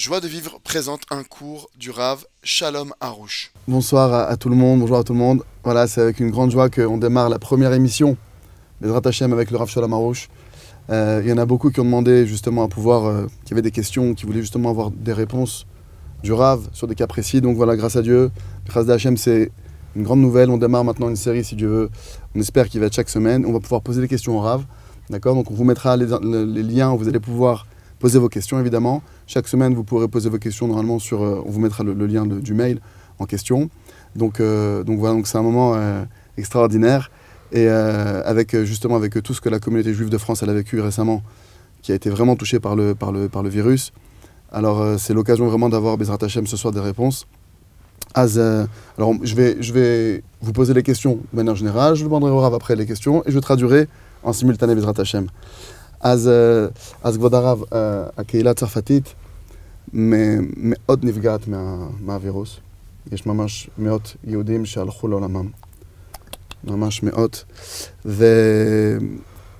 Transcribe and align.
Joie 0.00 0.20
de 0.20 0.28
vivre 0.28 0.58
présente 0.64 1.02
un 1.10 1.22
cours 1.24 1.68
du 1.78 1.90
Rav 1.90 2.24
Shalom 2.42 2.94
Harouche. 3.02 3.52
Bonsoir 3.68 4.30
à, 4.30 4.34
tout 4.38 4.48
le 4.48 4.56
monde, 4.56 4.80
bonjour 4.80 4.96
à 4.96 5.04
tout 5.04 5.12
le 5.12 5.18
monde. 5.18 5.42
Voilà, 5.62 5.86
c'est 5.86 6.00
avec 6.00 6.20
une 6.20 6.30
grande 6.30 6.50
joie 6.50 6.70
qu'on 6.70 6.96
démarre 6.96 7.28
la 7.28 7.38
première 7.38 7.74
émission 7.74 8.16
des 8.80 8.90
Hashem 8.90 9.30
avec 9.34 9.50
le 9.50 9.58
Rav 9.58 9.68
Shalom 9.68 9.92
Harouche. 9.92 10.30
Euh, 10.88 11.20
il 11.22 11.28
y 11.28 11.32
en 11.34 11.36
a 11.36 11.44
beaucoup 11.44 11.70
qui 11.70 11.80
ont 11.80 11.84
demandé 11.84 12.26
justement 12.26 12.64
à 12.64 12.68
pouvoir, 12.68 13.04
euh, 13.04 13.26
qui 13.44 13.52
avaient 13.52 13.60
des 13.60 13.72
questions, 13.72 14.14
qui 14.14 14.24
voulaient 14.24 14.40
justement 14.40 14.70
avoir 14.70 14.90
des 14.90 15.12
réponses 15.12 15.66
du 16.22 16.32
Rav 16.32 16.70
sur 16.72 16.86
des 16.86 16.94
cas 16.94 17.06
précis. 17.06 17.42
Donc 17.42 17.58
voilà, 17.58 17.76
grâce 17.76 17.96
à 17.96 18.00
Dieu, 18.00 18.30
grâce 18.64 18.88
à 18.88 18.94
Hashem, 18.94 19.18
c'est 19.18 19.52
une 19.96 20.02
grande 20.02 20.20
nouvelle. 20.20 20.48
On 20.48 20.56
démarre 20.56 20.84
maintenant 20.84 21.10
une 21.10 21.16
série, 21.16 21.44
si 21.44 21.56
Dieu 21.56 21.68
veut. 21.68 21.90
On 22.34 22.40
espère 22.40 22.70
qu'il 22.70 22.80
va 22.80 22.86
être 22.86 22.94
chaque 22.94 23.10
semaine. 23.10 23.44
On 23.44 23.52
va 23.52 23.60
pouvoir 23.60 23.82
poser 23.82 24.00
des 24.00 24.08
questions 24.08 24.38
au 24.38 24.40
Rav. 24.40 24.64
D'accord? 25.10 25.34
Donc 25.34 25.50
on 25.50 25.54
vous 25.54 25.64
mettra 25.64 25.98
les, 25.98 26.06
les 26.22 26.62
liens 26.62 26.90
où 26.90 26.96
vous 26.96 27.08
allez 27.08 27.20
pouvoir 27.20 27.66
poser 28.00 28.18
vos 28.18 28.28
questions 28.28 28.58
évidemment. 28.58 29.02
Chaque 29.28 29.46
semaine, 29.46 29.74
vous 29.74 29.84
pourrez 29.84 30.08
poser 30.08 30.28
vos 30.28 30.38
questions 30.38 30.66
normalement 30.66 30.98
sur. 30.98 31.22
euh, 31.22 31.40
on 31.46 31.50
vous 31.50 31.60
mettra 31.60 31.84
le, 31.84 32.06
lien 32.06 32.26
du 32.26 32.54
mail 32.54 32.80
en 33.20 33.26
question. 33.26 33.70
Donc, 34.16 34.40
euh, 34.40 34.82
donc 34.82 34.98
voilà, 34.98 35.14
donc 35.14 35.28
c'est 35.28 35.38
un 35.38 35.42
moment 35.42 35.74
euh, 35.76 36.02
extraordinaire. 36.36 37.12
Et 37.52 37.66
avec 37.68 38.56
justement 38.62 38.94
avec 38.94 39.20
tout 39.24 39.34
ce 39.34 39.40
que 39.40 39.48
la 39.48 39.58
communauté 39.58 39.92
juive 39.92 40.08
de 40.08 40.18
France 40.18 40.44
a 40.44 40.46
vécu 40.46 40.80
récemment, 40.80 41.20
qui 41.82 41.90
a 41.90 41.96
été 41.96 42.08
vraiment 42.08 42.36
touchée 42.36 42.60
par 42.60 42.76
le, 42.76 42.94
par 42.94 43.10
le, 43.10 43.28
par 43.28 43.42
le 43.42 43.48
virus. 43.48 43.92
Alors 44.52 45.00
c'est 45.00 45.14
l'occasion 45.14 45.48
vraiment 45.48 45.68
d'avoir 45.68 45.96
Bezrat 45.96 46.18
Hashem 46.22 46.46
ce 46.46 46.56
soir 46.56 46.72
des 46.72 46.78
réponses. 46.78 47.26
Alors 48.14 49.14
je 49.24 49.34
vais, 49.34 49.56
je 49.60 49.72
vais 49.72 50.22
vous 50.40 50.52
poser 50.52 50.74
les 50.74 50.84
questions 50.84 51.18
de 51.32 51.36
manière 51.36 51.56
générale, 51.56 51.96
je 51.96 52.04
demanderai 52.04 52.30
au 52.30 52.38
Rav 52.38 52.54
après 52.54 52.76
les 52.76 52.86
questions 52.86 53.24
et 53.26 53.32
je 53.32 53.38
traduirai 53.40 53.88
en 54.22 54.32
simultané 54.32 54.76
Bezrat 54.76 54.94
Hashem. 54.98 55.26
אז, 56.01 56.27
אה, 56.27 56.67
אז 57.03 57.17
כבוד 57.17 57.33
הרב, 57.33 57.63
אה, 57.73 58.03
הקהילה 58.17 58.51
הצרפתית 58.51 59.13
מ- 59.93 60.69
מאוד 60.69 61.05
נפגעת 61.05 61.47
מה, 61.47 61.75
מהווירוס. 61.99 62.57
יש 63.11 63.25
ממש 63.25 63.69
מאות 63.77 64.15
יהודים 64.23 64.65
שהלכו 64.65 65.07
לעולמם. 65.07 65.47
ממש 66.63 67.03
מאות. 67.03 67.43
ו, 68.05 68.25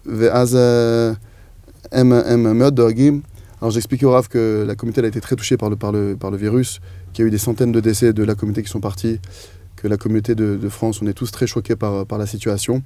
ואז 0.06 0.56
אה, 0.56 1.12
הם, 1.92 2.14
הם 2.14 2.58
מאוד 2.60 2.76
דואגים. 2.76 3.22
Alors 3.62 3.72
j'expliquais 3.72 4.06
au 4.06 4.12
Rav 4.12 4.28
que 4.28 4.44
la 4.68 4.76
communauté 4.76 5.00
elle 5.00 5.06
a 5.06 5.08
été 5.08 5.22
très 5.22 5.36
touchée 5.36 5.58
par 5.58 5.70
le, 5.72 5.78
par, 5.84 5.92
le, 5.96 6.16
par 6.22 6.30
le 6.30 6.38
virus, 6.38 6.70
qu'il 7.14 7.24
y 7.24 7.26
a 7.26 7.28
eu 7.30 7.32
des 7.32 7.44
centaines 7.48 7.72
de 7.72 7.80
décès 7.80 8.12
de 8.20 8.24
la 8.30 8.36
communauté 8.36 8.62
qui 8.66 8.70
sont 8.76 8.82
partis, 8.90 9.16
que 9.80 9.88
la 9.88 9.98
communauté 9.98 10.36
de, 10.36 10.48
de 10.66 10.70
France, 10.78 10.96
on 11.02 11.08
est 11.08 11.18
tous 11.22 11.32
très 11.32 11.48
choqués 11.48 11.76
par, 11.84 12.06
par 12.06 12.18
la 12.20 12.28
situation. 12.28 12.82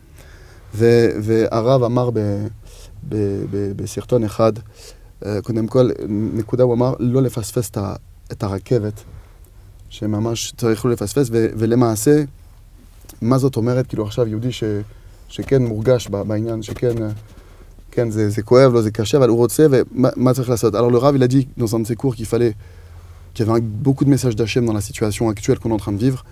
ו- 0.76 1.10
והרב 1.22 1.84
אמר 1.84 2.10
ב, 2.10 2.14
ב, 2.14 2.20
ב, 2.20 2.48
בסרטון 3.76 4.24
אחד, 4.24 4.54
אה, 5.26 5.42
קודם 5.42 5.68
כל, 5.68 5.90
נקודה 6.10 6.64
הוא 6.64 6.74
אמר 6.74 6.94
לא 7.00 7.22
לפספס 7.22 7.70
את, 7.70 7.78
ה- 7.78 7.96
את 8.32 8.44
הרכבת, 8.44 9.04
שממש 9.90 10.54
צריך 10.58 10.86
לא 10.86 10.92
לפספס, 10.92 11.28
ו, 11.32 11.48
ולמעשה, 11.58 12.24
מה 13.22 13.38
זאת 13.38 13.56
אומרת, 13.56 13.88
כאילו 13.88 14.04
עכשיו 14.06 14.28
יהודי 14.28 14.52
ש, 14.52 14.64
שכן 15.30 15.66
מורגש 15.66 16.08
ב- 16.12 16.22
בעניין, 16.22 16.62
שכן 16.64 17.04
אה, 17.04 17.10
כן, 17.92 18.12
זה, 18.12 18.30
זה 18.30 18.42
כואב 18.42 18.74
לו, 18.74 18.82
זה 18.82 18.92
קשה, 18.92 19.18
אבל 19.18 19.30
הוא 19.30 19.38
רוצה, 19.38 19.66
ומה 19.72 20.10
מה 20.16 20.34
צריך 20.34 20.50
לעשות 20.50 20.76
Alors 20.76 20.92
le 20.92 20.98
Rav, 20.98 21.16
il 21.16 21.24
a 21.24 21.28
dit 21.28 21.48
dans 21.58 21.76
un 21.76 21.80
de 21.80 21.88
ses 21.88 21.96
cours 21.96 22.16
qu'il 22.16 22.26
fallait, 22.26 22.54
qu'il 23.34 23.46
y 23.46 23.50
avait 23.50 23.60
un- 23.60 23.64
beaucoup 23.64 24.06
de 24.06 24.10
messages 24.10 24.36
d'Hachem 24.36 24.66
dans 24.66 24.74
la 24.74 24.82
situation 24.82 25.30
actuelle 25.30 25.60
qu'on 25.60 25.70
est 25.70 25.74
en 25.74 25.78
train 25.86 25.92
de 25.92 25.98
vivre, 26.08 26.24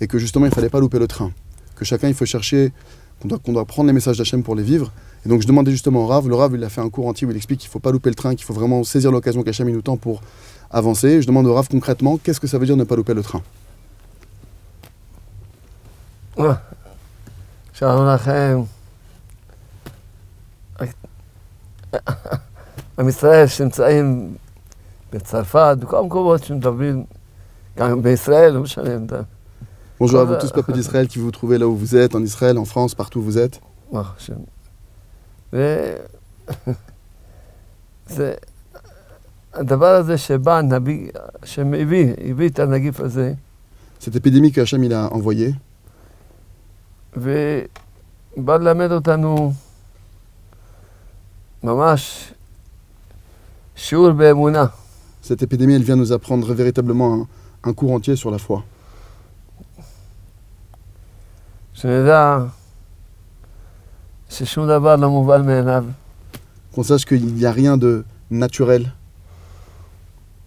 et 0.00 0.06
que 0.06 0.18
justement, 0.18 0.46
il 0.46 0.50
ne 0.50 0.54
fallait 0.54 0.68
pas 0.76 0.80
louper 0.80 0.98
le 0.98 1.08
train. 1.08 1.30
Que 1.76 1.84
chacun, 1.84 2.08
il 2.08 2.14
faut 2.14 2.26
chercher, 2.36 2.72
qu'on 3.20 3.28
doit, 3.28 3.38
qu'on 3.38 3.52
doit 3.52 3.64
prendre 3.64 3.88
les 3.88 3.92
messages 3.92 4.18
d'Hachem 4.18 4.42
pour 4.42 4.54
les 4.54 4.62
vivre. 4.72 4.92
Et 5.24 5.28
donc 5.28 5.42
je 5.42 5.46
demandais 5.46 5.70
justement 5.70 6.04
au 6.04 6.06
Rav, 6.06 6.28
le 6.28 6.34
Rav, 6.34 6.54
il 6.54 6.64
a 6.64 6.68
fait 6.70 6.80
un 6.80 6.88
cours 6.88 7.06
entier 7.06 7.26
où 7.26 7.30
il 7.30 7.36
explique 7.36 7.60
qu'il 7.60 7.68
ne 7.68 7.72
faut 7.72 7.78
pas 7.78 7.92
louper 7.92 8.08
le 8.10 8.14
train, 8.14 8.34
qu'il 8.34 8.44
faut 8.44 8.54
vraiment 8.54 8.82
saisir 8.84 9.10
l'occasion 9.12 9.42
qu'Hachem 9.42 9.68
il 9.68 9.74
nous 9.74 9.82
tend 9.82 9.96
pour 9.96 10.22
avancer. 10.70 11.20
Je 11.22 11.26
demande 11.26 11.46
au 11.46 11.54
Rav 11.54 11.68
concrètement, 11.68 12.16
qu'est-ce 12.16 12.40
que 12.40 12.46
ça 12.46 12.58
veut 12.58 12.66
dire 12.66 12.76
ne 12.76 12.84
pas 12.84 12.96
louper 12.96 13.14
le 13.14 13.22
train 13.22 13.42
שלום 17.72 18.06
לכם. 18.06 18.62
עם 22.98 23.08
ישראל 23.08 23.46
שנמצאים 23.46 24.36
בצרפת, 25.12 25.76
בכל 25.80 25.96
המקומות 25.98 26.44
שמדברים, 26.44 27.04
גם 27.78 28.02
בישראל, 28.02 28.52
לא 28.52 28.60
משנה. 28.62 28.94
אתה- 29.06 29.22
Bonjour 30.00 30.20
à 30.20 30.22
Ah, 30.22 30.24
vous 30.24 30.36
tous, 30.40 30.50
peuple 30.52 30.72
d'Israël, 30.72 31.08
qui 31.08 31.18
vous 31.18 31.30
trouvez 31.30 31.58
là 31.58 31.66
où 31.68 31.76
vous 31.76 31.94
êtes, 31.94 32.14
en 32.14 32.22
Israël, 32.22 32.56
en 32.58 32.64
France, 32.64 32.94
partout 32.94 33.18
où 33.20 33.22
vous 33.22 33.36
êtes. 33.38 33.60
ברוך 35.54 35.62
השם. 36.48 36.70
ו... 36.70 36.72
זה... 38.06 38.34
הדבר 39.54 39.86
הזה 39.94 40.18
שבא 40.18 40.58
הנביא, 40.58 41.10
שהביא, 41.44 42.14
הביא 42.30 42.48
את 42.48 42.58
הנגיף 42.58 43.00
הזה, 43.00 43.34
Cette 44.00 44.16
épidémie 44.16 44.50
que 44.50 44.60
Hachem 44.62 44.82
il 44.82 44.94
a 44.94 45.12
envoyée, 45.12 45.52
ובא 47.16 48.56
ללמד 48.56 48.92
אותנו 48.92 49.52
ממש 51.62 52.32
שיעור 53.76 54.12
באמונה. 54.12 54.64
cette 55.22 55.42
épidémie, 55.42 55.74
elle 55.74 55.82
vient 55.82 55.96
nous 55.96 56.12
apprendre 56.12 56.54
véritablement 56.54 57.14
un, 57.14 57.26
un 57.70 57.72
cours 57.74 57.92
entier 57.92 58.16
sur 58.16 58.30
la 58.30 58.38
foi. 58.38 58.62
שנדע 61.72 62.38
ששום 64.34 64.66
דבר 64.66 64.96
לא 64.96 65.10
מובן 65.10 65.46
מאליו. 65.46 65.84
Qu'on 66.74 66.82
sache 66.84 67.04
qu'il 67.04 67.24
n'y 67.34 67.44
a 67.46 67.52
rien 67.52 67.76
de 67.76 68.04
naturel. 68.30 68.86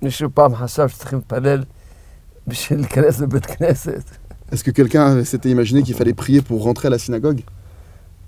מישהו 0.02 0.30
פעם 0.34 0.56
חשב 0.56 0.88
שצריכים 0.88 1.20
להתפלל 1.20 1.64
בשביל 2.48 2.80
להיכנס 2.80 3.20
לבית 3.20 3.46
כנסת, 3.46 4.04
Est-ce 4.52 4.64
que 4.64 4.72
quelqu'un 4.72 5.24
s'était 5.24 5.50
imaginé 5.50 5.82
qu'il 5.84 5.96
fallait 5.96 6.14
prier 6.14 6.42
pour 6.42 6.64
rentrer 6.64 6.88
à 6.88 6.92
la 6.92 6.98
synagogue 7.00 7.42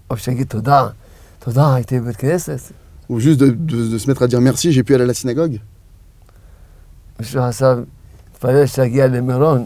או 0.09 0.17
שיגיד 0.17 0.47
תודה, 0.47 0.87
תודה, 1.39 1.73
הייתי 1.75 1.99
בבית 1.99 2.15
כנסת. 2.15 2.71
Ou 3.09 3.19
juste 3.19 3.39
de, 3.39 3.47
de- 3.51 3.87
de 3.93 3.97
se 3.99 4.07
mettre 4.09 4.23
à 4.23 4.27
dire 4.27 4.41
merci, 4.41 4.71
j'ai 4.71 4.83
pu 4.83 4.95
aller 4.95 5.03
à 5.03 5.07
la 5.07 5.13
synagogue 5.13 5.57
מישהו 7.19 7.41
חשב, 7.49 7.77
תתפלל 8.33 8.65
שתגיע 8.65 9.07
למירון. 9.07 9.65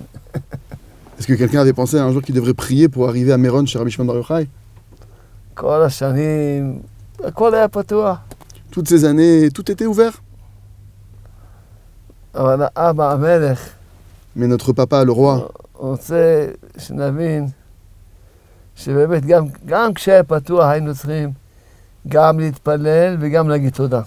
Est-ce 1.19 1.27
que 1.27 1.33
quelqu'un 1.33 1.59
avait 1.61 1.73
pensé 1.73 1.97
un 2.00 2.11
jour 2.11 2.22
qu'il 2.22 2.35
devrait 2.35 2.53
prier 2.53 2.88
pour 2.89 3.07
arriver 3.09 3.31
à 3.33 3.38
Méron 3.38 3.66
chez 3.66 3.77
Rabbi 3.79 3.91
Shimon 3.91 4.05
Bar 4.05 4.16
Yochai 4.17 4.47
כל 5.53 5.81
השנים, 5.81 6.79
הכל 7.23 7.53
היה 7.53 7.67
פתוח. 7.67 8.17
Toutes 8.72 8.88
ces 8.88 9.03
années, 9.05 9.50
tout 9.53 9.72
était 9.72 9.85
ouvert. 9.85 10.13
אבל 12.35 12.63
האבא 12.75 13.11
המלך 13.11 13.69
Mais 14.35 14.47
notre 14.47 14.72
papa, 14.73 15.03
le 15.03 15.11
roi, 15.11 15.50
רוצה 15.73 16.47
שנבין 16.77 17.45
שבאמת 18.75 19.25
גם, 19.25 19.45
גם 19.66 19.94
כשהיה 19.94 20.23
פתוח 20.23 20.66
היינו 20.66 20.95
צריכים 20.95 21.31
גם 22.07 22.39
להתפלל 22.39 23.17
וגם 23.19 23.50
להגיד 23.50 23.73
תודה. 23.73 24.01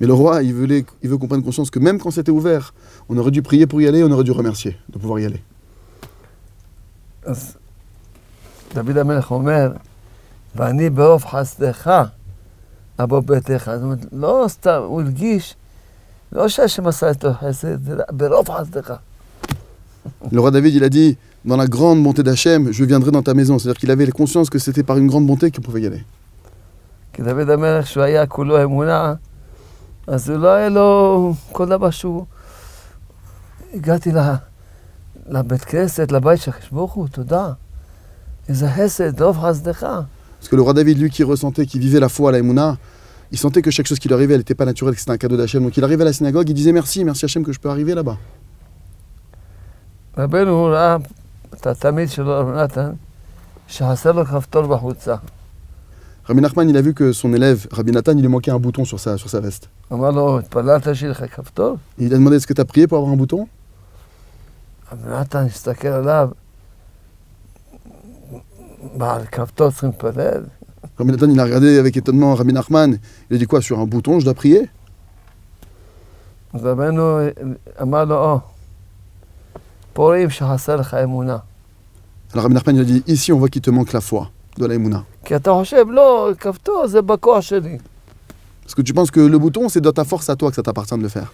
mais 0.00 0.06
le 0.06 0.14
roi, 0.14 0.42
il, 0.42 0.54
voulait, 0.54 0.84
il 1.02 1.08
veut 1.08 1.18
qu'on 1.18 1.26
prenne 1.26 1.42
conscience 1.42 1.70
que 1.70 1.78
même 1.78 1.98
quand 1.98 2.10
c'était 2.10 2.30
ouvert, 2.30 2.72
on 3.08 3.16
aurait 3.18 3.30
dû 3.32 3.42
prier 3.42 3.66
pour 3.66 3.80
y 3.80 3.88
aller, 3.88 4.04
on 4.04 4.10
aurait 4.10 4.24
dû 4.24 4.30
remercier 4.30 4.76
de 4.90 4.98
pouvoir 4.98 5.18
y 5.18 5.26
aller. 5.26 5.42
ואני 10.55 10.89
ברוב 10.89 11.25
חסדך 11.25 12.03
אבוא 12.99 13.19
ביתך. 13.19 13.71
זאת 13.75 13.83
אומרת, 13.83 14.05
לא 14.11 14.45
סתם, 14.47 14.81
הוא 14.85 15.01
הרגיש, 15.01 15.55
לא 16.31 16.47
שהשם 16.47 16.87
עשה 16.87 17.09
איתו 17.09 17.33
חסד, 17.33 17.83
זה 17.83 17.95
ברוב 18.11 18.49
חסדך. 18.49 18.93
Le 20.31 20.39
roi 20.39 20.51
David, 20.51 20.73
il 20.75 20.83
a 20.83 20.89
dit 20.89 21.17
Dans 21.45 21.57
la 21.57 21.67
grande 21.67 22.01
bonté 22.01 22.23
d'Hachem, 22.23 22.71
je 22.71 22.85
viendrai 22.85 23.11
dans 23.11 23.21
ta 23.21 23.33
maison. 23.33 23.59
C'est-à-dire 23.59 23.79
qu'il 23.79 23.91
avait 23.91 24.07
conscience 24.11 24.49
que 24.49 24.59
c'était 24.59 24.83
par 24.83 24.97
une 24.97 25.07
grande 25.07 25.27
bonté 25.27 25.51
qu'il 25.51 25.61
pouvait 25.61 25.81
y 25.81 25.87
aller. 25.87 26.03
כי 27.13 27.21
דוד 27.21 27.49
המלך, 27.49 27.87
שהוא 27.87 28.03
היה 28.03 28.27
כולו 28.27 28.63
אמונה, 28.63 29.13
אז 30.07 30.29
הוא 30.29 30.37
לא 30.37 30.47
היה 30.47 30.69
לו 30.69 31.33
כל 31.51 31.69
דבר 31.69 31.89
שהוא... 31.89 32.25
הגעתי. 33.73 34.11
לבית 35.27 35.61
כנסת, 35.61 36.11
לבית 36.11 36.41
של 36.41 36.51
הקדוש 36.51 36.69
ברוך 36.69 36.93
הוא, 36.93 37.07
תודה. 37.07 37.51
איזה 38.49 38.69
חסד, 38.69 39.21
רוב 39.21 39.37
חסדך. 39.37 39.87
Parce 40.43 40.49
que 40.49 40.57
le 40.57 40.61
roi 40.61 40.73
David, 40.73 40.99
lui, 40.99 41.09
qui 41.09 41.23
ressentait, 41.23 41.65
qui 41.65 41.79
vivait 41.79 42.01
la 42.01 42.09
foi 42.09 42.27
à 42.27 42.31
la 42.33 42.39
Emouna, 42.39 42.77
il 43.31 43.37
sentait 43.37 43.61
que 43.61 43.71
chaque 43.71 43.87
chose 43.87 43.97
qui 43.97 44.09
lui 44.09 44.15
arrivait, 44.15 44.33
elle 44.33 44.41
n'était 44.41 44.55
pas 44.55 44.65
naturelle, 44.65 44.93
que 44.93 44.99
c'était 44.99 45.13
un 45.13 45.17
cadeau 45.17 45.37
d'Hachem. 45.37 45.63
Donc 45.63 45.77
il 45.77 45.83
arrivait 45.85 46.01
à 46.01 46.05
la 46.07 46.11
synagogue, 46.11 46.49
il 46.49 46.53
disait 46.53 46.73
merci, 46.73 47.05
merci 47.05 47.23
Hachem 47.23 47.45
que 47.45 47.53
je 47.53 47.61
peux 47.61 47.69
arriver 47.69 47.95
là-bas. 47.95 48.17
Rabbi 56.25 56.41
Nachman, 56.41 56.69
il 56.69 56.75
a 56.75 56.81
vu 56.81 56.93
que 56.93 57.13
son 57.13 57.33
élève, 57.33 57.67
Rabbi 57.71 57.93
Nathan, 57.93 58.11
il 58.17 58.21
lui 58.21 58.27
manquait 58.27 58.51
un 58.51 58.59
bouton 58.59 58.83
sur 58.83 58.99
sa, 58.99 59.17
sur 59.17 59.29
sa 59.29 59.39
veste. 59.39 59.69
Il 61.97 62.13
a 62.13 62.17
demandé 62.17 62.35
Est-ce 62.35 62.47
que 62.47 62.53
tu 62.53 62.59
as 62.59 62.65
prié 62.65 62.85
pour 62.85 62.97
avoir 62.97 63.13
un 63.13 63.17
bouton? 63.17 63.47
Rabbi 64.89 65.07
Nathan, 65.07 65.47
bah, 68.95 69.21
Rabbi 70.97 71.11
Nathan, 71.11 71.29
il 71.29 71.39
a 71.39 71.43
regardé 71.43 71.77
avec 71.77 71.97
étonnement 71.97 72.35
Rabbi 72.35 72.53
Nachman. 72.53 72.97
Il 73.29 73.35
a 73.35 73.39
dit 73.39 73.45
quoi 73.45 73.61
Sur 73.61 73.79
un 73.79 73.85
bouton, 73.85 74.19
je 74.19 74.25
dois 74.25 74.33
prier? 74.33 74.69
Alors 82.33 82.43
Rabbi 82.43 82.55
Nachman, 82.55 82.75
il 82.75 82.81
a 82.81 82.85
dit 82.85 83.03
Ici, 83.07 83.31
on 83.31 83.39
voit 83.39 83.49
qu'il 83.49 83.61
te 83.61 83.69
manque 83.71 83.93
la 83.93 84.01
foi 84.01 84.29
de 84.57 84.65
la 84.65 84.75
émouna. 84.75 85.03
Parce 88.63 88.75
que 88.75 88.81
tu 88.81 88.93
penses 88.93 89.11
que 89.11 89.19
le 89.19 89.37
bouton, 89.37 89.67
c'est 89.69 89.81
de 89.81 89.91
ta 89.91 90.03
force 90.03 90.29
à 90.29 90.35
toi 90.35 90.49
que 90.49 90.55
ça 90.55 90.63
t'appartient 90.63 90.97
de 90.97 91.03
le 91.03 91.09
faire? 91.09 91.33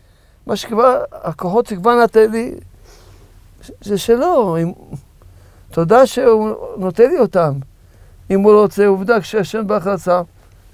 מה 0.50 0.56
שכבר, 0.56 1.04
הכוחות 1.12 1.66
שכבר 1.66 2.02
נתן 2.02 2.30
לי, 2.30 2.54
זה 3.80 3.98
שלו. 3.98 4.56
אם, 4.62 4.72
תודה 5.70 6.06
שהוא 6.06 6.54
נותן 6.76 7.10
לי 7.10 7.18
אותם. 7.18 7.52
אם 8.30 8.40
הוא 8.40 8.52
לא 8.52 8.62
רוצה, 8.62 8.86
עובדה, 8.86 9.20
כשהשם 9.20 9.66
ברוך 9.66 9.86
רצה, 9.86 10.22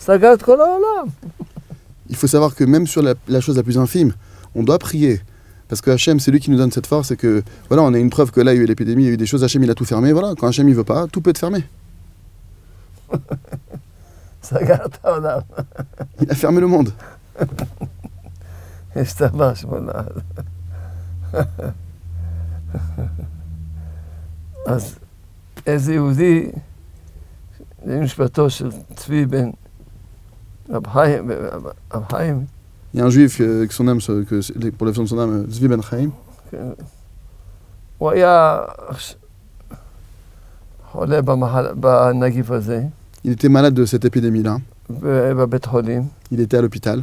סגר 0.00 0.32
את 0.34 0.42
כל 0.42 0.60
העולם. 0.60 1.06
Il 2.10 2.16
faut 2.16 2.26
savoir 2.26 2.54
que 2.54 2.64
même 2.64 2.86
sur 2.86 3.02
la, 3.02 3.14
la 3.28 3.40
chose 3.40 3.56
la 3.56 3.62
plus 3.62 3.78
infime, 3.78 4.12
on 4.54 4.62
doit 4.62 4.78
prier. 4.78 5.20
Parce 5.68 5.80
que 5.80 5.90
Hachem, 5.90 6.20
c'est 6.20 6.30
lui 6.30 6.40
qui 6.40 6.50
nous 6.50 6.58
donne 6.58 6.70
cette 6.70 6.86
force 6.86 7.10
et 7.10 7.16
que, 7.16 7.42
voilà, 7.68 7.82
on 7.82 7.94
a 7.94 7.98
une 7.98 8.10
preuve 8.10 8.30
que 8.30 8.42
là, 8.42 8.52
il 8.52 8.56
y 8.58 8.60
a 8.60 8.62
eu 8.64 8.66
l'épidémie, 8.66 9.04
il 9.04 9.06
y 9.06 9.10
a 9.10 9.14
eu 9.14 9.16
des 9.16 9.24
choses, 9.24 9.42
Hachem, 9.42 9.62
il 9.64 9.70
a 9.70 9.74
tout 9.74 9.86
fermé. 9.86 10.12
Voilà, 10.12 10.34
quand 10.38 10.46
Hachem, 10.46 10.68
il 10.68 10.74
veut 10.74 10.84
pas, 10.84 11.06
tout 11.06 11.22
peut 11.22 11.30
être 11.30 11.38
fermé. 11.38 11.64
סגר 14.42 14.84
את 14.86 15.04
העולם. 15.04 15.38
Il 16.20 16.30
a 16.30 16.34
fermé 16.34 16.60
le 16.60 16.66
monde. 16.66 16.90
השתבח 18.96 19.54
שמונה. 19.54 19.92
אז 24.66 24.98
איזה 25.66 25.94
יהודי, 25.94 26.50
זה 27.86 28.00
משפטו 28.00 28.50
של 28.50 28.70
צבי 28.94 29.26
בן 29.26 29.50
רב 30.70 30.86
חיים, 30.88 31.30
רב 31.94 32.04
חיים, 32.10 32.44
Il 32.94 32.98
y 32.98 33.00
a 33.00 33.04
un 33.06 33.10
juif 33.10 33.40
euh, 33.40 33.66
que 33.66 33.72
son 33.72 33.88
âme, 33.88 34.02
se- 34.02 34.22
que, 34.28 34.42
c'est- 34.42 34.70
pour 34.76 34.84
l'élection 34.86 35.04
de 35.04 35.08
son 35.08 35.18
âme, 35.18 35.32
euh, 35.32 35.50
Zvi 35.50 35.66
Ben 35.66 35.80
Chaim, 35.82 36.10
כן, 36.50 36.68
הוא 37.98 38.10
היה 38.10 38.60
חולה 40.90 41.22
במחל, 41.22 41.66
בנגיף 41.74 42.50
הזה, 42.50 42.82
il 43.24 43.30
était 43.32 43.48
malade 43.48 43.74
de 43.74 43.84
cette 43.86 44.04
épidémie-là. 44.04 44.56
ב- 44.90 45.32
בבית 45.32 45.64
חולים, 45.64 46.02
Il 46.32 46.40
était 46.40 46.56
à 46.56 46.60
l'hôpital. 46.62 47.02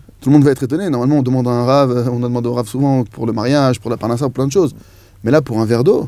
Tout 0.21 0.29
le 0.29 0.33
monde 0.33 0.43
va 0.43 0.51
être 0.51 0.61
étonné. 0.61 0.87
Normalement, 0.89 1.17
on 1.17 1.23
demande 1.23 1.47
un 1.47 1.65
rave, 1.65 1.91
euh, 1.91 2.09
on 2.11 2.19
demande 2.19 2.45
au 2.45 2.53
rave 2.53 2.67
souvent 2.67 3.03
pour 3.03 3.25
le 3.25 3.33
mariage, 3.33 3.79
pour 3.79 3.89
la 3.89 3.97
parnassa, 3.97 4.25
pour 4.25 4.33
plein 4.33 4.45
de 4.45 4.51
choses. 4.51 4.75
Mais 5.23 5.31
là, 5.31 5.41
pour 5.41 5.59
un 5.59 5.65
verre 5.65 5.83
d'eau. 5.83 6.07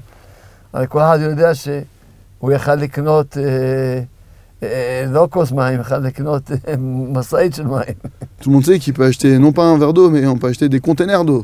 Tout 8.40 8.50
le 8.50 8.54
monde 8.54 8.66
sait 8.66 8.78
qu'il 8.78 8.94
peut 8.94 9.06
acheter 9.06 9.40
non 9.40 9.52
pas 9.52 9.66
un 9.66 9.80
verre 9.80 9.94
d'eau, 9.94 10.12
mais 10.12 10.26
on 10.28 10.38
peut 10.38 10.48
acheter 10.48 10.70
des 10.70 10.80
containers 10.80 11.26
d'eau. 11.26 11.44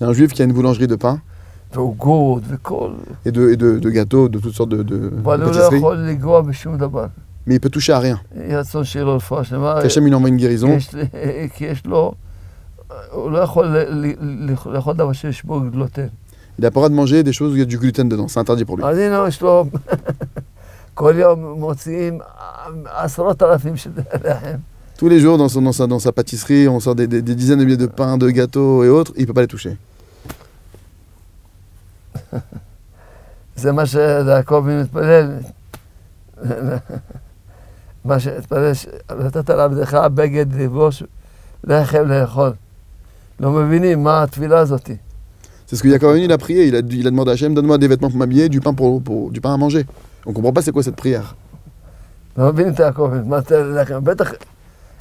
Il 0.00 0.04
y 0.04 0.06
a 0.06 0.08
un 0.08 0.12
juif 0.14 0.32
qui 0.32 0.40
a 0.40 0.46
une 0.46 0.52
boulangerie 0.52 0.86
de 0.86 0.96
pain 0.96 1.20
ועוגות 1.74 2.42
וכל, 2.48 2.92
et 3.26 3.32
de, 3.32 3.50
et 3.50 3.56
de, 3.56 3.78
de 3.78 3.90
gâteaux, 3.90 4.28
de 4.28 4.38
toutes 4.38 4.54
sortes 4.54 4.70
de, 4.70 4.82
de, 4.82 4.96
de 4.98 5.16
אבל 5.22 5.42
הוא 5.42 5.52
לא 5.52 6.42
pâtisseries, 6.42 7.06
יכול 7.46 7.50
לגוע 7.50 7.50
בשום 7.50 7.50
דבר. 7.50 7.50
mais 7.50 7.54
il 7.54 7.60
peut 7.60 7.70
toucher 7.70 7.92
à 7.92 7.98
rien. 8.00 8.16
יהי 8.36 8.56
רצון 8.56 8.84
שיהיה 8.84 9.04
לו 9.04 9.16
רפואה 9.16 9.44
שלמה, 9.44 9.80
Qu'Hachem 9.82 10.06
il 10.06 10.14
envoie 10.14 10.28
une 10.28 10.36
guérison. 10.36 10.66
כי 10.66 10.76
יש, 10.76 10.90
כי 11.54 11.64
יש 11.64 11.86
לו, 11.86 12.12
הוא 13.12 13.30
לא 13.30 13.38
יכול 13.38 13.66
ל- 13.66 14.06
ל- 14.06 14.50
לאכול 14.72 14.94
דבר 14.96 15.12
שיש 15.12 15.44
בו 15.44 15.60
גלוטן. 15.72 16.06
Il 16.58 16.64
n'a 16.64 16.70
pas 16.70 16.74
le 16.74 16.74
droit 16.74 16.88
de 16.90 16.94
manger 16.94 17.22
des 17.22 17.32
choses 17.32 17.52
où 17.52 17.56
il 17.56 17.60
y 17.60 17.62
a 17.62 17.64
du 17.74 17.78
gluten 17.78 18.06
dedans. 18.08 18.28
C'est 18.28 18.38
interdit 18.40 18.64
pour 18.66 18.76
lui. 18.76 18.84
אז 18.84 18.98
הנה 18.98 19.24
יש 19.28 19.40
לו, 19.42 19.64
כל 20.94 21.14
יום 21.18 21.60
מוציאים 21.60 22.18
עשרות 22.86 23.42
אלפים 23.42 23.76
של 23.76 23.90
לחם. 24.24 24.56
Tous 24.98 25.08
les 25.08 25.18
jours, 25.20 25.38
dans, 25.38 25.48
son, 25.48 25.62
dans, 25.62 25.72
sa, 25.72 25.86
dans 25.86 25.98
sa 25.98 26.12
pâtisserie, 26.12 26.68
on 26.68 26.78
sort 26.80 26.94
des, 26.94 27.06
des- 27.06 27.22
des 27.22 27.34
dizaines 27.34 27.58
de 27.60 27.64
milliers 27.64 27.78
de 27.78 27.86
pains, 27.86 28.18
de 28.18 28.28
gâteaux 28.30 28.84
et 28.84 28.88
autres. 28.90 29.12
Il 29.16 29.22
ne 29.22 29.26
peut 29.26 29.32
pas 29.32 29.40
les 29.40 29.46
toucher. 29.46 29.76
זה 33.56 33.72
מה 33.72 33.86
שיעקב 33.86 34.54
אבינו 34.54 34.82
מתפלל. 34.82 35.38
מה 38.04 38.20
שהתפלל, 38.20 38.74
ש- 38.74 38.86
נתת 39.18 39.50
לעבדך 39.50 39.94
בגד 40.14 40.54
לבוש, 40.54 41.02
לחם 41.64 42.02
לאכול. 42.06 42.52
לא 43.40 43.50
מבינים 43.50 44.04
מה 44.04 44.22
התפילה 44.22 44.58
הזאת. 44.58 44.90
C'est 45.68 45.76
ce 45.76 45.82
que 45.84 45.88
Yaakov 45.88 46.10
Avinu, 46.10 46.24
il 46.24 46.32
a 46.32 46.38
prié. 46.38 46.66
Il 46.66 46.74
a, 46.74 46.82
dit- 46.82 46.98
il 46.98 47.06
a 47.06 47.10
demandé 47.10 47.30
à 47.30 47.34
Hachem 47.34 47.54
donne-moi 47.54 47.78
des 47.78 47.86
vêtements 47.86 48.10
pour 48.10 48.18
m'habiller, 48.18 48.48
du 48.48 48.60
pain 48.60 48.74
pour, 48.74 49.00
pour- 49.02 49.30
du 49.30 49.40
pain 49.40 49.54
à 49.54 49.56
manger. 49.56 49.86
On 50.26 50.32
comprend 50.32 50.52
pas 50.52 50.62
c'est 50.62 50.72
quoi 50.72 50.82
cette 50.82 50.96
prière. 50.96 51.34
לא 52.36 52.52
מבינים 52.52 52.72
את 52.72 52.78
יעקב 52.78 53.02
אבינו, 53.02 53.26
מה 53.26 53.40
זה 53.48 53.62
לחם? 53.64 54.04
בטח, 54.04 54.32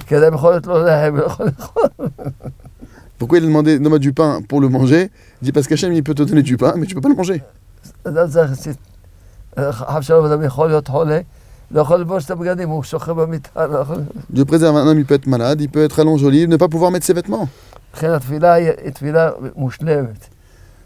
כי 0.08 0.18
אדם 0.18 0.34
יכול 0.34 0.52
להיות 0.52 0.68
לו 0.68 0.84
לחם, 0.86 1.16
לא 1.16 1.24
יכול 1.26 1.46
לאכול. 1.46 1.90
Pourquoi 3.20 3.38
il 3.40 3.44
a 3.44 3.48
demandé 3.48 3.80
donne-moi 3.80 4.00
du 4.00 4.14
pain 4.14 4.42
pour 4.48 4.62
le 4.62 4.70
manger 4.70 5.12
Il 5.42 5.46
dit 5.46 5.52
parce 5.52 5.68
qu'Hachem 5.68 5.92
il 5.94 6.04
peut 6.04 6.14
te 6.14 6.24
donner 6.24 6.42
du 6.42 6.56
pain, 6.58 6.74
mais 6.78 6.86
tu 6.86 6.96
peux 6.96 7.02
pas 7.02 7.10
le 7.10 7.16
manger. 7.16 7.42
Dieu 14.31 14.45
préserve 14.45 14.77
un 14.77 14.87
homme, 14.87 14.99
il 15.01 15.05
peut 15.05 15.15
être 15.15 15.27
malade, 15.27 15.61
il 15.61 15.69
peut 15.69 15.83
être 15.83 15.99
à 15.99 16.05
l'enjolive, 16.05 16.49
ne 16.49 16.57
pas 16.57 16.69
pouvoir 16.69 16.93
mettre 16.93 17.05
ses 17.05 17.15
vêtements. 17.15 17.49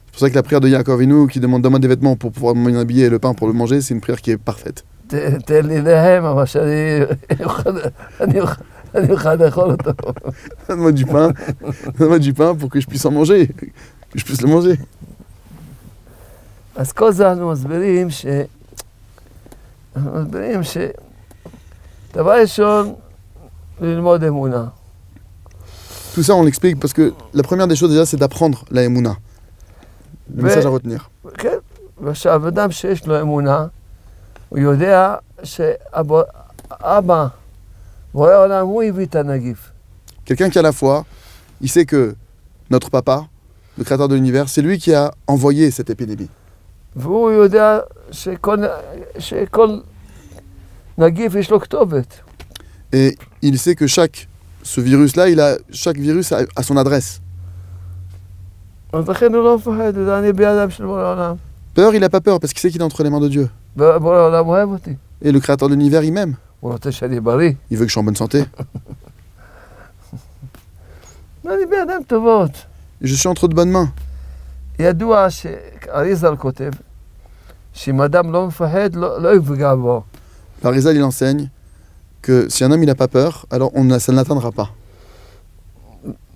C'est 0.07 0.13
pour 0.13 0.21
ça 0.21 0.31
que 0.31 0.35
la 0.35 0.43
prière 0.43 0.61
de 0.63 0.69
Yaakovinu 0.69 1.29
qui 1.29 1.41
demande 1.41 1.61
donne 1.61 1.79
des 1.79 1.89
vêtements 1.89 2.17
pour 2.17 2.33
pouvoir 2.33 2.55
m'habiller 2.55 3.05
et 3.05 3.11
le 3.11 3.19
pain 3.19 3.35
pour 3.35 3.47
le 3.47 3.53
manger, 3.53 3.83
c'est 3.83 3.93
une 3.93 4.01
prière 4.01 4.23
qui 4.23 4.31
est 4.31 4.39
parfaite. 4.39 4.87
Donne-moi 10.69 10.93
du 10.93 11.05
pain, 11.05 11.35
donne-moi 11.99 12.19
du 12.19 12.33
pain 12.33 12.55
pour 12.55 12.71
que 12.71 12.81
je 12.81 12.87
puisse 12.87 13.05
en 13.05 13.11
manger, 13.11 13.49
que 13.49 13.67
je 14.19 14.25
puisse 14.25 14.41
le 14.41 14.49
manger. 14.49 14.79
ש... 20.64 20.78
דבר 22.14 22.32
ראשון, 22.42 22.94
ללמוד 23.82 24.24
אמונה. 24.24 24.66
Tout 26.16 26.22
ça, 26.22 26.36
on 26.36 26.44
l'explique 26.44 26.80
parce 26.80 26.94
que 26.94 27.12
la 27.34 27.42
première 27.42 27.68
des 27.68 27.76
choses 27.76 27.90
déjà, 27.90 28.06
c'est 28.06 28.18
d'apprendre 28.18 28.66
la 28.70 28.84
Emouna. 28.84 29.16
Le 30.36 30.44
Ouais. 30.44 30.50
message 30.50 30.66
à 30.66 30.70
retenir. 30.70 31.10
כן, 31.38 31.58
ועכשיו, 32.02 32.48
אדם 32.48 32.72
שיש 32.72 33.08
לו 33.08 33.22
אמונה, 33.22 33.66
הוא 34.50 34.60
יודע 34.60 35.16
שאבא, 35.44 36.22
בורא 38.14 38.36
עולם, 38.38 38.66
הוא 38.66 38.84
הביא 38.84 39.06
את 39.06 39.16
הנגיף. 39.16 39.72
Quelqu'un 40.26 40.50
qui 40.50 40.60
a 40.60 40.62
la 40.62 40.72
foi, 40.72 41.04
il 41.62 41.70
sait 41.70 41.86
que 41.86 42.16
notre 42.70 42.90
papa, 42.92 43.26
le 43.78 43.84
créateur 43.84 44.08
de 44.08 44.16
l'univers, 44.16 44.48
c'est 44.50 44.62
lui 44.62 44.78
qui 44.78 44.94
a 44.94 45.12
envoyé 45.28 45.72
cette 45.72 45.90
épidémie. 45.90 46.30
והוא 46.96 47.32
יודע 47.32 47.80
שכל, 48.12 48.58
שכל 49.20 49.80
נגיף 50.98 51.36
יש 51.36 51.52
לו 51.52 51.60
כתובת. 51.60 52.20
Et 52.94 53.18
il 53.42 53.58
sait 53.58 53.76
que 53.76 53.88
chaque, 53.88 54.28
ce 54.62 54.80
virus-là, 54.80 55.30
il 55.30 55.40
a, 55.40 55.58
chaque 55.72 55.98
virus 55.98 56.32
a, 56.32 56.42
a 56.56 56.64
son 56.64 56.78
adresse. 56.78 57.20
אז 58.94 59.10
לכן 59.10 59.36
הוא 59.36 59.44
לא 59.44 59.58
מפחד, 59.58 59.96
הוא 59.96 60.02
יודע, 60.02 60.20
אני 60.20 60.34
בידיו 60.34 60.72
של 60.72 60.86
בורא 60.86 61.12
עולם. 61.12 61.36
Peur, 61.76 61.96
il 61.96 62.00
n'a 62.02 62.10
pas 62.10 62.22
peur 62.22 62.40
parce 62.40 62.54
qu'il 62.54 62.62
sait 62.62 62.70
qu'il 62.70 62.82
est 62.82 62.84
entre 62.84 63.04
les 63.04 63.10
mains 63.10 63.20
de 63.20 63.28
Dieu. 63.28 63.48
ובורא 63.78 64.20
עולם 64.20 64.48
אוהב 64.48 64.70
אותי. 64.70 64.96
Et 65.24 65.32
le 65.32 65.40
créateur 65.40 65.70
de 65.70 65.74
l'univers, 65.74 66.04
il 66.04 66.14
m'aime. 66.14 66.36
הוא 66.60 66.72
רוצה 66.72 66.92
שאני 66.92 67.20
בריא. 67.20 67.52
Il 67.72 67.78
veut 67.78 67.86
que 67.86 67.90
je 67.90 67.94
sois 67.94 68.02
en 68.02 68.06
bonne 68.06 68.16
santé. 68.16 68.46
ואני 71.46 71.66
בידיים 71.70 72.04
טובות. 72.04 72.52
Et 73.02 73.08
je 73.08 73.16
suis 73.16 73.28
entre 73.28 73.48
de 73.48 73.56
bonnes 73.56 73.72
mains. 73.72 73.90
ידוע 74.79 75.31
שאריזל 75.31 76.37
כותב, 76.37 76.71
שאם 77.73 78.01
אדם 78.03 78.33
לא 78.33 78.47
מפחד, 78.47 78.95
לא, 78.95 79.23
לא 79.23 79.37
יפגע 79.37 79.75
בו. 79.75 80.03
Parizal, 80.63 80.95
il 80.97 81.05
enseigne 81.05 81.49
que 82.23 82.49
si 82.49 82.65
un 82.65 82.71
homme, 82.73 82.83
il 82.83 82.87
n'a 82.87 82.97
pas 82.97 83.07
peur, 83.07 83.47
alors 83.51 83.71
on, 83.77 83.85
ne- 83.85 83.99
ça 83.99 84.11
ne 84.13 84.17
l'atteindra 84.17 84.51
pas. 84.51 84.69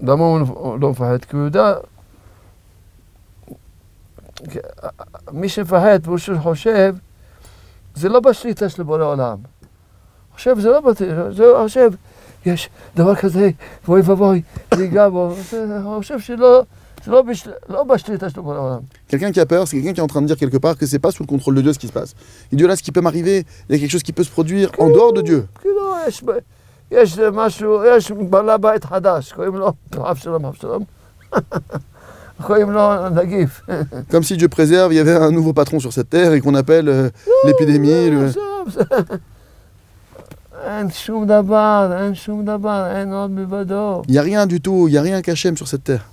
למה 0.03 0.25
הוא 0.25 0.79
לא 0.81 0.91
מפחד? 0.91 1.25
כי 1.25 1.37
הוא 1.37 1.45
יודע... 1.45 1.75
מי 5.33 5.49
שמפחד 5.49 5.99
והוא 6.03 6.19
חושב, 6.43 6.95
זה 7.95 8.09
לא 8.09 8.21
בשליטה 8.21 8.69
של 8.69 8.83
בורא 8.83 9.05
עולם. 9.05 9.39
חושב, 10.35 10.61
זה 10.61 10.69
לא 10.69 10.81
בשליטה, 10.81 11.33
זה 11.33 11.45
חושב, 11.63 11.91
יש 12.47 12.71
דבר 12.97 13.15
כזה, 13.15 13.51
ואוי 13.85 14.01
ואבוי, 14.01 14.43
זה 14.75 14.85
ייגע 14.85 15.09
בו. 15.09 15.35
חושב 15.97 16.21
שלא, 16.21 16.63
Quelqu'un 19.09 19.33
qui 19.33 19.41
a 19.41 19.47
peur, 19.47 19.67
c'est 19.67 19.77
quelqu'un 19.77 19.93
qui 19.93 20.01
est 20.01 20.05
en 20.05 20.09
train 20.09 20.23
de 20.23 20.27
dire 20.27 20.37
quelque 20.37 20.57
part 20.57 20.77
que 20.77 20.87
c'est 20.87 20.99
pas 20.99 21.11
sous 21.11 21.23
le 21.23 21.27
contrôle 21.27 21.55
de 21.57 21.61
Dieu 21.61 21.73
ce 21.73 21.79
qui 21.79 21.89
se 21.89 21.93
passe. 21.93 22.15
Il 22.53 22.59
dit 22.59 22.65
là, 22.65 22.77
ce 22.77 22.83
qui 22.83 22.93
peut 22.93 23.01
m'arriver, 23.01 23.45
il 23.69 23.75
y 23.75 23.79
a 23.79 23.81
quelque 23.81 23.91
chose 23.91 24.03
qui 24.03 24.13
peut 24.13 24.25
se 24.25 24.31
produire 24.31 24.71
en 24.79 24.91
dehors 24.91 25.13
de 25.13 25.23
Dieu. 25.23 25.47
Comme 34.11 34.23
si 34.23 34.37
Dieu 34.37 34.49
préserve, 34.49 34.93
il 34.93 34.97
y 34.97 35.01
avait 35.01 35.15
un 35.15 35.31
nouveau 35.31 35.53
patron 35.53 35.81
sur 35.81 35.93
cette 35.93 36.11
terre 36.11 36.33
et 36.33 36.41
qu'on 36.41 36.55
appelle 36.55 36.89
euh, 36.89 37.11
l'épidémie. 37.45 38.11
Il 44.07 44.13
n'y 44.13 44.19
a 44.19 44.23
rien 44.23 44.47
du 44.47 44.61
tout, 44.61 44.87
il 44.87 44.93
n'y 44.93 44.99
a 44.99 45.03
rien 45.03 45.21
qu'Hachem 45.21 45.57
sur 45.57 45.67
cette 45.67 45.85
terre. 45.85 46.12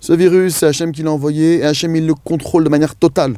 Ce 0.00 0.12
virus, 0.12 0.56
c'est 0.56 0.66
Hachem 0.66 0.92
qui 0.92 1.02
l'a 1.02 1.10
envoyé 1.10 1.58
et 1.60 1.64
Hachem 1.64 1.96
il 1.96 2.06
le 2.06 2.14
contrôle 2.14 2.64
de 2.64 2.68
manière 2.68 2.94
totale. 2.94 3.36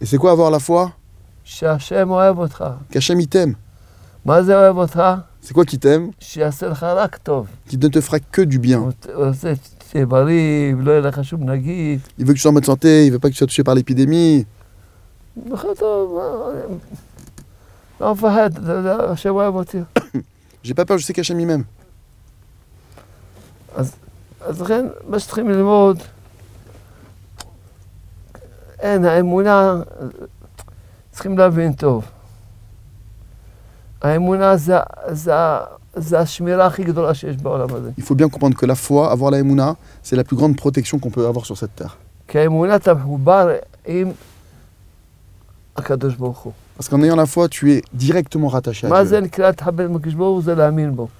Et 0.00 0.06
c'est 0.06 0.16
quoi 0.18 0.32
avoir 0.32 0.50
la 0.50 0.58
foi? 0.58 0.92
Qu'Hachem 2.90 3.20
il 3.20 3.28
t'aime. 3.28 3.54
C'est 5.40 5.54
quoi 5.54 5.64
qui 5.64 5.78
t'aime? 5.78 6.10
Qui 7.68 7.78
ne 7.78 7.88
te 7.88 8.00
fera 8.00 8.18
que 8.18 8.42
du 8.42 8.58
bien. 8.58 8.88
Il 12.18 12.24
veut 12.26 12.32
que 12.32 12.36
tu 12.38 12.42
sois 12.42 12.50
en 12.50 12.54
bonne 12.54 12.64
santé, 12.64 13.04
il 13.04 13.08
ne 13.08 13.12
veut 13.12 13.18
pas 13.18 13.28
que 13.28 13.34
tu 13.34 13.38
sois 13.38 13.46
touché 13.46 13.64
par 13.64 13.74
l'épidémie. 13.74 14.46
בכלל 20.63 20.85
טוב, 20.85 20.85
מה- 20.85 20.85
לא 20.85 20.85
מפחד, 20.85 20.85
אתה 20.85 20.85
יודע, 20.85 20.85
השם 20.85 20.85
אוהב 20.85 20.85
אותי. 20.85 20.85
J'ai 20.85 20.85
pas 20.85 20.85
peur, 20.85 20.97
je 20.97 21.05
sais 21.05 21.13
qu'Hachem 21.13 21.39
il 21.39 21.47
m'aime. 21.47 21.63
אז 24.41 24.61
לכן, 24.61 24.85
מה 25.07 25.19
שצריכים 25.19 25.49
ללמוד, 25.49 25.99
אין, 28.79 29.05
האמונה, 29.05 29.73
צריכים 31.11 31.37
להבין 31.37 31.73
טוב. 31.73 32.05
האמונה 34.01 34.57
זה, 34.57 34.75
זה, 35.07 35.33
זה 35.95 36.19
השמירה 36.19 36.65
הכי 36.65 36.83
גדולה 36.83 37.13
שיש 37.13 37.37
בעולם 37.37 37.73
הזה. 37.73 37.91
Il 37.97 38.03
faut 38.03 38.15
bien 38.15 38.29
comprendre 38.29 38.57
que 38.57 38.65
la 38.65 38.75
foi, 38.75 39.11
avoir 39.11 39.31
la 39.31 39.39
Emouna, 39.39 39.75
c'est 40.03 40.15
la 40.15 40.23
plus 40.23 40.37
grande 40.37 40.55
protection 40.55 40.99
qu'on 40.99 41.09
peut 41.11 41.25
avoir 41.27 41.45
sur 41.45 41.57
cette 41.57 41.75
terre. 41.75 41.95
כי 42.27 42.39
האמונה 42.39 42.75
אתה 42.75 42.93
מחובר 42.93 43.49
עם 43.85 44.11
הקדוש 45.75 46.15
ברוך 46.15 46.39
הוא. 46.39 46.53
Parce 46.80 46.88
qu'en 46.88 47.02
ayant 47.02 47.14
la 47.14 47.26
foi, 47.26 47.46
tu 47.46 47.72
es 47.74 47.82
directement 47.92 48.48
rattaché 48.48 48.86
à 48.86 48.88
Dieu. 48.88 48.94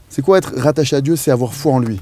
C'est 0.09 0.23
quoi 0.23 0.39
être 0.39 0.55
rattaché 0.57 0.97
à 0.97 1.03
Dieu? 1.03 1.17
C'est 1.17 1.31
avoir 1.31 1.53
foi 1.53 1.75
en 1.75 1.81
lui. 1.81 2.01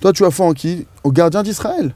Toi, 0.00 0.12
tu 0.12 0.24
as 0.24 0.32
foi 0.32 0.46
en 0.46 0.52
qui? 0.52 0.88
Au 1.04 1.12
gardien 1.12 1.44
d'Israël. 1.44 1.94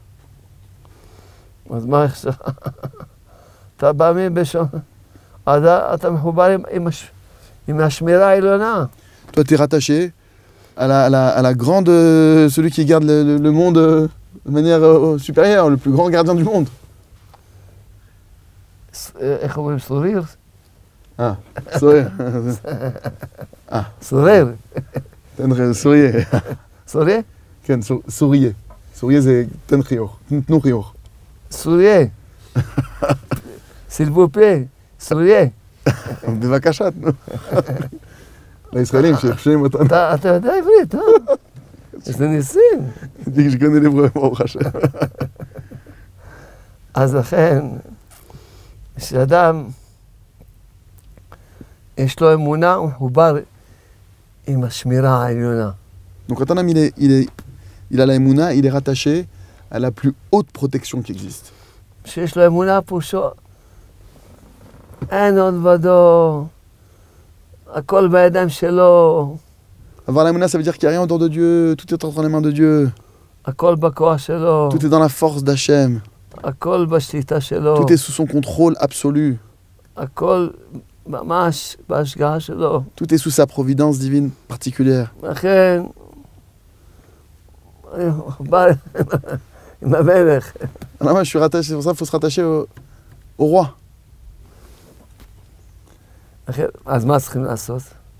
Toi, 9.33 9.43
tu 9.43 9.55
es 9.55 9.57
rattaché 9.57 10.13
à 10.77 10.87
la, 10.87 11.53
grande, 11.53 11.89
euh, 11.89 12.47
celui 12.47 12.71
qui 12.71 12.85
garde 12.85 13.03
le 13.03 13.51
monde 13.51 13.77
euh, 13.77 14.07
de 14.45 14.51
manière 14.51 14.81
euh, 14.81 15.17
supérieure, 15.17 15.69
le 15.69 15.75
plus 15.75 15.91
grand 15.91 16.09
gardien 16.09 16.33
du 16.33 16.45
monde. 16.45 16.69
אה, 19.21 19.35
איך 19.39 19.57
אומרים? 19.57 19.79
סוריר? 19.79 20.23
אה, 21.19 21.33
סוריר. 21.77 22.07
אה. 23.71 23.81
סוריר. 24.01 24.47
תן 25.35 25.49
לך, 25.49 25.71
סוריה. 25.71 26.11
סוריה? 26.87 27.19
כן, 27.63 27.79
סוריה. 28.09 28.49
סוריה 28.95 29.21
זה 29.21 29.43
תן 29.65 29.83
חיוך, 29.83 30.19
תנו 30.45 30.61
חיוך. 30.61 30.93
סוריה. 31.51 32.05
סילבו 33.89 34.27
פה, 34.31 34.39
סוריה. 34.99 35.45
בבקשה, 36.27 36.91
תנו. 36.91 37.11
לישראלים 38.73 39.15
שחושבים 39.17 39.61
אותנו. 39.61 39.85
אתה 39.85 40.27
יודע 40.27 40.51
עברית, 40.55 40.95
אה? 40.95 40.99
כן. 41.27 41.33
איזה 42.07 42.27
ניסים. 42.27 42.79
יש 43.45 43.55
גנדי 43.55 43.79
לברוא, 43.79 44.07
ברוך 44.07 44.41
השם. 44.41 44.59
אז 46.93 47.15
לכן... 47.15 47.65
כשאדם 49.00 49.64
יש 51.98 52.20
לו 52.20 52.34
אמונה, 52.34 52.74
הוא 52.74 52.88
מחובר 52.88 53.36
עם 54.46 54.64
השמירה 54.64 55.24
העליונה. 55.24 55.70
Donc 56.28 56.38
quand 56.38 56.50
un 56.50 56.56
homme 56.56 56.68
il, 56.68 56.78
est, 56.78 56.92
il, 56.96 57.12
est, 57.12 57.28
il 57.90 58.00
a 58.00 58.06
la 58.06 58.14
Emouna, 58.14 58.52
il 58.54 58.66
est 58.66 58.70
rattaché 58.70 59.26
à 59.70 59.78
la 59.78 59.90
plus 59.92 60.12
haute 60.32 60.50
protection 60.50 61.02
qui 61.02 61.12
existe. 61.12 61.52
שיש 62.04 62.36
לו 62.36 62.46
אמונה 62.46 62.82
פירושו, 62.82 63.22
אין 65.10 65.38
עוד 65.38 65.54
בדו, 65.62 66.46
הכל 67.74 68.08
בידיים 68.08 68.48
שלו, 68.48 69.36
Avoir 70.08 70.24
la 70.24 70.30
Emouna, 70.30 70.46
ça 70.48 70.56
veut 70.56 70.62
dire 70.64 70.78
qu'il 70.78 70.88
n'y 70.88 70.94
a 70.94 70.98
rien 70.98 71.02
en 71.02 71.06
dehors 71.06 71.18
de 71.18 71.28
Dieu, 71.28 71.74
tout 71.76 71.92
est 71.92 72.04
entre 72.04 72.22
les 72.22 72.28
mains 72.28 72.40
de 72.40 72.50
Dieu, 72.50 72.90
הכל 73.44 73.74
בכוח 73.74 74.18
שלו, 74.18 74.68
tout 74.70 74.86
est 74.86 74.88
dans 74.88 75.00
la 75.00 75.08
force 75.08 75.42
d'Hachem, 75.42 75.46
הכל 75.46 75.46
בשליטה 75.46 75.56
שלו, 75.56 76.09
Tout 77.75 77.91
est 77.91 77.97
sous 77.97 78.11
son 78.11 78.25
contrôle 78.25 78.75
absolu. 78.79 79.39
Tout 82.95 83.13
est 83.13 83.17
sous 83.17 83.31
sa 83.31 83.47
providence 83.47 83.99
divine 83.99 84.31
particulière. 84.47 85.13
Alors 90.99 91.09
ah 91.09 91.13
moi, 91.13 91.23
je 91.23 91.29
suis 91.29 91.39
rattaché, 91.39 91.69
c'est 91.69 91.73
pour 91.73 91.83
ça 91.83 91.89
qu'il 91.89 91.97
faut 91.97 92.05
se 92.05 92.11
rattacher 92.11 92.43
au, 92.43 92.67
roi. 93.37 93.75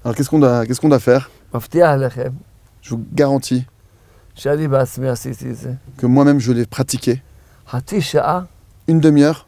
Alors 0.04 0.16
qu'est-ce 0.16 0.30
qu'on 0.30 0.40
doit, 0.40 0.66
qu'est-ce 0.66 0.82
qu'on 0.82 0.90
doit 0.90 1.00
faire? 1.00 1.30
Je 2.82 2.90
vous 2.92 3.06
garantis 3.14 3.66
que 5.98 6.06
moi-même 6.06 6.40
je 6.40 6.52
l'ai 6.52 6.66
pratiqué. 6.66 7.22
חצי 7.71 8.01
שעה 8.01 8.41
Une 8.91 9.01
demi-heure, 9.03 9.39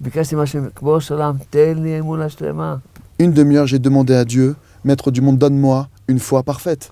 ביקשתי 0.00 0.34
משהו, 0.36 0.60
כבוד 0.74 1.00
של 1.02 1.14
עולם, 1.14 1.34
תן 1.50 1.78
לי 1.82 1.98
אמונה 2.00 2.28
שלמה. 2.28 2.76
une 3.22 3.32
demi-heure, 3.34 3.66
j'ai 3.66 3.78
demandé 3.78 4.14
à 4.14 4.24
Dieu, 4.24 4.54
Maître 4.84 5.10
du 5.10 5.20
monde, 5.20 5.38
donne-moi 5.38 5.86
une 6.08 6.18
foi 6.18 6.42
parfaite. 6.42 6.90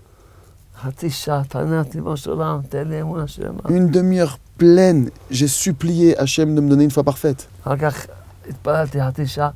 חצי 0.82 1.10
שעה, 1.10 1.42
תענה 1.48 1.82
ריבונו 1.94 2.16
של 2.16 2.30
עולם, 2.30 2.60
תן 2.68 2.88
לי 2.88 3.00
אמונה 3.00 3.26
שלמה. 3.26 3.60
Une 3.68 3.90
demi-heure 3.90 4.38
pleine, 4.58 5.10
j'ai 5.30 5.48
supplié 5.48 6.16
Hachem 6.18 6.54
de 6.54 6.60
me 6.60 6.68
donner 6.70 6.84
une 6.84 6.90
foi 6.90 7.02
parfaite. 7.02 7.46
אחר 7.64 7.76
כך 7.76 8.06
התפללתי 8.48 8.98
חצי 9.04 9.26
שעה, 9.26 9.50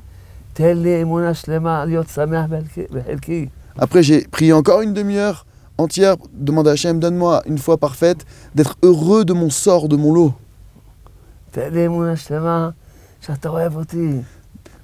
תן 0.53 0.77
לי 0.77 1.03
אמונה 1.03 1.35
שלמה 1.35 1.85
להיות 1.85 2.09
שמח 2.09 2.47
בחלקי- 2.51 2.93
בחלקי. 2.93 3.49
Après, 3.79 4.03
j'ai 4.03 4.27
prié 4.31 4.53
encore 4.53 4.81
une 4.83 4.93
demi-heure 4.93 5.47
entière, 5.79 6.17
demandé 6.35 6.71
à 6.71 6.73
Hachem, 6.75 7.01
donne-moi 7.01 7.43
une 7.47 7.59
foi 7.59 7.77
parfaite, 7.79 8.25
d'être 8.55 8.75
heureux 8.83 9.25
de 9.25 9.33
mon 9.33 9.51
sort, 9.51 9.89
de 9.89 9.97
mon 9.97 10.13
lot. 10.13 10.33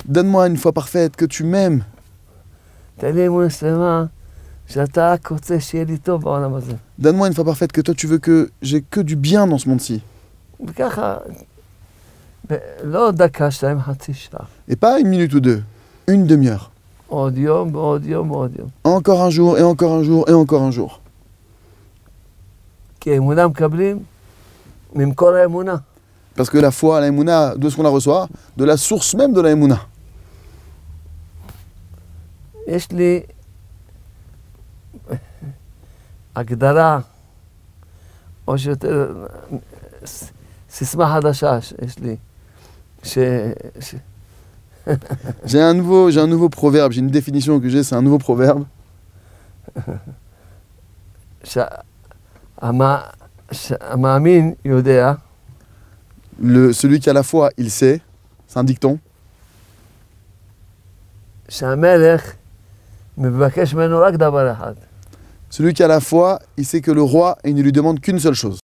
Donne-moi 0.06 0.48
une 0.48 0.58
foi 0.58 0.72
parfaite 0.72 1.16
que 1.16 1.26
tu 1.26 1.44
m'aimes. 1.44 1.84
Donne-moi 6.98 7.28
une 7.28 7.34
foi 7.34 7.44
parfaite 7.44 7.72
que 7.72 7.82
toi 7.82 7.94
tu 7.94 8.08
veux 8.08 8.18
que 8.18 8.50
j'ai 8.62 8.82
que 8.82 9.00
du 9.00 9.16
bien 9.16 9.48
dans 9.48 9.58
ce 9.58 9.70
monde-ci. 9.70 10.02
Et 14.68 14.76
pas 14.76 15.00
une 15.00 15.08
minute 15.08 15.34
ou 15.34 15.40
deux, 15.40 15.64
une 16.08 16.26
demi-heure. 16.26 16.72
Encore 18.84 19.22
un 19.22 19.30
jour 19.30 19.58
et 19.58 19.64
encore 19.64 19.94
un 19.94 20.04
jour 20.04 20.28
et 20.28 20.34
encore 20.34 20.64
un 20.64 20.72
jour. 20.72 21.02
כי 26.37 26.43
אמונה 26.43 26.51
מקבלים 26.51 26.51
ממקור 26.51 26.51
האמונה. 26.51 26.51
Parce 26.51 26.51
que 26.51 26.59
la 26.59 26.71
foi, 26.71 27.01
la 27.01 27.09
émouna, 27.09 27.55
de 27.57 27.69
ce 27.69 27.77
qu'on 27.77 27.83
la 27.83 27.91
reçoit, 27.91 28.29
de 28.57 28.65
la 28.65 28.77
source 28.77 29.15
même 29.15 29.33
de 29.33 29.41
la 29.41 29.51
émouna. 29.51 29.79
יש 32.67 32.93
לי 32.93 33.21
הגדרה, 36.37 37.01
או 38.49 38.59
שיותר, 38.59 39.27
ס- 40.05 40.31
סיסמה 40.71 41.15
חדשה 41.15 41.61
שיש 41.61 41.99
לי, 41.99 42.17
ש... 43.03 43.19
ש... 43.81 43.95
J'ai 45.45 45.61
un, 45.61 45.75
nouveau, 45.75 46.11
j'ai 46.11 46.21
un 46.21 46.27
nouveau 46.27 46.49
proverbe, 46.49 46.93
j'ai 46.93 47.01
une 47.01 47.11
définition 47.11 47.61
que 47.61 47.69
j'ai, 47.69 47.83
c'est 47.83 47.95
un 47.97 48.03
nouveau 48.03 48.19
proverbe. 48.19 48.65
שהמא... 51.45 52.97
שהמאמין 53.53 54.55
יודע 54.65 55.13
celui 56.42 57.00
qui 57.00 57.10
a 57.10 57.14
la 57.14 57.24
foi, 57.24 57.52
il 57.58 57.70
sait. 57.72 58.02
C'est 58.48 58.60
un 58.60 58.64
dicton. 58.64 59.00
Celui 65.50 65.74
qui 65.74 65.84
a 65.84 65.88
la 65.88 66.00
foi, 66.00 66.40
il 66.58 66.66
sait 66.66 66.82
que 66.82 66.92
le 66.92 67.02
roi, 67.02 67.38
il 67.46 67.56
ne 67.56 67.62
lui 67.62 67.72
demande 67.72 68.00
qu'une 68.02 68.20
seule 68.20 68.34
chose. 68.34 68.60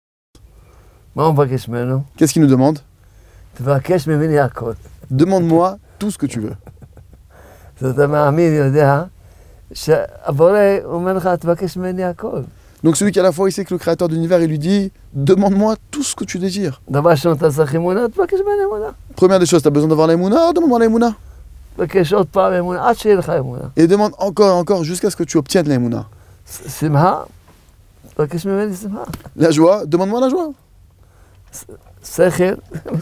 Qu'est-ce 2.18 2.34
qu'il 2.34 2.42
nous 2.42 2.48
demande? 2.48 2.80
Demande-moi 5.12 5.78
tout 6.00 6.12
ce 6.12 6.18
que 6.18 6.26
tu 6.26 6.40
veux. 6.40 6.56
Donc 12.83 12.95
celui 12.95 13.12
qui 13.12 13.19
a 13.19 13.24
la 13.24 13.31
foi, 13.31 13.50
il 13.50 13.51
sait 13.51 13.65
que 13.65 13.74
le 13.74 13.77
créateur 13.77 14.07
de 14.07 14.13
l'univers, 14.13 14.41
il 14.41 14.50
lui 14.50 14.59
dit 14.59 14.91
Demande-moi 15.13 15.75
tout 15.91 16.03
ce 16.03 16.15
que 16.15 16.24
tu 16.24 16.39
désires. 16.39 16.81
Première 19.15 19.39
des 19.39 19.45
choses, 19.45 19.62
tu 19.62 19.67
as 19.67 19.71
besoin 19.71 19.89
d'avoir 19.89 20.07
l'aïmouna, 20.07 20.53
demande-moi 20.53 20.79
l'aïmouna. 20.79 21.15
Et 23.75 23.88
demande 23.88 24.13
encore, 24.17 24.50
et 24.50 24.59
encore, 24.59 24.83
jusqu'à 24.83 25.09
ce 25.09 25.15
que 25.15 25.24
tu 25.24 25.38
obtiennes 25.38 25.67
l'aïmouna. 25.67 26.07
La 29.36 29.51
joie, 29.51 29.86
demande-moi 29.86 30.22
la 30.22 30.29
joie. 30.29 30.51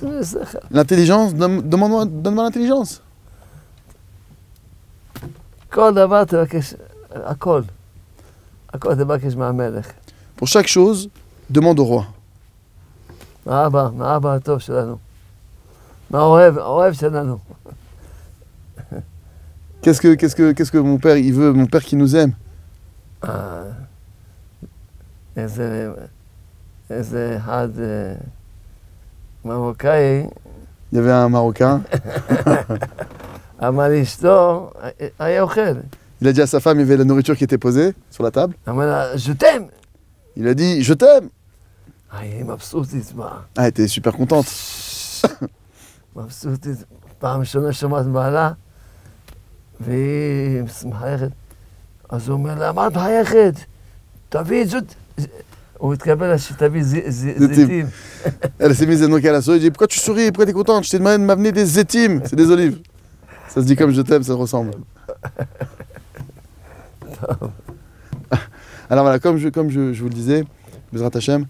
L'intelligence, 0.71 1.33
demande-moi 1.35 2.05
donne 2.05 2.35
l'intelligence. 2.35 3.01
Pour 10.36 10.47
chaque 10.47 10.67
chose, 10.67 11.10
demande 11.49 11.80
au 11.80 11.86
roi. 11.86 12.06
Qu'est-ce 19.82 20.01
que, 20.01 20.15
qu'est-ce 20.15 20.36
que, 20.36 20.51
qu'est-ce 20.51 20.71
que 20.71 20.77
mon 20.77 20.97
père, 20.97 21.17
il 21.17 21.34
veut, 21.34 21.53
mon 21.53 21.65
père 21.65 21.84
qui 21.84 21.95
nous 21.95 22.15
aime? 22.15 22.34
Il 30.91 30.97
y 30.97 30.99
avait 30.99 31.12
un 31.12 31.30
Marocain. 31.30 31.82
Il 36.21 36.27
a 36.27 36.34
dit 36.34 36.41
à 36.41 36.47
sa 36.47 36.60
femme, 36.60 36.77
il 36.77 36.82
y 36.82 36.84
avait 36.84 36.97
la 36.97 37.03
nourriture 37.03 37.38
qui 37.38 37.43
était 37.43 37.58
posée 37.58 37.93
sur 38.10 38.23
la 38.23 38.32
table. 38.32 38.56
Je 38.65 39.34
t'aime. 39.34 39.67
Il 40.36 40.47
a 40.47 40.53
dit, 40.53 40.82
je 40.84 40.93
t'aime. 40.93 41.30
Ah, 42.12 42.21
ah 43.58 43.63
elle 43.63 43.67
était 43.67 43.88
super 43.88 44.13
contente. 44.13 44.47
Elle 58.60 58.75
s'est 58.75 58.86
mise 58.88 59.01
donc 59.01 59.23
à 59.23 59.32
la 59.32 59.41
souris, 59.41 59.58
elle 59.58 59.62
dit 59.62 59.69
Pourquoi 59.69 59.88
tu 59.88 59.99
souris? 59.99 60.27
Pourquoi 60.32 60.45
t'es 60.47 60.53
contente? 60.53 60.86
Je 60.86 60.91
t'ai 60.91 60.97
demandé 60.97 61.19
de 61.19 61.23
m'amener 61.23 61.51
des 61.51 61.65
zétimes. 61.65 62.21
C'est 62.25 62.36
des 62.36 62.49
olives. 62.49 62.80
Ça 63.49 63.62
se 63.62 63.65
dit 63.67 63.75
comme 63.75 63.91
je 63.91 64.01
t'aime, 64.01 64.23
ça 64.23 64.34
ressemble. 64.34 64.71
Alors 68.89 69.03
voilà, 69.03 69.19
comme 69.19 69.38
je, 69.38 69.49
comme 69.49 69.69
je, 69.69 69.80
vous 69.99 70.10
le 70.10 70.13
disais, 70.13 70.43
Bezrat 70.93 71.12
Hashem, 71.13 71.45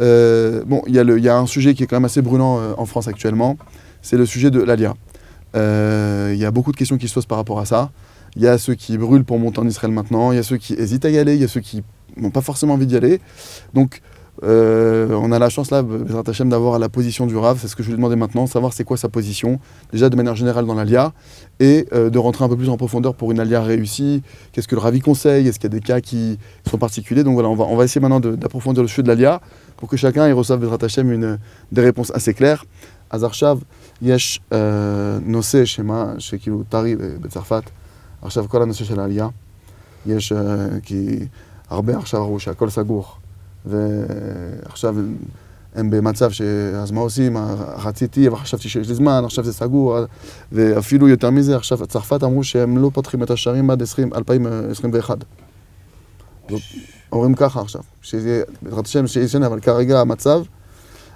euh, 0.00 0.62
il 0.86 0.94
y, 0.94 1.28
a 1.28 1.36
un 1.36 1.46
sujet 1.46 1.74
qui 1.74 1.82
est 1.82 1.86
quand 1.86 1.96
même 1.96 2.04
assez 2.04 2.22
brûlant 2.22 2.60
euh, 2.60 2.74
en 2.76 2.86
France 2.86 3.08
actuellement, 3.08 3.56
c'est 4.02 4.16
le 4.16 4.26
sujet 4.26 4.50
de 4.50 4.62
l'Alia. 4.62 4.94
Euh, 5.56 6.32
Il 6.34 6.38
y 6.38 6.44
a 6.44 6.50
beaucoup 6.50 6.72
de 6.72 6.76
questions 6.76 6.98
qui 6.98 7.08
se 7.08 7.14
posent 7.14 7.26
par 7.26 7.38
rapport 7.38 7.58
à 7.58 7.66
ça. 7.66 7.90
Il 8.36 8.42
y 8.42 8.46
a 8.46 8.58
ceux 8.58 8.74
qui 8.74 8.98
brûlent 8.98 9.24
pour 9.24 9.38
monter 9.38 9.60
en 9.60 9.66
Israël 9.66 9.92
maintenant, 9.92 10.30
il 10.32 10.36
y 10.36 10.38
a 10.38 10.42
ceux 10.42 10.58
qui 10.58 10.74
hésitent 10.74 11.06
à 11.06 11.10
y 11.10 11.18
aller, 11.18 11.34
il 11.34 11.40
y 11.40 11.44
a 11.44 11.48
ceux 11.48 11.60
qui 11.60 11.82
n'ont 12.16 12.30
pas 12.30 12.42
forcément 12.42 12.74
envie 12.74 12.86
d'y 12.86 12.96
aller. 12.96 13.20
Euh, 14.44 15.08
on 15.12 15.32
a 15.32 15.38
la 15.38 15.48
chance 15.48 15.70
là, 15.70 15.82
Hachem, 16.26 16.48
d'avoir 16.48 16.78
la 16.78 16.88
position 16.88 17.26
du 17.26 17.36
Rav. 17.36 17.58
C'est 17.60 17.68
ce 17.68 17.76
que 17.76 17.82
je 17.82 17.88
lui 17.88 17.96
demandais 17.96 18.16
maintenant, 18.16 18.46
savoir 18.46 18.72
c'est 18.72 18.84
quoi 18.84 18.96
sa 18.96 19.08
position, 19.08 19.58
déjà 19.92 20.08
de 20.08 20.16
manière 20.16 20.36
générale 20.36 20.66
dans 20.66 20.74
l'Alia, 20.74 21.12
et 21.60 21.86
euh, 21.92 22.10
de 22.10 22.18
rentrer 22.18 22.44
un 22.44 22.48
peu 22.48 22.56
plus 22.56 22.68
en 22.68 22.76
profondeur 22.76 23.14
pour 23.14 23.32
une 23.32 23.40
Alia 23.40 23.62
réussie. 23.62 24.22
Qu'est-ce 24.52 24.68
que 24.68 24.74
le 24.74 24.80
Ravi 24.80 25.00
conseille? 25.00 25.48
Est-ce 25.48 25.58
qu'il 25.58 25.72
y 25.72 25.74
a 25.74 25.78
des 25.78 25.84
cas 25.84 26.00
qui 26.00 26.38
sont 26.68 26.78
particuliers? 26.78 27.24
Donc 27.24 27.34
voilà, 27.34 27.48
on 27.48 27.76
va, 27.76 27.84
essayer 27.84 28.00
maintenant 28.00 28.20
d'approfondir 28.20 28.82
le 28.82 28.88
sujet 28.88 29.02
de 29.02 29.08
l'Alia 29.08 29.40
pour 29.76 29.88
que 29.88 29.96
chacun 29.96 30.28
y 30.28 30.32
reçoive 30.32 30.76
Hachem, 30.82 31.38
des 31.72 31.80
réponses 31.80 32.12
assez 32.14 32.34
claires. 32.34 32.64
Azarchav, 33.08 33.60
Yesh, 34.02 34.40
euh, 34.52 35.20
Nosé, 35.24 35.64
Shema, 35.64 36.18
Shekilu, 36.18 36.64
Tari, 36.68 36.96
Betzarfat, 36.96 37.62
Kola, 38.50 38.66
Nosé, 38.66 38.84
Shel 38.84 38.98
Alia, 38.98 39.30
Yesh, 40.06 40.32
qui, 40.84 41.28
Arbe, 41.70 41.96
Roucha, 42.12 42.54
Kol, 42.54 42.70
ועכשיו 43.66 44.96
הם 45.74 45.90
במצב 45.90 46.30
שאז 46.30 46.90
מה 46.90 47.00
עושים, 47.00 47.36
רציתי, 47.84 48.28
אבל 48.28 48.36
חשבתי 48.36 48.68
שיש 48.68 48.88
לי 48.88 48.94
זמן, 48.94 49.22
עכשיו 49.24 49.44
זה 49.44 49.52
סגור, 49.52 49.98
ואפילו 50.52 51.08
יותר 51.08 51.30
מזה, 51.30 51.56
עכשיו 51.56 51.86
צרפת 51.86 52.24
אמרו 52.24 52.44
שהם 52.44 52.78
לא 52.78 52.90
פותחים 52.94 53.22
את 53.22 53.30
השערים 53.30 53.70
עד 53.70 53.82
20, 53.82 54.14
2021. 54.14 55.18
זאת, 56.50 56.60
אומרים 57.12 57.34
ככה 57.34 57.60
עכשיו, 57.60 57.80
שזה, 58.02 58.42
בעזרת 58.62 58.86
השם 58.86 59.06
שישנה, 59.06 59.46
אבל 59.46 59.60
כרגע 59.60 60.00
המצב, 60.00 60.42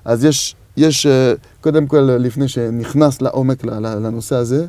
אז 0.05 0.25
יש, 0.25 0.57
יש, 0.77 1.07
אה, 1.07 1.33
קודם 1.61 1.87
כל, 1.87 2.01
לפני 2.01 2.49
שנכנס 2.49 3.23
לעומק 3.23 3.65
לנושא 3.65 4.37
הזה, 4.37 4.67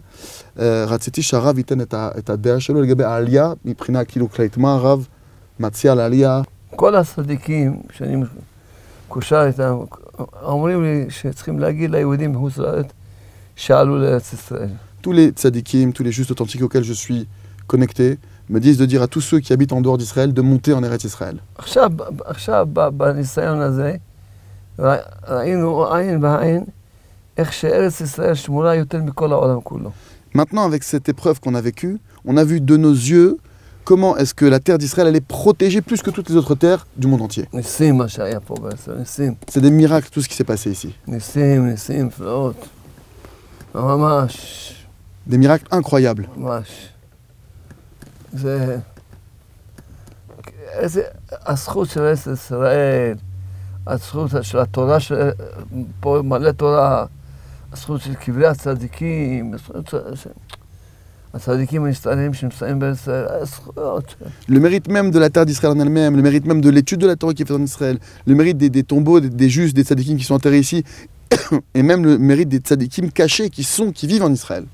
אה, 0.59 0.85
רציתי 0.85 1.21
שהרב 1.21 1.57
ייתן 1.57 1.81
את 1.93 2.29
הדעה 2.29 2.59
שלו 2.59 2.81
לגבי 2.81 3.03
העלייה, 3.03 3.53
מבחינה 3.65 4.03
כאילו 4.03 4.29
כללית, 4.29 4.57
מה 4.57 4.73
הרב 4.73 5.07
מציע 5.59 5.95
לעלייה, 5.95 6.41
כל 6.76 6.94
הצדיקים 6.96 7.80
שאני 7.92 8.16
מקושר 9.08 9.44
איתם, 9.46 9.76
אומרים 10.42 10.82
לי 10.84 11.06
שצריכים 11.08 11.58
להגיד 11.58 11.90
ליהודים 11.90 12.32
בחוץ 12.32 12.58
לארץ 12.58 12.86
שעלו 13.56 13.98
לארץ 13.98 14.32
ישראל. 14.32 14.68
tous 15.02 15.12
les 15.12 15.30
tzadikim, 15.32 15.92
tous 15.92 16.02
les 16.02 16.10
justes 16.12 16.30
authentiques 16.32 16.62
auxquels 16.62 16.82
je 16.82 16.92
suis 16.92 17.26
connecté, 17.68 18.18
me 18.50 18.58
disent 18.60 18.78
de 18.78 18.86
dire 18.86 19.02
à 19.02 19.06
tous 19.06 19.20
ceux 19.20 19.38
qui 19.40 19.52
habitent 19.52 19.72
en 19.72 19.80
dehors 19.80 19.98
d'Israël 19.98 20.32
de 20.32 20.42
monter 20.42 20.72
en 20.72 20.82
Eretz 20.82 21.04
Israël. 21.04 21.36
עכשיו, 21.58 21.90
עכשיו 22.24 22.66
ב- 22.72 22.88
בניסיון 22.88 23.60
הזה, 23.60 23.96
ר- 24.78 24.96
ראינו 25.28 25.94
עין 25.94 26.20
בעין 26.20 26.64
איך 27.38 27.52
שארץ 27.52 28.00
ישראל 28.00 28.34
שמורה 28.34 28.74
יותר 28.74 29.02
מכל 29.02 29.32
העולם 29.32 29.60
כולו. 29.60 29.90
Maintenant, 30.34 30.64
avec 30.70 30.82
cette 30.82 31.08
épreuve 31.08 31.40
qu'on 31.40 31.54
a 31.54 31.60
vécue, 31.60 31.96
on 32.26 32.36
a 32.36 32.44
vu 32.44 32.60
de 32.60 32.76
nos 32.76 32.92
yeux 32.92 33.36
comment 33.91 34.15
est-ce 34.15 34.33
que 34.33 34.45
la 34.45 34.61
terre 34.61 34.77
d'Israël 34.77 35.09
allait 35.09 35.17
est 35.17 35.21
protégée 35.21 35.81
plus 35.81 36.01
que 36.01 36.11
toutes 36.11 36.29
les 36.29 36.37
autres 36.37 36.55
terres 36.55 36.87
du 36.95 37.07
monde 37.07 37.23
entier? 37.23 37.49
C'est 39.49 39.59
des 39.59 39.69
miracles 39.69 40.07
tout 40.09 40.21
ce 40.21 40.29
qui 40.29 40.35
s'est 40.35 40.45
passé 40.45 40.71
ici. 40.71 40.95
Des 45.27 45.37
miracles 45.37 45.65
incroyables. 45.71 46.29
Le 64.48 64.60
mérite 64.60 64.88
même 64.88 65.10
de 65.10 65.18
la 65.18 65.28
terre 65.28 65.44
d'Israël 65.44 65.76
en 65.76 65.80
elle-même, 65.80 66.16
le 66.16 66.22
mérite 66.22 66.46
même 66.46 66.60
de 66.62 66.70
l'étude 66.70 67.00
de 67.00 67.06
la 67.06 67.16
Torah 67.16 67.34
qui 67.34 67.42
est 67.42 67.46
faite 67.46 67.56
en 67.56 67.62
Israël, 67.62 67.98
le 68.26 68.34
mérite 68.34 68.56
des, 68.56 68.70
des 68.70 68.84
tombeaux, 68.84 69.20
des, 69.20 69.28
des 69.28 69.50
justes, 69.50 69.76
des 69.76 69.82
tzadikim 69.84 70.16
qui 70.16 70.24
sont 70.24 70.34
enterrés 70.34 70.60
ici, 70.60 70.82
et 71.74 71.82
même 71.82 72.04
le 72.04 72.16
mérite 72.16 72.48
des 72.48 72.58
tzadikim 72.58 73.10
cachés 73.10 73.50
qui 73.50 73.64
sont, 73.64 73.92
qui 73.92 74.06
vivent 74.06 74.22
en 74.22 74.32
Israël. 74.32 74.64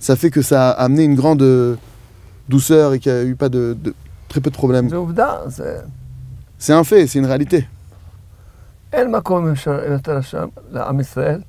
Ça 0.00 0.16
fait 0.16 0.30
que 0.30 0.42
ça 0.42 0.70
a 0.70 0.84
amené 0.84 1.04
une 1.04 1.14
grande 1.14 1.42
euh, 1.42 1.76
douceur 2.48 2.94
et 2.94 2.98
qu'il 2.98 3.12
n'y 3.12 3.18
a 3.18 3.24
eu 3.24 3.36
pas 3.36 3.48
de, 3.48 3.76
de- 3.80 3.94
très 4.28 4.40
peu 4.40 4.50
de 4.50 4.56
problèmes. 4.56 4.88
זה 4.88 4.96
עובדה, 4.96 5.36
זה... 5.46 5.80
C'est 6.58 6.72
un 6.72 6.82
fait, 6.84 7.06
c'est 7.06 7.18
une 7.18 7.26
réalité. 7.26 7.66
אין 8.92 9.10
מקום 9.12 9.48
אפשר- 9.52 9.80
יותר 9.92 10.20
שם 10.20 10.48
לעם 10.70 11.00
ישראל, 11.00 11.40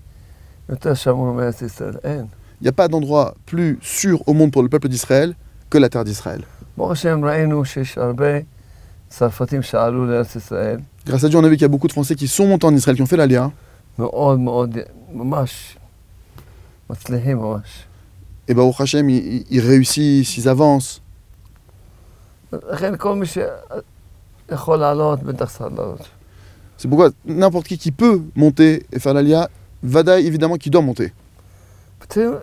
יותר 0.69 0.93
שמור 0.93 1.34
מארץ 1.34 1.62
ישראל, 1.62 1.95
אין. 2.04 2.26
il 2.61 2.64
n'y 2.64 2.68
a 2.68 2.73
pas 2.73 2.88
d'endroit 2.88 3.35
plus 3.46 3.79
sûr 3.81 4.23
au 4.29 4.35
monde 4.35 4.53
pour 4.53 4.62
le 4.62 4.68
peuple 4.68 4.88
d'Israël 4.88 5.35
que 5.70 5.79
la 5.79 5.88
terre 5.88 6.05
d'Israël. 6.05 6.42
Grâce 11.07 11.25
à 11.25 11.29
Dieu, 11.29 11.38
on 11.38 11.44
a 11.44 11.49
vu 11.49 11.55
qu'il 11.55 11.62
y 11.62 11.64
a 11.64 11.68
beaucoup 11.68 11.88
de 11.88 11.92
Français 11.92 12.14
qui 12.14 12.29
sont 12.29 12.46
montés 12.46 12.66
en 12.66 12.75
Israël, 12.75 12.96
qui 12.96 13.03
ont 13.03 13.07
fait 13.07 13.16
l'aléa. 13.16 13.51
Et 18.46 18.55
bien, 18.55 18.62
au 18.62 18.75
Hachem, 18.79 19.09
ils, 19.09 19.44
ils 19.51 19.61
réussissent, 19.61 20.37
ils 20.37 20.49
avancent. 20.49 21.03
C'est 26.77 26.88
pourquoi 26.88 27.11
n'importe 27.25 27.66
qui 27.66 27.79
qui 27.79 27.92
peut 27.92 28.23
monter 28.35 28.87
et 28.92 28.99
faire 28.99 29.14
l'alia, 29.14 29.49
Vadaï 29.83 30.27
évidemment 30.27 30.57
qui 30.57 30.70
doit 30.70 30.83
monter. 30.83 31.12
פתאום 32.10 32.36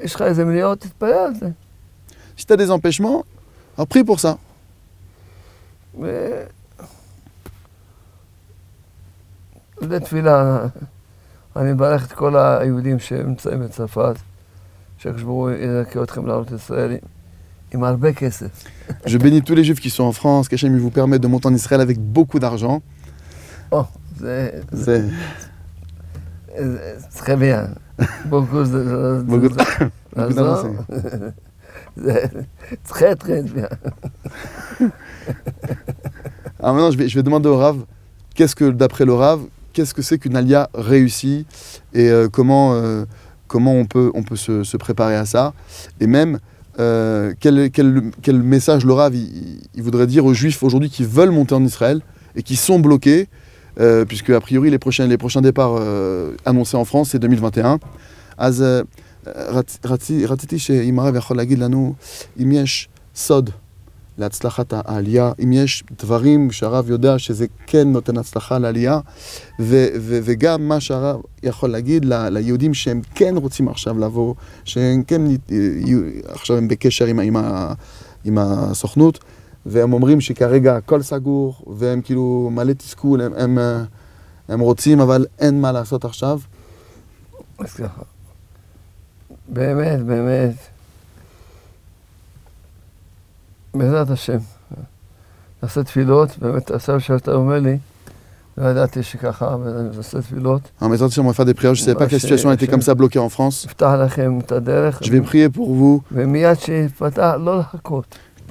יש 0.00 0.14
לך 0.14 0.22
איזה 0.22 0.44
מניעות, 0.44 0.80
תתפלל 0.80 1.12
על 1.12 1.34
זה. 1.34 1.48
Si 2.38 2.44
tu 2.46 2.52
as 2.52 2.56
des 2.56 2.70
empêchements, 2.70 3.22
alors 3.76 3.86
prie 3.88 4.04
pour 4.04 4.20
ça. 4.20 4.34
ו- 6.00 6.44
זה 9.88 10.00
תפילה, 10.00 10.66
אני 11.56 11.72
מברך 11.72 12.06
את 12.06 12.12
כל 12.12 12.36
היהודים 12.36 12.98
שנמצאים 12.98 13.60
בצרפת, 13.60 14.14
שהקדוש 14.98 15.22
ברוך 15.22 15.36
הוא 15.38 15.50
יזכה 15.50 16.02
אתכם 16.02 16.26
לעלות 16.26 16.50
לישראל 16.50 16.96
עם 17.74 17.84
הרבה 17.84 18.12
כסף. 18.12 18.64
Je 19.06 19.18
bénis 19.18 19.42
tous 19.42 19.54
les 19.54 19.64
juifs 19.64 19.80
qui 19.80 19.90
sont 19.90 20.04
en 20.04 20.12
France, 20.12 20.48
qu'Hachem 20.48 20.74
il 20.74 20.80
vous 20.80 20.90
permet 20.90 21.18
de 21.18 21.26
monter 21.26 21.48
en 21.48 21.54
Israël 21.54 21.80
avec 21.80 21.98
beaucoup 21.98 22.38
d'argent. 22.38 22.80
או, 23.72 23.84
זה 24.16 24.50
C'est 24.72 25.02
זה 26.56 26.98
très 27.18 27.36
bien. 27.36 27.62
Beaucoup 28.25 28.63
de 28.63 29.21
Beaucoup 29.25 29.49
de 29.49 29.55
Très, 32.87 33.15
très 33.15 33.41
bien. 33.43 33.69
Alors 36.59 36.75
maintenant, 36.75 36.91
je 36.91 36.97
vais, 36.97 37.07
je 37.07 37.15
vais 37.15 37.23
demander 37.23 37.47
au 37.49 37.57
Rav, 37.57 37.85
qu'est-ce 38.35 38.55
que, 38.55 38.69
d'après 38.69 39.05
le 39.05 39.13
Rav, 39.13 39.41
qu'est-ce 39.73 39.93
que 39.93 40.01
c'est 40.01 40.17
qu'une 40.17 40.35
alia 40.35 40.69
réussie 40.73 41.45
et 41.93 42.09
euh, 42.09 42.27
comment, 42.29 42.73
euh, 42.73 43.05
comment 43.47 43.73
on 43.73 43.85
peut, 43.85 44.11
on 44.13 44.23
peut 44.23 44.35
se, 44.35 44.63
se 44.63 44.77
préparer 44.77 45.15
à 45.15 45.25
ça? 45.25 45.53
Et 45.99 46.07
même, 46.07 46.39
euh, 46.79 47.33
quel, 47.39 47.71
quel, 47.71 48.11
quel, 48.21 48.41
message 48.41 48.85
le 48.85 48.93
Rav 48.93 49.15
il, 49.15 49.83
voudrait 49.83 50.07
dire 50.07 50.25
aux 50.25 50.33
juifs 50.33 50.63
aujourd'hui 50.63 50.89
qui 50.89 51.03
veulent 51.03 51.31
monter 51.31 51.55
en 51.55 51.63
Israël 51.63 52.01
et 52.35 52.43
qui 52.43 52.55
sont 52.55 52.79
bloqués 52.79 53.27
euh, 53.79 54.05
puisque 54.05 54.29
a 54.29 54.39
priori 54.39 54.69
les 54.69 54.79
prochains, 54.79 55.07
les 55.07 55.17
prochains 55.17 55.41
départs 55.41 55.75
euh, 55.79 56.31
annoncés 56.45 56.77
en 56.77 56.85
France, 56.85 57.09
c'est 57.11 57.19
2021. 57.19 57.77
אז 58.37 58.63
רצ- 59.27 59.79
רצי- 59.85 60.25
רציתי 60.25 60.59
שאם 60.59 60.99
הרב 60.99 61.15
יכול 61.15 61.37
להגיד 61.37 61.59
לנו 61.59 61.93
אם 62.41 62.51
יש 62.51 62.89
סוד 63.15 63.49
להצלחת 64.17 64.73
העלייה, 64.75 65.31
אם 65.43 65.53
יש 65.53 65.83
דברים 66.01 66.51
שהרב 66.51 66.89
יודע 66.89 67.19
שזה 67.19 67.45
כן 67.67 67.87
נותן 67.91 68.17
הצלחה 68.17 68.57
לעלייה, 68.57 68.99
ו- 69.59 69.87
ו- 69.99 70.19
וגם 70.23 70.67
מה 70.67 70.79
שהרב 70.79 71.21
יכול 71.43 71.69
להגיד 71.69 72.05
ל- 72.05 72.29
ליהודים 72.29 72.73
שהם 72.73 73.01
כן 73.15 73.33
רוצים 73.37 73.67
עכשיו 73.67 73.99
לבוא, 73.99 74.33
שהם 74.65 75.03
כן 75.03 75.21
עכשיו 76.27 76.57
הם 76.57 76.67
בקשר 76.67 77.05
עם, 77.05 77.19
עם, 77.19 77.35
ה- 77.37 77.73
עם 78.25 78.37
הסוכנות, 78.37 79.19
והם 79.65 79.93
אומרים 79.93 80.21
שכרגע 80.21 80.75
הכל 80.75 81.01
סגור, 81.01 81.73
והם 81.77 82.01
כאילו 82.01 82.49
מלא 82.53 82.73
תסכול, 82.73 83.21
הם, 83.21 83.33
הם, 83.37 83.59
אה, 83.59 83.83
הם 84.49 84.59
רוצים, 84.59 84.99
אבל 84.99 85.25
אין 85.39 85.61
מה 85.61 85.71
לעשות 85.71 86.05
עכשיו. 86.05 86.39
אז 87.59 87.73
ככה. 87.73 88.01
באמת, 89.47 89.99
באמת. 89.99 90.55
בעזרת 93.73 94.09
השם. 94.09 94.37
נעשה 95.63 95.83
תפילות, 95.83 96.37
באמת 96.39 96.71
עכשיו 96.71 96.99
שאתה 96.99 97.31
אומר 97.31 97.59
לי, 97.59 97.77
לא 98.57 98.63
savais 101.75 101.95
pas 101.95 102.07
que 102.07 102.11
la 102.11 102.19
situation 102.19 102.51
était 102.51 102.67
comme 102.67 102.81
ça 102.81 102.93
bloquée 102.93 103.19
en 103.19 103.29
France. 103.29 103.65
נפתח 103.65 103.91
לכם 104.03 104.39
את 104.39 104.51
הדרך, 104.51 104.99
Je 105.01 105.11
vais 105.11 105.21
prier 105.21 105.49
pour 105.49 105.73
vous, 105.73 106.03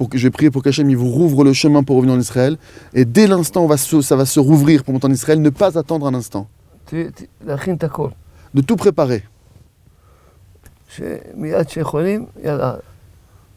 pour 0.00 0.08
que, 0.10 0.18
je 0.18 0.26
vais 0.26 0.30
prier 0.38 0.50
pour 0.50 0.62
qu'Hachem 0.64 0.90
il 0.90 0.96
vous 0.96 1.10
rouvre 1.20 1.44
le 1.44 1.52
chemin 1.52 1.82
pour 1.84 1.96
revenir 1.96 2.14
en 2.14 2.20
Israël. 2.20 2.56
Et 2.94 3.04
dès 3.04 3.26
l'instant 3.28 3.64
où 3.64 3.68
va 3.68 3.76
se- 3.76 4.02
ça 4.02 4.16
va 4.16 4.26
se 4.26 4.40
rouvrir 4.40 4.82
pour 4.84 4.92
monter 4.94 5.06
en 5.06 5.12
Israël, 5.20 5.40
ne 5.40 5.50
pas 5.50 5.70
attendre 5.78 6.06
un 6.06 6.14
instant. 6.14 6.46
ת- 6.86 6.94
ת- 7.16 7.28
להכין 7.46 7.74
את 7.76 7.84
הכל. 7.84 8.10
De 8.56 8.60
tout 8.60 8.76
préparer. 8.76 9.20
שמיד 10.88 11.68
שיכולים, 11.68 12.26
יאללה, 12.44 12.74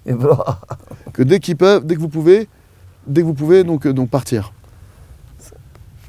לברוח. 0.06 0.64
Que 1.14 1.22
dès 1.24 1.40
qu'ils 1.40 1.58
peuvent, 1.58 1.86
dès 1.86 1.96
que 1.96 2.00
vous 2.00 2.10
pouvez, 2.18 2.48
dès 3.08 3.22
que 3.22 3.26
vous 3.28 3.34
pouvez, 3.34 3.64
donc, 3.64 3.86
euh, 3.86 3.94
donc 3.94 4.10
partir. 4.10 4.52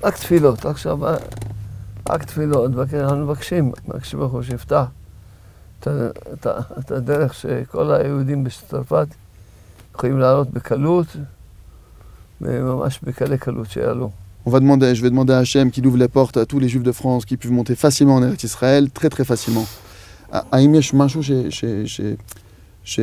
רק 0.05 0.14
תפילות, 0.17 0.59
רק 0.67 0.67
עכשיו, 0.75 0.99
רק 2.11 2.25
תפילות, 2.25 2.71
מבקש- 2.71 2.95
אנחנו 2.95 3.25
מבקשים, 3.25 3.73
מבקשים 3.88 4.19
ברוך 4.19 4.33
הוא 4.33 4.43
שיפתח 4.43 4.85
את 5.81 5.87
ה- 5.87 6.09
את 6.33 6.47
ה- 6.47 6.61
את 6.79 6.91
הדרך 6.91 7.35
שכל 7.35 7.93
היהודים 7.93 8.45
בצרפת 8.45 9.07
יכולים 9.95 10.19
לעלות 10.19 10.51
בקלות, 10.51 11.07
וממש 12.41 13.01
בקלי 13.03 13.38
קלות 13.38 13.71
שיעלו. 13.71 14.11
On 14.47 14.51
va 14.51 14.61
demander, 14.61 14.95
je 14.95 15.03
vais 15.03 15.11
demander 15.11 15.35
à 15.35 15.38
Hachem 15.38 15.71
qu'il 15.71 15.87
ouvre 15.87 15.99
les 15.99 16.09
portes 16.09 16.37
à 16.38 16.47
tous 16.47 16.59
les 16.59 16.69
juifs 16.69 16.83
de 16.83 16.93
France 16.93 17.25
qui 17.27 17.37
puissent 17.37 17.53
monter 17.53 17.75
facilement 17.75 18.14
en 18.14 18.23
Eretz 18.23 18.45
Israël, 18.45 18.91
très 18.91 19.11
très 19.11 19.25
facilement. 19.25 19.67
האם 20.33 20.75
יש 20.75 20.95
משהו 20.95 21.23
ש... 21.23 21.31
ש, 21.51 21.64
ש, 21.87 22.01
ש 22.85 23.01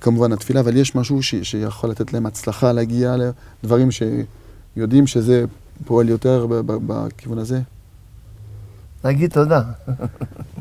כמובן 0.00 0.32
התפילה, 0.32 0.60
אבל 0.60 0.76
יש 0.76 0.94
משהו 0.94 1.22
ש, 1.22 1.34
שיכול 1.42 1.90
לתת 1.90 2.12
להם 2.12 2.26
הצלחה 2.26 2.72
להגיע 2.72 3.16
לדברים 3.62 3.88
שיודעים 3.90 5.06
שזה 5.06 5.44
פועל 5.84 6.08
יותר 6.08 6.46
ב- 6.46 6.54
ב- 6.54 6.78
בכיוון 6.86 7.38
הזה? 7.38 7.60
להגיד 9.04 9.30
תודה. 9.30 9.62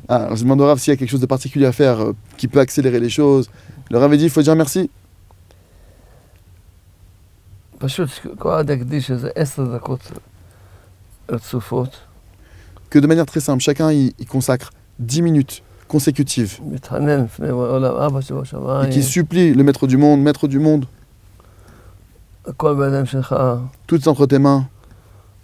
Ah, 0.10 0.26
alors 0.26 0.36
je 0.36 0.44
demande 0.44 0.62
au 0.62 0.66
Rav 0.66 0.78
s'il 0.80 0.92
y 0.92 0.96
a 0.96 0.98
quelque 0.98 1.10
chose 1.10 1.20
de 1.20 1.26
particulier 1.26 1.66
à 1.66 1.72
faire 1.72 2.00
euh, 2.02 2.14
qui 2.38 2.48
peut 2.48 2.60
accélérer 2.60 3.00
les 3.00 3.10
choses. 3.10 3.50
Le 3.92 3.98
Rav 3.98 4.12
a 4.12 4.18
dit 4.18 4.24
il 4.24 4.30
faut 4.30 4.42
dire 4.42 4.56
merci. 4.56 4.90
פשוט 7.82 8.10
שכל 8.10 8.50
אחד 8.54 8.70
יקדיש 8.70 9.12
איזה 9.12 9.30
עשר 9.36 9.76
דקות 9.76 10.12
רצופות, 11.32 11.90
Que 12.92 13.00
de 13.00 13.08
manière 13.08 13.26
très 13.26 13.42
simple, 13.42 13.62
chacun 13.62 13.92
il, 13.92 14.14
il 14.18 14.26
consacre 14.28 14.70
10 15.00 15.22
minutes 15.22 15.62
consécutives 15.94 16.62
מתחנן 16.62 17.24
לפני 17.24 17.50
עולם 17.50 17.96
אבא 17.96 18.20
et 18.20 18.22
שבשמיים, 18.22 18.90
qui 18.92 19.04
supplie 19.04 19.54
le 19.54 19.64
maître 19.64 19.88
du 19.88 19.98
monde, 19.98 20.22
maître 20.24 20.48
du 20.48 20.60
monde, 20.60 20.86
הכל 22.48 22.76
בידיים 22.76 23.06
שלך, 23.06 23.36
tout 23.88 23.96
est 23.96 24.08
entre 24.08 24.26
tes 24.26 24.40
mains. 24.40 24.64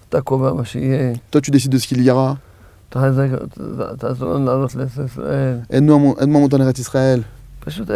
אתה 0.10 0.22
קובע 0.22 0.54
מה 0.54 0.66
שיהיה, 0.66 1.14
Toi 1.32 1.42
tu 1.42 1.52
décides 1.52 1.72
de 1.72 1.78
ce 1.78 1.88
qu'il 1.88 2.02
y 2.02 2.10
aura. 2.12 2.36
תחזק, 2.90 3.28
תעזור 3.98 4.34
לנו 4.34 4.46
לעלות 4.46 4.76
לארץ 4.76 4.98
ישראל. 5.06 5.60
Aide-nous 5.72 5.96
à, 5.96 6.00
mon- 6.00 6.16
aide-moi 6.22 6.40
à 6.40 6.44
monter 6.44 6.56
en 6.56 6.62
Eretz 6.62 6.80
Israël. 6.80 7.22
פשוט 7.60 7.90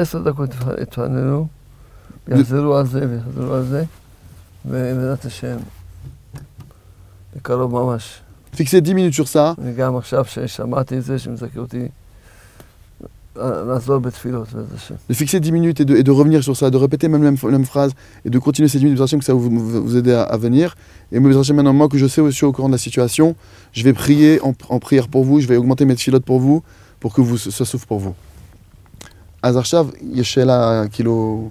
ובעזרת 4.66 5.26
השם, 5.26 5.58
בקרוב 7.36 7.72
ממש. 7.72 8.22
Fixez 8.56 8.82
10 8.82 8.94
minutes 8.94 9.14
sur 9.14 9.28
ça. 9.28 9.54
וגם 9.64 9.96
עכשיו 9.96 10.26
ששמעתי 10.26 10.98
את 10.98 11.04
זה, 11.04 11.20
שמזכה 11.20 11.60
אותי 11.60 11.88
לעזור 13.36 14.00
בתפילות, 14.00 14.54
בעזרת 14.54 14.74
השם. 14.76 14.96
De 15.12 15.14
fixer 15.14 15.40
10 15.40 15.52
minutes 15.52 15.80
et 15.80 15.86
de, 15.86 15.96
et 15.96 16.04
de 16.04 16.12
revenir 16.12 16.44
sur 16.44 16.58
ça, 16.58 16.70
de 16.70 16.78
répéter 16.78 17.08
même 17.08 17.24
la 17.24 17.32
même, 17.32 17.40
la 17.44 17.52
même 17.52 17.66
phrase 17.66 17.92
et 18.26 18.30
de 18.30 18.40
continuer 18.40 18.68
ces 18.68 18.80
10 18.80 18.86
minutes, 18.86 18.98
Bezrat 18.98 19.06
Hashem, 19.06 19.20
que 19.20 19.26
ça 19.26 19.34
va 19.34 19.40
vous, 19.40 19.50
vous, 19.50 19.84
vous 19.84 19.96
aider 19.96 20.14
à, 20.14 20.24
à 20.24 20.38
venir. 20.38 20.76
Et 21.12 21.20
moi, 21.20 21.30
Bezrat 21.30 21.42
Hashem, 21.42 21.56
maintenant, 21.56 21.74
moi 21.74 21.88
que 21.88 21.98
je 21.98 22.08
sais 22.08 22.22
aussi 22.22 22.46
au 22.46 22.52
courant 22.52 22.70
de 22.70 22.74
la 22.74 22.78
situation, 22.80 23.36
je 23.74 23.84
vais 23.84 23.94
prier 23.94 24.42
en, 24.42 24.54
en 24.70 24.80
prière 24.80 25.08
pour 25.08 25.24
vous, 25.24 25.40
je 25.40 25.48
vais 25.48 25.58
augmenter 25.58 25.86
mes 25.86 25.96
tfilotes 25.96 26.26
pour 26.26 26.40
vous, 26.40 26.64
pour 27.00 27.14
que 27.14 27.22
vous, 27.22 27.38
ça 27.38 27.66
s'ouvre 27.66 27.86
pour 27.86 28.00
vous. 28.00 28.16
אז 29.44 29.58
עכשיו 29.58 29.88
יש 30.14 30.34
שאלה 30.34 30.84
כאילו 30.92 31.50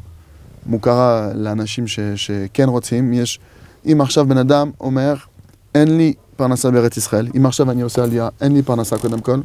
מוכרה 0.65 1.32
לאנשים 1.36 1.88
ש, 1.88 2.00
שכן 2.15 2.69
רוצים, 2.69 3.13
יש, 3.13 3.39
אם 3.86 4.02
עכשיו 4.02 4.26
בן 4.26 4.38
אדם 4.38 4.71
אומר, 4.80 5.15
אין 5.76 5.97
לי 5.97 6.13
פרנסה 6.36 6.71
בארץ 6.71 6.97
ישראל, 6.97 7.28
אם 7.38 7.45
עכשיו 7.45 7.71
אני 7.71 7.82
עושה 7.82 8.04
עלייה, 8.04 8.30
אין 8.41 8.54
לי 8.54 8.62
פרנסה 8.62 8.97
קודם 8.97 9.21
כל. 9.21 9.41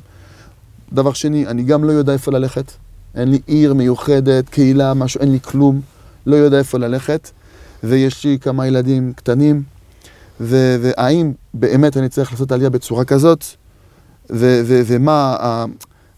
דבר 0.92 1.12
שני, 1.12 1.46
אני 1.46 1.62
גם 1.62 1.85
לא 1.85 1.92
יודע 1.92 2.12
איפה 2.12 2.33
ללכת, 2.33 2.72
אין 3.14 3.31
לי 3.31 3.40
עיר 3.46 3.74
מיוחדת, 3.74 4.48
קהילה, 4.48 4.94
משהו, 4.94 5.20
אין 5.20 5.33
לי 5.33 5.40
כלום, 5.40 5.81
לא 6.26 6.37
יודע 6.37 6.59
איפה 6.59 6.79
ללכת, 6.79 7.31
ויש 7.85 8.24
לי 8.24 8.38
כמה 8.40 8.66
ילדים 8.66 9.12
קטנים, 9.16 9.62
ו- 10.40 10.76
והאם 10.83 11.33
באמת 11.55 11.96
אני 11.96 12.09
צריך 12.09 12.33
לעשות 12.33 12.52
עלייה 12.52 12.70
בצורה 12.70 13.05
כזאת, 13.05 13.44
ו- 14.31 14.61
ו- 14.64 14.83
ומה 14.87 15.64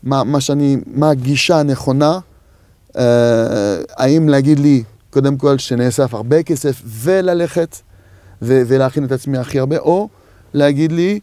מה, 0.03 0.25
מה, 0.25 0.41
שאני, 0.41 0.77
מה 0.87 1.11
הגישה 1.11 1.61
הנכונה, 1.61 2.19
האם 3.98 4.30
להגיד 4.30 4.60
לי, 4.60 4.84
קודם 5.10 5.38
כל, 5.38 5.58
שנאסף 5.58 6.14
הרבה 6.14 6.44
כסף 6.44 6.82
וללכת 6.86 7.78
ו- 8.42 8.62
ולהכין 8.68 9.04
את 9.06 9.12
עצמי 9.12 9.38
הכי 9.38 9.60
הרבה, 9.60 9.78
או 9.78 10.10
להגיד 10.54 10.92
לי, 10.92 11.20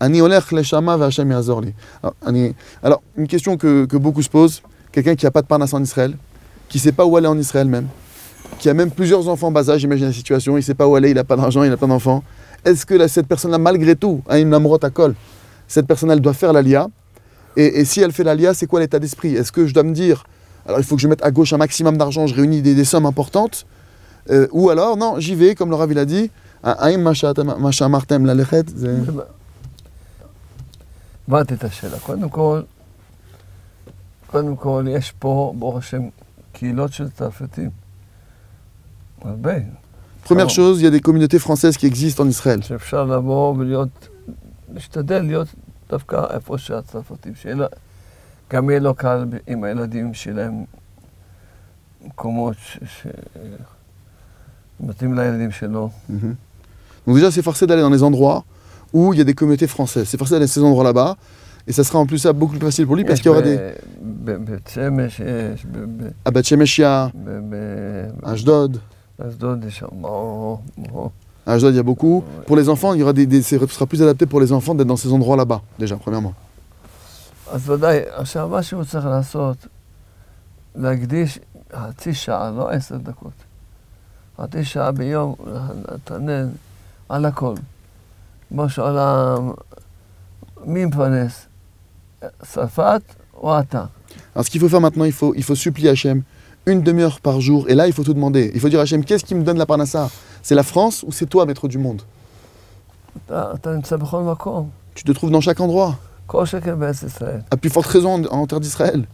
אני 0.00 0.18
הולך 0.18 0.52
לשם 0.52 0.88
והשם 1.00 1.30
יעזור 1.30 1.60
לי. 1.60 1.72
Alors, 2.04 2.12
אני, 2.26 2.52
alors, 2.82 3.00
une 3.16 3.26
question 3.28 3.56
que, 3.56 3.86
que 3.86 3.96
beaucoup 3.96 4.22
se 4.22 4.28
posent, 4.28 4.62
quelqu'un 4.92 5.14
qui 5.14 5.24
n'a 5.24 5.30
pas 5.30 5.42
de 5.42 5.46
parnasse 5.46 5.74
en 5.74 5.82
Israël, 5.82 6.14
qui 6.68 6.78
ne 6.78 6.82
sait 6.82 6.92
pas 6.92 7.04
où 7.04 7.16
aller 7.16 7.26
en 7.28 7.38
Israël 7.38 7.66
même, 7.68 7.86
qui 8.58 8.68
a 8.68 8.74
même 8.74 8.90
plusieurs 8.90 9.28
enfants 9.28 9.50
bas 9.52 9.68
âge, 9.70 9.82
imagine 9.84 10.06
la 10.06 10.12
situation, 10.12 10.52
il 10.54 10.60
ne 10.60 10.68
sait 10.70 10.74
pas 10.74 10.86
où 10.88 10.94
aller, 10.96 11.10
il 11.10 11.14
n'a 11.14 11.24
pas 11.24 11.36
d'argent, 11.36 11.62
il 11.62 11.70
n'a 11.70 11.76
pas 11.76 11.86
d'enfants. 11.86 12.22
Est-ce 12.64 12.84
que 12.86 12.94
la- 12.94 13.08
cette 13.08 13.26
personne-là, 13.26 13.58
malgré 13.58 13.94
tout, 13.96 14.22
a 14.28 14.38
une 14.38 14.52
amrot 14.54 14.78
à 14.84 14.90
col 14.90 15.14
Cette 15.68 15.86
personne, 15.86 16.10
elle 16.10 16.20
doit 16.20 16.34
faire 16.34 16.52
l'alia. 16.52 16.88
Et, 17.56 17.80
et 17.80 17.84
si 17.84 18.00
elle 18.00 18.12
fait 18.12 18.24
l'alia, 18.24 18.54
c'est 18.54 18.66
quoi 18.66 18.80
l'état 18.80 18.98
d'esprit 18.98 19.34
Est-ce 19.36 19.52
que 19.52 19.66
je 19.68 19.74
dois 19.74 19.82
me 19.84 19.92
dire, 19.92 20.24
alors 20.66 20.78
il 20.78 20.84
faut 20.84 20.96
que 20.96 21.02
je 21.02 21.08
mette 21.08 21.24
à 21.24 21.30
gauche 21.30 21.52
un 21.52 21.58
maximum 21.58 21.96
d'argent, 21.98 22.26
je 22.26 22.34
réunis 22.34 22.62
des, 22.62 22.74
des 22.74 22.84
sommes 22.84 23.06
importantes 23.06 23.56
Euh, 24.30 24.46
Ou 24.58 24.70
alors, 24.70 24.96
non, 24.96 25.12
j'y 25.18 25.34
vais, 25.34 25.52
comme 25.56 25.70
le 25.70 25.76
Rav 25.76 25.90
il 25.90 25.98
a 25.98 26.04
dit, 26.04 26.30
האם 26.62 27.04
מה 27.04 27.14
שאתם- 27.14 27.60
מה 27.62 27.72
שאמרתם 27.72 28.26
ללכת 28.26 28.68
זה... 28.68 28.98
הבנתי 31.28 31.54
את 31.54 31.64
השאלה. 31.64 31.98
קודם 31.98 32.28
כל, 32.28 32.60
קודם 34.26 34.56
כל, 34.56 34.84
יש 34.90 35.12
פה, 35.18 35.54
ברוך 35.58 35.76
השם, 35.76 36.02
קהילות 36.52 36.92
של 36.92 37.10
צרפתים. 37.10 37.70
הרבה. 39.24 39.52
Première 40.24 40.46
Oh. 40.46 40.56
chose, 40.58 40.80
il 40.80 40.84
y 40.84 40.86
a 40.86 40.90
des 40.90 41.00
communautés 41.00 41.38
françaises 41.40 41.76
qui 41.76 41.86
existent 41.86 42.22
en 42.24 42.28
Israël. 42.28 42.62
שאפשר 42.62 43.04
לבוא 43.04 43.54
ולהיות, 43.58 44.08
להשתדל 44.74 45.18
להיות 45.22 45.48
דווקא 45.90 46.24
איפה 46.30 46.58
שהצרפתים, 46.58 47.32
שיהיה 47.34 47.54
לה- 47.54 47.66
גם 48.52 48.70
יהיה 48.70 48.80
לו 48.80 48.94
קל 48.94 49.24
ב- 49.30 49.36
עם 49.46 49.64
הילדים 49.64 50.14
שלהם, 50.14 50.64
מקומות 52.06 52.54
ש... 52.58 52.78
ש... 52.84 53.06
מתאים 54.80 55.14
לילדים 55.14 55.50
שלו. 55.50 55.90
Mhm. 56.10 56.14
Donc 57.06 57.16
déjà, 57.16 57.30
c'est 57.30 57.42
forcé 57.42 57.66
d'aller 57.66 57.82
dans 57.82 57.90
les 57.90 58.02
endroits 58.02 58.44
où 58.92 59.12
il 59.12 59.18
y 59.18 59.20
a 59.20 59.24
des 59.24 59.34
communautés 59.34 59.66
françaises. 59.66 60.06
C'est 60.08 60.18
forcé 60.18 60.34
d'aller 60.34 60.44
à 60.44 60.48
ces 60.48 60.62
endroits 60.62 60.84
là-bas. 60.84 61.16
Et 61.68 61.72
ça 61.72 61.84
sera 61.84 61.98
en 62.00 62.06
plus 62.06 62.18
ça 62.18 62.32
beaucoup 62.32 62.52
plus 62.56 62.66
facile 62.70 62.86
pour 62.86 62.96
lui 62.96 63.04
parce 63.04 63.18
יש 63.18 63.22
qu'il 63.22 63.30
y 63.30 63.34
aura 63.34 63.40
ב- 63.40 63.44
des... 63.44 63.58
בבית 64.24 64.68
שמש 64.68 65.20
יש, 65.20 65.66
ב- 65.66 66.02
ב- 66.02 66.10
À 66.24 66.30
Beth 66.32 66.44
Shemesh, 66.48 66.78
il 66.78 66.80
y 66.80 66.84
a 66.84 67.10
ב- 67.14 67.40
ב- 67.50 68.26
à 68.26 68.32
Ashdod. 68.32 68.78
באשדוד 69.18 69.64
יש 69.64 69.76
שם, 69.78 70.04
או, 70.04 70.58
או, 70.92 71.10
À 71.46 71.52
Ashdod, 71.54 71.72
il 71.74 71.76
y 71.76 71.80
a 71.80 71.82
beaucoup. 71.84 72.22
Pour 72.46 72.56
les 72.56 72.68
enfants, 72.68 72.94
il 72.94 73.00
y 73.00 73.02
aura 73.04 73.12
des, 73.12 73.26
des- 73.26 73.42
ce 73.42 73.58
sera 73.76 73.86
plus 73.86 74.02
adapté 74.02 74.26
pour 74.26 74.40
les 74.40 74.50
enfants 74.52 74.74
d'être 74.76 74.86
dans 74.88 74.96
ces 74.96 75.12
endroits 75.12 75.36
là-bas, 75.36 75.60
déjà, 75.78 75.96
premièrement. 75.96 76.34
אז 77.50 77.70
ודאי, 77.70 78.00
עכשיו 78.10 78.48
מה 78.48 78.62
שהוא 78.62 78.84
צריך 78.84 79.06
לעשות, 79.06 79.66
להקדיש 80.74 81.38
חצי 81.76 82.14
שעה, 82.14 82.50
לא 82.50 82.70
עשר 82.70 82.96
דקות. 82.96 83.32
חצי 84.40 84.64
שעה 84.64 84.92
ביום, 84.92 85.34
להתענן 85.88 86.48
על 87.08 87.24
הכל. 87.24 87.54
כמו 88.48 88.68
שעולם, 88.68 89.52
מי 90.64 90.84
מפרנס? 90.84 91.46
צרפת 92.42 93.02
או 93.34 93.60
אתה? 93.60 93.84
Alors 94.34 94.44
ce 94.44 94.50
qu'il 94.50 94.60
faut 94.60 94.68
faire 94.68 94.80
maintenant, 94.80 95.04
il 95.04 95.12
faut, 95.12 95.34
il 95.34 95.42
faut 95.42 95.54
supplier 95.54 95.90
Hachem 95.90 96.22
une 96.66 96.82
demi-heure 96.82 97.20
par 97.20 97.40
jour. 97.40 97.68
Et 97.68 97.74
là, 97.74 97.86
il 97.86 97.92
faut 97.92 98.04
tout 98.04 98.14
demander. 98.14 98.50
Il 98.54 98.60
faut 98.60 98.68
dire 98.68 98.80
Hachem, 98.80 99.04
qu'est-ce 99.04 99.24
qui 99.24 99.34
me 99.34 99.42
donne 99.42 99.58
la 99.58 99.66
parnassa 99.66 100.10
C'est 100.42 100.54
la 100.54 100.62
France 100.62 101.02
ou 101.02 101.12
c'est 101.12 101.26
toi, 101.26 101.46
maître 101.46 101.68
du 101.68 101.78
monde 101.78 102.02
אתה, 103.16 103.52
אתה 103.54 103.70
נמצא 103.70 103.96
בכל 103.96 104.22
מקום. 104.22 104.70
Tu 104.94 105.04
te 105.04 105.12
trouves 105.12 105.30
dans 105.30 105.40
chaque 105.40 105.60
endroit. 105.60 105.96
À 107.51 107.57
plus 107.57 107.69
raison 107.87 108.23
en, 108.25 108.45
d'Israël. 108.59 109.05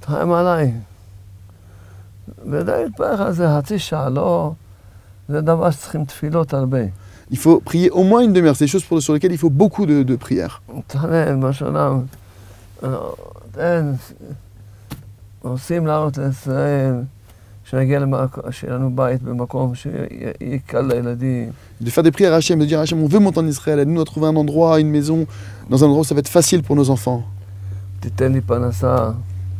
Il 7.32 7.38
faut 7.38 7.60
prier 7.60 7.90
au 7.92 8.04
moins 8.04 8.22
une 8.22 8.34
demi-heure. 8.34 8.56
C'est 8.56 8.66
des 8.66 8.72
choses 8.72 8.86
sur 9.00 9.14
lesquelles 9.14 9.32
il 9.32 9.38
faut 9.38 9.50
beaucoup 9.50 9.86
de, 9.86 10.04
de 10.04 10.16
prières. 10.16 10.62
שנגיע 17.73 17.99
למקום, 17.99 18.53
שיהיה 18.53 18.75
לנו 18.75 18.97
בית 18.97 19.23
במקום 19.23 19.75
שיהיה 19.75 19.99
קל 20.67 20.81
לילדים. 20.81 21.51
De 21.83 21.91
faire 21.91 22.03
des 22.03 22.11
prières 22.11 22.33
à 22.33 22.37
Hachem, 22.37 22.59
de 22.59 22.65
dire 22.65 22.81
Hachem, 22.81 23.03
on 23.03 23.07
veut 23.07 23.19
monter 23.19 23.39
en 23.41 23.47
Israël, 23.47 23.79
aide-nous 23.79 24.01
à 24.01 24.05
trouver 24.05 24.27
un 24.27 24.37
endroit, 24.37 24.81
une 24.81 24.89
maison, 24.91 25.27
dans 25.71 25.83
un 25.85 25.87
endroit 25.87 26.01
où 26.01 26.05
ça 26.05 26.15
va 26.15 26.21
être 26.21 26.29
facile 26.29 26.63
pour 26.63 26.77
nos 26.77 26.91
enfants. 26.91 27.23
תיתן 28.01 28.33
לי 28.33 28.41
פרנסה. 28.41 29.11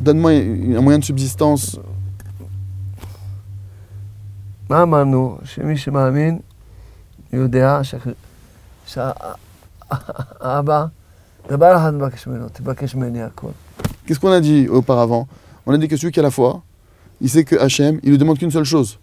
Donne-moi 0.01 0.31
un 0.77 0.81
moyen 0.81 0.99
de 0.99 1.03
subsistance. 1.05 1.77
מה 4.69 4.81
אמרנו? 4.81 5.37
שמי 5.43 5.77
שמאמין 5.77 6.39
יודע 7.33 7.79
ש- 7.83 7.95
שהאבא, 8.85 10.85
דבר 11.49 11.75
אחד 11.77 11.93
מבקש 11.93 12.27
ממנו, 12.27 12.45
תבקש 12.53 12.95
ממני 12.95 13.23
הכל. 13.23 13.47
Qu'est-ce 14.07 14.19
qu'on 14.19 14.31
a 14.31 14.41
dit 14.41 14.67
auparavant 14.67 15.27
On 15.67 15.73
a 15.73 15.77
dit 15.77 15.87
que 15.87 15.95
celui 15.97 16.11
qui 16.11 16.19
a 16.19 16.23
la 16.23 16.31
foi, 16.31 16.61
il 17.21 17.29
sait 17.29 17.43
que 17.43 17.55
Hachem, 17.55 17.99
il 18.03 18.09
lui 18.11 18.17
demande 18.17 18.37
qu'une 18.39 18.51
seule 18.51 18.65
chose. 18.65 18.97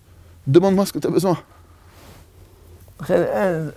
Demande-moi 0.46 0.86
ce 0.86 0.92
que 0.92 0.98
tu 0.98 1.06
as 1.08 1.10
besoin. 1.10 1.36
לכן 3.00 3.22
אין, 3.22 3.70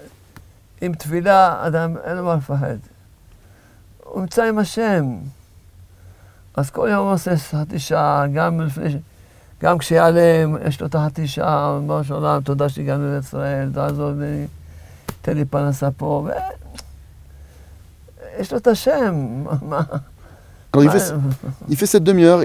עם 0.82 0.94
תפילה 0.94 1.68
אדם 1.68 1.96
אין 2.04 2.18
לו 2.18 2.24
מה 2.24 2.36
לפחד. 2.36 2.76
הוא 4.04 4.22
נמצא 4.22 4.44
עם 4.44 4.58
השם. 4.60 5.06
אז 6.56 6.70
כל 6.70 6.88
יום 6.92 7.08
עושה 7.08 7.38
חצי 7.38 7.80
שעה, 7.80 8.28
גם 8.34 8.62
לפני 8.62 8.92
ש... 8.92 8.96
גם 9.62 9.78
כשיעלם, 9.78 10.58
יש 10.68 10.82
לו 10.82 10.88
את 10.88 10.96
החצי 10.96 11.28
שעה, 11.28 11.76
ריבונו 11.76 12.04
של 12.04 12.14
עולם, 12.14 12.42
תודה 12.42 12.70
שהגענו 12.70 13.16
לישראל, 13.16 13.72
תעזור 13.74 14.12
לי, 14.12 14.48
תן 15.22 15.34
לי 15.38 15.46
פרנסה 15.46 15.92
פה. 15.92 16.28
ו... 16.28 16.30
יש 18.40 18.52
לו 18.52 18.58
את 18.58 18.68
השם, 18.68 19.44
מה- 19.62 19.82
Quand 20.75 20.83
il, 20.83 20.91
fait, 20.91 21.15
il 21.69 21.87
cette 21.87 22.03
demi-heure. 22.03 22.43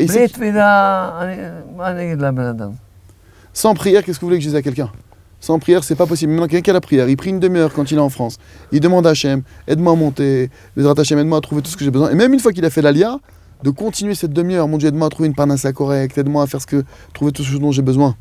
Sans 3.53 3.73
prière, 3.73 4.03
qu'est-ce 4.03 4.19
que 4.19 4.21
vous 4.21 4.27
voulez 4.27 4.37
que 4.37 4.43
je 4.43 4.49
dise 4.49 4.55
à 4.55 4.61
quelqu'un? 4.61 4.91
Sans 5.39 5.57
prière, 5.57 5.83
c'est 5.83 5.95
pas 5.95 6.05
possible. 6.05 6.31
Maintenant, 6.33 6.45
quelqu'un 6.45 6.61
qui 6.61 6.69
a 6.69 6.73
la 6.73 6.81
prière, 6.81 7.09
il 7.09 7.17
prie 7.17 7.31
une 7.31 7.39
demi-heure 7.39 7.73
quand 7.73 7.89
il 7.89 7.97
est 7.97 8.01
en 8.01 8.09
France. 8.09 8.37
Il 8.71 8.81
demande 8.81 9.07
à 9.07 9.11
Hachem, 9.11 9.41
aide-moi 9.67 9.93
à 9.93 9.95
monter, 9.95 10.51
aide-moi 10.77 11.37
à 11.37 11.41
trouver 11.41 11.63
tout 11.63 11.71
ce 11.71 11.77
que 11.77 11.83
j'ai 11.83 11.89
besoin. 11.89 12.11
Et 12.11 12.13
même 12.13 12.31
une 12.31 12.39
fois 12.39 12.53
qu'il 12.53 12.63
a 12.65 12.69
fait 12.69 12.83
l'Alia, 12.83 13.17
de 13.63 13.71
continuer 13.71 14.13
cette 14.13 14.31
demi-heure, 14.31 14.67
mon 14.67 14.77
Dieu, 14.77 14.89
aide-moi 14.89 15.07
à 15.07 15.09
trouver 15.09 15.27
une 15.27 15.33
parnassa 15.35 15.73
correcte, 15.73 16.19
aide-moi 16.19 16.43
à 16.43 16.47
faire 16.47 16.61
ce 16.61 16.67
que, 16.67 16.83
trouver 17.13 17.31
tout 17.31 17.43
ce 17.43 17.57
dont 17.57 17.71
j'ai 17.71 17.81
besoin. 17.81 18.15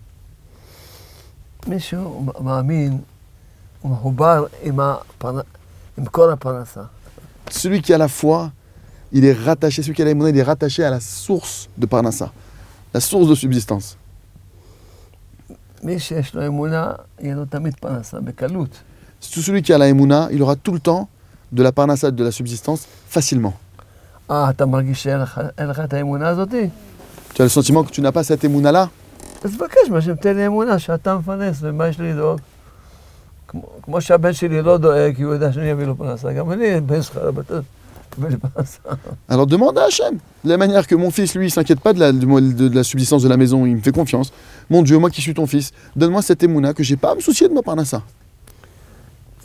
Celui 7.51 7.83
qui 7.83 7.93
a 7.93 7.99
la 7.99 8.09
foi, 8.09 8.53
il 9.12 9.26
est 9.26 9.34
rattaché, 9.34 9.82
celui 9.84 9.94
qui 9.96 10.02
a 10.02 10.06
la 10.06 10.12
émouna, 10.12 10.30
il 10.30 10.38
est 10.38 10.44
rattaché 10.44 10.84
à 10.84 10.90
la 10.90 11.00
source 11.00 11.70
de 11.78 11.86
parnassa, 11.86 12.32
la 12.94 13.00
source 13.00 13.28
de 13.28 13.36
subsistance. 13.36 13.98
מי 15.84 16.00
שיש 16.00 16.36
לו 16.36 16.48
אמונה, 16.48 16.92
יהיה 17.20 17.36
לו 17.36 17.46
תמיד 17.46 17.76
פרנסה, 17.76 18.20
בקלות. 18.20 18.70
Tout 19.22 19.42
celui 19.42 19.62
qui 19.62 19.74
a 19.74 19.78
la 19.78 19.88
émouna, 19.88 20.28
il 20.32 20.42
aura 20.42 20.56
tout 20.56 20.74
le 20.74 20.80
temps 20.80 21.08
de 21.52 21.64
la 21.64 21.72
parnassa, 21.72 22.12
de 22.12 22.24
la 22.24 22.32
subsistance, 22.32 22.88
facilement. 23.10 23.54
אה, 24.32 24.50
אתה 24.50 24.66
מרגיש 24.66 25.04
שאין 25.04 25.20
לך, 25.20 25.42
אין 25.58 25.68
לך 25.68 25.80
את 25.80 25.94
האמונה 25.94 26.28
הזאתי? 26.28 26.70
Tu 27.34 27.42
as 27.42 27.46
le 27.46 27.50
sentiment 27.50 27.84
que 27.84 27.92
tu 27.92 28.02
n'as 28.02 28.12
pas 28.12 28.24
cette 28.24 28.44
émouna-là 28.44 28.88
אז 29.44 29.56
תבקש 29.58 29.90
מהשם, 29.90 30.16
תן 30.16 30.36
לי 30.36 30.48
אמונה 30.48 30.80
שאתה 30.80 31.18
מפרנס, 31.18 31.58
ומה 31.62 31.88
יש 31.88 32.00
לי 32.00 32.14
לדאוג? 32.14 32.40
כמו, 33.48 33.62
כמו 33.82 34.02
שהבן 34.02 34.34
שלי 34.34 34.62
לא 34.62 34.78
דואג, 34.78 35.16
כי 35.16 35.24
הוא 35.24 35.34
יודע 35.34 35.54
שאני 35.54 35.72
אביא 35.72 35.86
לו 35.86 35.98
פרנסה, 35.98 36.34
גם 36.34 36.52
אני 36.52 36.82
בן 36.82 37.02
שלך, 37.02 37.20
אבל 38.20 38.28
אתה 38.28 38.38
לקבל 38.38 38.50
פרנסה. 38.54 38.80
Alors 39.30 39.48
demande 39.48 39.78
à 39.78 39.86
Hachem. 39.86 40.16
De 40.46 40.50
la 40.50 40.58
manière 40.58 40.86
que 40.88 40.96
mon 40.96 41.12
fils, 41.12 41.36
lui, 41.36 41.46
il 41.48 41.52
s'inquiète 41.52 41.80
pas 41.80 41.94
de 41.94 42.00
la, 42.00 42.12
de, 42.12 42.26
de 42.70 42.76
la 42.76 42.84
subsistance 42.84 43.24
de 43.24 43.30
la 43.30 43.38
maison, 43.38 43.66
il 43.66 43.76
me 43.78 43.82
fait 43.82 43.92
confiance. 44.02 44.32
Mon 44.70 44.82
Dieu, 44.84 44.98
moi 45.00 45.10
qui 45.10 45.22
suis 45.22 45.34
ton 45.34 45.48
fils, 45.48 45.72
donne-moi 45.96 46.22
cette 46.22 46.44
émouna 46.44 46.74
que 46.74 46.84
j'ai 46.84 46.98
pas 46.98 47.12
à 47.12 47.16
me 47.16 47.22
soucier 47.22 47.48
de 47.50 47.54
ma 47.54 47.62
parnassa. 47.62 48.02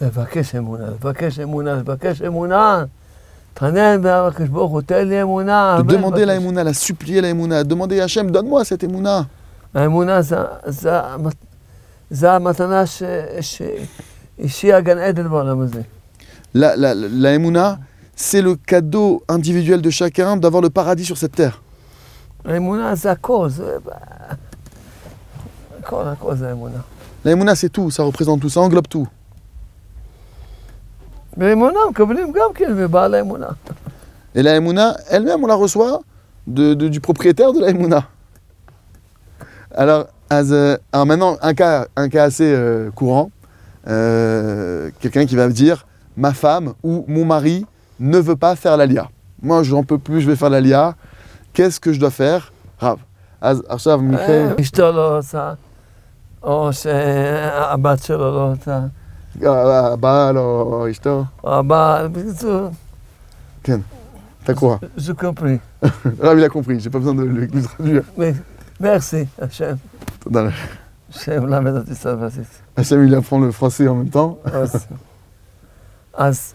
לבקש 0.00 0.54
אמונה, 0.54 0.86
לבקש 0.86 1.38
אמונה, 1.40 1.74
לבקש 1.74 2.22
אמונה. 2.22 2.84
תענן 3.54 4.00
בקדוש 4.02 4.48
ברוך 4.48 4.70
הוא, 4.72 4.82
תן 4.82 5.08
לי 5.08 5.22
אמונה. 5.22 5.76
De 5.76 5.80
הרבה 5.80 5.94
demander 5.94 6.24
la 6.26 6.34
לבקש. 6.34 6.38
émouna, 6.42 6.64
la 6.64 6.72
supplier 6.72 7.20
la 7.20 7.28
émouna, 7.30 7.64
demander 7.64 8.00
à 8.00 8.04
Hachem, 8.04 8.30
donne-moi 8.30 8.64
cette 8.64 8.84
émouna. 8.84 9.24
האמונה 9.74 10.22
זה, 10.22 10.36
זה, 10.66 11.00
המת- 11.00 11.44
זה 12.10 12.32
המתנה 12.32 12.86
ש- 12.86 13.02
שהשאירה 13.40 14.80
גן 14.80 14.98
עדן 14.98 15.28
בעולם 15.28 15.60
הזה. 15.60 15.80
La, 16.56 16.76
la, 16.76 16.94
la 16.94 17.30
émouna, 17.38 17.78
c'est 18.15 18.41
le 18.41 18.55
cadeau 18.55 19.23
individuel 19.27 19.81
de 19.81 19.89
chacun 19.89 20.37
d'avoir 20.37 20.61
le 20.61 20.69
paradis 20.69 21.05
sur 21.05 21.17
cette 21.17 21.33
terre. 21.33 21.61
L'aïmouna, 22.45 22.95
c'est 22.95 23.19
cause. 23.21 23.61
C'est 27.55 27.69
tout, 27.71 27.91
ça 27.91 28.03
représente 28.03 28.41
tout, 28.41 28.49
ça 28.49 28.61
englobe 28.61 28.87
tout. 28.87 29.07
Et 34.35 34.43
la 34.43 34.55
Emouna, 34.55 34.97
elle-même, 35.09 35.43
on 35.43 35.47
la 35.47 35.55
reçoit 35.55 36.01
de, 36.47 36.73
du 36.73 36.99
propriétaire 36.99 37.53
de 37.53 37.59
la 37.59 37.69
Emouna. 37.69 38.07
Alors, 39.75 40.07
euh, 40.31 40.77
alors, 40.91 41.05
maintenant, 41.05 41.37
un 41.41 41.53
cas, 41.53 41.87
un 41.95 42.09
cas 42.09 42.25
assez 42.25 42.51
euh, 42.51 42.91
courant, 42.91 43.31
euh, 43.87 44.89
quelqu'un 44.99 45.25
qui 45.25 45.35
va 45.35 45.47
me 45.47 45.53
dire, 45.53 45.85
ma 46.17 46.33
femme 46.33 46.73
ou 46.83 47.05
mon 47.07 47.25
mari 47.25 47.65
ne 48.02 48.18
veut 48.18 48.36
pas 48.36 48.54
faire 48.56 48.76
l'alia. 48.76 49.08
Moi, 49.42 49.62
j'en 49.62 49.82
peux 49.82 49.98
plus, 49.98 50.20
je 50.22 50.26
vais 50.30 50.36
faire 50.36 50.50
l'alia. 50.50 50.94
Qu'est-ce 51.52 51.78
que 51.80 51.92
je 51.92 52.00
dois 52.00 52.10
faire 52.10 52.52
Rav. 52.80 52.98
אז 53.40 53.62
עכשיו, 53.68 54.00
מיכאל, 54.00 54.54
אשתו 54.60 54.92
לא 54.92 55.16
רוצה, 55.16 55.52
או 56.42 56.72
שהבת 56.72 58.02
שלו 58.02 58.18
לא 58.34 58.50
רוצה, 58.50 58.80
הבעל 59.42 60.38
או 60.38 60.86
אשתו, 60.90 61.24
או 61.44 61.54
הבעל, 61.54 62.08
בקיצור, 62.08 62.68
t'as 63.64 64.54
quoi 64.54 64.78
זו 64.96 65.14
קומפרי. 65.16 65.58
Rav, 66.20 66.38
il 66.38 66.44
a 66.44 66.48
compris, 66.48 66.80
j'ai 66.80 66.90
pas 66.90 66.98
besoin 66.98 67.14
de 67.14 67.22
lui 67.22 67.46
lui 67.46 67.62
traduire. 67.62 68.02
מרסי, 68.80 69.24
השם, 69.38 69.74
Dans 70.26 70.42
le- 70.42 70.50
השם 71.14 71.46
למד 71.46 71.76
אותי 71.76 71.94
צרפתית. 71.94 72.46
Hachem, 72.78 73.04
il 73.08 73.14
apprend 73.14 73.38
le 73.40 73.50
français 73.52 73.88
en 73.88 73.94
même 73.94 74.10
temps. 74.10 74.38
אז, 76.14 76.54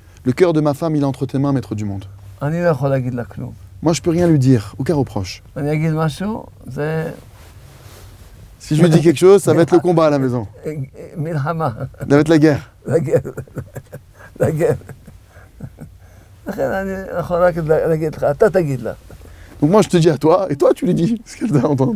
Le 0.23 0.31
cœur 0.33 0.53
de 0.53 0.61
ma 0.61 0.73
femme, 0.73 0.95
il 0.95 1.01
est 1.01 1.05
entre 1.05 1.25
tes 1.25 1.39
mains, 1.39 1.51
maître 1.51 1.73
du 1.75 1.85
monde. 1.85 2.05
Moi, 3.81 3.93
je 3.93 4.01
peux 4.01 4.11
rien 4.11 4.27
lui 4.27 4.37
dire, 4.37 4.75
aucun 4.77 4.93
reproche. 4.95 5.41
Si 8.59 8.75
je 8.75 8.83
lui 8.83 8.89
dis 8.91 9.01
quelque 9.01 9.17
chose, 9.17 9.41
ça 9.41 9.53
va 9.55 9.63
être 9.63 9.73
le 9.73 9.79
combat 9.87 10.05
à 10.05 10.09
la 10.11 10.19
maison. 10.19 10.47
Ça 11.99 12.05
va 12.07 12.17
être 12.19 12.27
la 12.29 12.37
guerre. 12.37 12.71
La 12.85 12.99
guerre. 12.99 13.21
La 14.39 14.51
guerre. 14.51 14.77
Donc 19.61 19.69
moi 19.69 19.81
je 19.81 19.89
te 19.89 19.97
dis 19.97 20.09
à 20.09 20.17
toi, 20.17 20.47
et 20.49 20.55
toi 20.55 20.73
tu 20.73 20.85
lui 20.85 20.93
dis 20.93 21.21
ce 21.25 21.37
qu'elle 21.37 21.51
doit 21.51 21.69
entendre. 21.69 21.95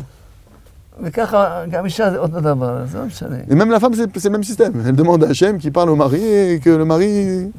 Et 3.49 3.55
même 3.55 3.69
la 3.71 3.79
femme, 3.79 3.93
c'est 3.95 4.23
le 4.23 4.29
même 4.29 4.43
système. 4.43 4.83
Elle 4.85 4.95
demande 4.95 5.23
à 5.23 5.29
Hachem 5.29 5.57
qui 5.57 5.71
parle 5.71 5.89
au 5.89 5.95
mari 5.95 6.23
et 6.23 6.59
que 6.59 6.69
le 6.69 6.85
mari 6.85 7.51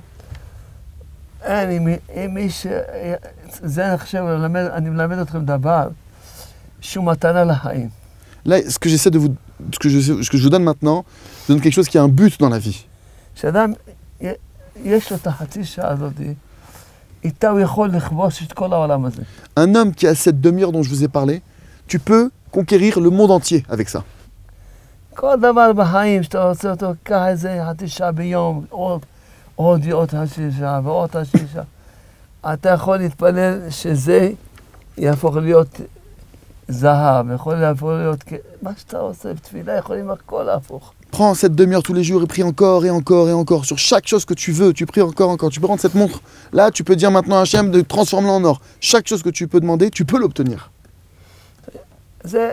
אין, 1.46 1.70
אם, 1.72 1.88
אם 2.16 2.34
מיש... 2.34 2.68
זה 3.64 3.88
אני 3.90 3.98
חושב, 3.98 4.24
ללמד, 4.24 4.62
אני 4.74 4.90
מלמד 4.90 5.18
אתכם 5.18 5.46
דבר 5.46 5.88
שהוא 6.82 7.06
מתנה 7.06 7.44
לחיים. 7.44 7.90
Là, 8.46 8.56
ce 8.70 8.80
que 8.80 8.90
j'essaie 8.90 9.12
de 9.12 9.20
vous... 9.20 9.34
Ce 9.74 9.80
que, 9.80 9.90
je, 9.90 10.00
ce 10.24 10.30
que 10.32 10.38
je 10.38 10.44
vous 10.44 10.50
donne 10.50 10.64
maintenant, 10.64 11.06
je 11.48 11.54
donne 11.54 11.62
quelque 11.62 11.74
chose 11.74 11.88
qui 11.88 11.98
a 11.98 12.04
un 12.04 12.08
but 12.08 12.40
dans 12.40 12.50
la 12.50 12.60
vie. 12.60 12.84
שאדם, 13.36 13.74
י- 14.22 14.28
יש 14.84 15.12
לו 15.12 15.18
את 15.18 15.28
החצי 15.28 15.64
שעה 15.66 15.90
הזאת, 15.90 16.14
איתה 17.24 17.50
הוא 17.50 17.60
יכול 17.60 17.90
לכבוש 17.90 18.44
את 18.44 18.54
כל 18.54 18.74
העולם 18.74 19.06
הזה. 19.06 19.22
Un 19.60 19.76
homme 19.76 19.94
qui 19.94 20.08
a 20.08 20.16
cette 20.16 20.42
demi-heure 20.42 20.72
dont 20.72 20.84
je 20.84 20.90
vous 20.90 21.04
ai 21.04 21.08
parlé, 21.08 21.42
tu 21.88 22.00
peux 22.00 22.30
conquérir 22.52 23.00
le 23.00 23.10
monde 23.10 23.32
entier 23.32 23.64
avec 23.70 23.90
ça. 23.90 24.04
כל 29.56 29.78
דבר 29.78 30.06
בחיים 30.06 30.12
שאתה 30.12 30.12
רוצה 30.12 30.12
אותו, 30.12 30.12
קח 30.12 30.32
איזה 30.32 30.36
חצי 30.36 30.58
שעה 30.60 30.82
ביום, 30.82 30.96
עוד, 30.96 31.12
עוד 31.12 31.22
עוד 31.22 31.22
חצי 31.22 31.22
שעה 31.22 31.24
ועוד 31.24 31.26
חצי 31.26 31.46
שעה. 31.54 31.64
אתה 32.54 32.70
יכול 32.70 32.98
להתפלל 32.98 33.70
שזה 33.70 34.30
יהפוך 34.98 35.36
להיות 35.36 35.82
זהב, 36.68 37.26
יכול 37.36 37.56
להפוך 37.56 37.90
להיות... 37.90 38.24
כ- 38.26 38.34
מה 38.62 38.72
שאתה 38.78 38.98
עושה 38.98 39.34
בתפילה 39.34 39.78
יכולים 39.78 40.12
הכל 40.12 40.44
להפוך. 40.44 40.94
Prends 41.14 41.36
cette 41.36 41.56
demi-heure 41.56 41.84
tous 41.84 41.94
les 41.94 42.06
jours 42.06 42.24
et 42.24 42.28
prie 42.28 42.44
encore 42.52 42.86
et 42.86 42.90
encore 42.90 43.28
et 43.28 43.34
encore 43.34 43.66
sur 43.66 43.78
chaque 43.78 44.08
chose 44.08 44.24
que 44.24 44.34
tu 44.34 44.52
veux. 44.54 44.72
Tu 44.72 44.86
pries 44.86 45.02
encore, 45.02 45.30
encore. 45.30 45.50
Tu 45.50 45.60
peux 45.60 45.68
rendre 45.68 45.82
cette 45.82 45.94
montre. 46.02 46.22
Là, 46.54 46.72
tu 46.72 46.86
peux 46.86 46.96
dire 46.96 47.12
maintenant 47.12 47.38
à 47.40 47.42
Hachem 47.42 47.70
de 47.70 47.82
transformer 47.82 48.30
en 48.30 48.44
or. 48.52 48.58
Chaque 48.80 49.08
chose 49.10 49.22
que 49.22 49.30
tu 49.40 49.46
peux 49.50 49.60
demander, 49.60 49.92
tu 49.92 50.06
peux 50.06 50.18
l'obtenir. 50.24 50.70
זה, 52.24 52.52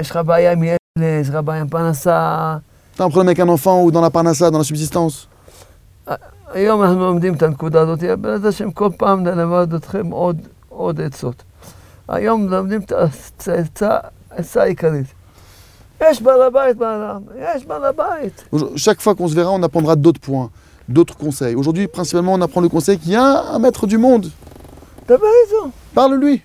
יש 0.00 0.10
לך 0.10 0.16
בעיה 0.26 0.52
עם 0.52 0.62
ילד, 0.62 0.78
יש 1.20 1.28
לך 1.28 1.34
בעיה 1.44 1.60
עם 1.60 1.68
פרנסה. 1.68 2.56
T'as 2.96 3.04
un 3.04 3.08
problème 3.10 3.28
avec 3.28 3.40
un 3.40 3.48
enfant 3.48 3.82
ou 3.82 3.90
dans 3.90 4.02
la 4.02 4.10
parnassa, 4.10 4.50
dans 4.50 4.58
la 4.58 4.64
subsistance. 4.64 5.26
היום 6.54 6.82
אנחנו 6.82 7.00
לומדים 7.00 7.34
את 7.34 7.42
הנקודה 7.42 7.80
הזאת, 7.80 7.98
בעזרת 8.20 8.44
השם 8.44 8.70
כל 8.70 8.88
פעם 8.96 9.22
נלמד 9.22 9.74
אתכם 9.74 10.06
עוד, 10.10 10.36
עוד 10.68 11.00
עצות. 11.00 11.42
היום 12.08 12.48
לומדים 12.48 12.80
את 12.80 12.92
העצה 13.48 13.98
העצה 14.30 14.62
העיקרית. 14.62 15.06
יש 16.02 16.22
בעל 16.22 16.42
הבית 16.42 16.76
בעולם, 16.76 17.22
יש 17.38 17.64
בעל 17.66 17.84
הבית. 17.84 18.44
Aujourd'hui- 18.52 18.76
Chaque 18.76 19.00
fois 19.00 19.14
qu'on 19.14 19.28
se 19.28 19.34
verra, 19.34 19.50
on 19.50 19.62
apprendra 19.62 19.94
d'autres 19.96 20.20
points, 20.20 20.50
d'autres 20.88 21.16
conseils. 21.16 21.54
Aujourd'hui, 21.54 21.86
principalement, 21.86 22.34
on 22.34 22.40
apprend 22.40 22.60
le 22.60 22.68
conseil 22.68 22.98
qu'il 22.98 23.12
y 23.12 23.16
a 23.16 23.26
un 23.54 23.58
maître 23.58 23.86
du 23.86 23.98
monde. 23.98 24.26
דבר 25.08 25.28
איתו, 25.46 25.70
Parle-lui. 25.94 26.38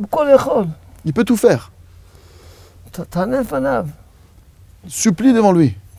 בכל 0.00 0.26
יכול. 0.34 0.64
Il 1.06 1.12
peut 1.12 1.24
tout 1.24 1.36
faire. 1.36 1.70
ת- 2.92 3.00
תענה 3.00 3.40
לפניו, 3.40 3.86
Supplie 4.88 5.32
devant 5.34 5.52
lui. 5.52 5.74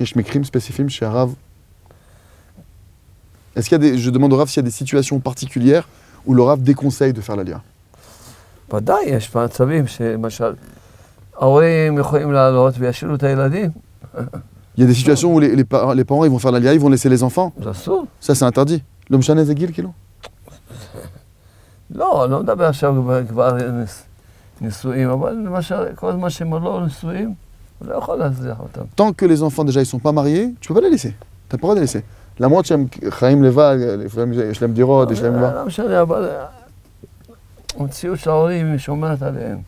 יש 0.00 0.16
מקרים 0.16 0.44
ספציפיים 0.44 0.88
שהרב... 0.88 1.34
Est-ce 3.56 3.68
qu'il 3.68 3.72
y 3.72 3.80
a 3.80 3.84
des... 3.84 3.98
Je 3.98 4.10
demande 4.10 4.32
au 4.32 4.36
Rav 4.36 4.48
s'il 4.48 4.62
y 4.62 4.66
a 4.66 4.68
des 4.70 4.76
situations 4.82 5.18
particulières 5.20 5.86
où 6.26 6.34
le 6.34 6.42
Rav 6.42 6.62
déconseille 6.62 7.12
de 7.12 7.20
faire 7.20 7.36
l'alia. 7.36 7.60
ודאי, 8.72 9.04
יש 9.06 9.36
מצבים 9.36 9.86
שלמשל, 9.86 10.54
ההורים 11.36 11.98
יכולים 11.98 12.32
לעלות 12.32 12.74
וישאירו 12.78 13.14
את 13.14 13.22
הילדים, 13.22 13.70
Il 14.78 14.84
y 14.84 14.86
a 14.86 14.86
des 14.86 14.94
situations 14.94 15.34
où 15.34 15.40
les, 15.40 15.54
les 15.56 15.64
par- 15.64 15.94
les 15.94 16.04
parents 16.04 16.24
ils 16.24 16.30
vont 16.30 16.38
faire 16.38 16.52
l'alia, 16.52 16.72
ils 16.72 16.80
vont 16.80 16.88
laisser 16.88 17.08
les 17.08 17.22
enfants. 17.22 17.50
זה 17.62 17.70
אסור. 17.70 18.06
Ça, 18.20 18.34
c'est 18.34 18.44
interdit. 18.44 18.80
לא 19.10 19.18
משנה 19.18 19.40
איזה 19.40 19.54
גיל, 19.54 19.72
כאילו. 19.72 19.92
לא, 21.90 22.24
אני 22.24 22.32
לא 22.32 22.40
מדבר 22.42 22.64
עכשיו 22.64 22.94
כבר- 23.02 23.26
כבר 23.28 23.52
נס- 23.72 24.02
נישואים, 24.60 25.10
אבל 25.10 25.32
למשל, 25.32 25.94
כל 25.94 26.12
זמן 26.12 26.30
שהם 26.30 26.52
לא 26.64 26.82
נשואים, 26.86 27.34
הוא 27.84 27.88
לא 27.88 27.94
יכול 27.94 28.18
להזריח 28.18 28.60
אותם. 28.60 28.84
Tant 28.96 29.12
que 29.12 29.26
les 29.26 29.42
enfants 29.42 29.64
déjà 29.64 29.80
ils 29.80 29.86
sont 29.86 29.98
pas 29.98 30.12
mariés, 30.12 30.54
tu 30.60 30.68
peux 30.68 30.74
pas 30.74 30.80
les 30.80 30.90
laisser. 30.90 31.14
T'as 31.48 31.56
pas 31.56 31.56
le 31.56 31.60
droit 31.62 31.74
de 31.74 31.80
les 31.80 31.86
laisser. 31.86 32.02
למרות 32.40 32.66
שהם 32.66 32.86
חיים 33.08 33.42
לבד, 33.42 33.76
לפעמים 33.98 34.40
יש 34.50 34.62
להם 34.62 34.72
דירות, 34.72 35.10
יש 35.10 35.20
להם... 35.20 35.40
לא 35.40 35.66
משנה, 35.66 36.02
אבל 36.02 36.28
המציאות 37.76 38.18
של 38.18 38.30
ההורים 38.30 38.78
שומרת 38.78 39.22
עליהם. 39.22 39.58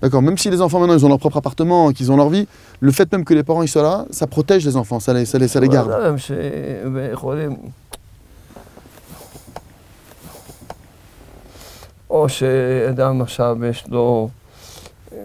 D'accord, 0.00 0.22
même 0.22 0.38
si 0.38 0.48
les 0.48 0.60
enfants 0.62 0.78
maintenant 0.78 0.94
ils 0.94 1.04
ont 1.04 1.08
leur 1.08 1.18
propre 1.18 1.38
appartement 1.38 1.90
et 1.90 1.94
qu'ils 1.94 2.12
ont 2.12 2.16
leur 2.16 2.28
vie, 2.28 2.46
le 2.78 2.92
fait 2.92 3.10
même 3.10 3.24
que 3.24 3.34
les 3.34 3.42
parents 3.42 3.64
ils 3.64 3.68
soient 3.68 3.82
là, 3.82 4.04
ça 4.12 4.28
protège 4.28 4.64
les 4.64 4.76
enfants, 4.76 5.00
ça 5.00 5.12
les, 5.12 5.24
ça 5.24 5.38
les, 5.38 5.48
ça 5.48 5.58
les 5.60 5.68
garde. 5.68 5.90
אבל 5.90 6.06
הם 6.06 6.18
שהם 6.18 6.98
יכולים... 7.12 7.56
או 12.10 12.28
שאדם 12.28 13.22
עכשיו 13.22 13.64
יש 13.64 13.84
לו 13.88 14.28
אה, 15.12 15.18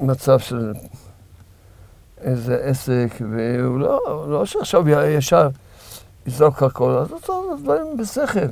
מצב 0.00 0.38
של 0.38 0.72
איזה 2.20 2.56
עסק, 2.62 3.08
והוא 3.30 3.78
לא, 3.78 4.00
לא 4.28 4.44
שעכשיו 4.46 4.88
י- 4.88 5.06
ישר 5.06 5.48
יזרוק 6.26 6.62
הכל, 6.62 6.90
אז 6.90 7.10
הוא 7.10 7.18
צריך 7.20 7.38
לעשות 7.48 7.62
דברים 7.62 7.96
בשכל. 7.96 8.48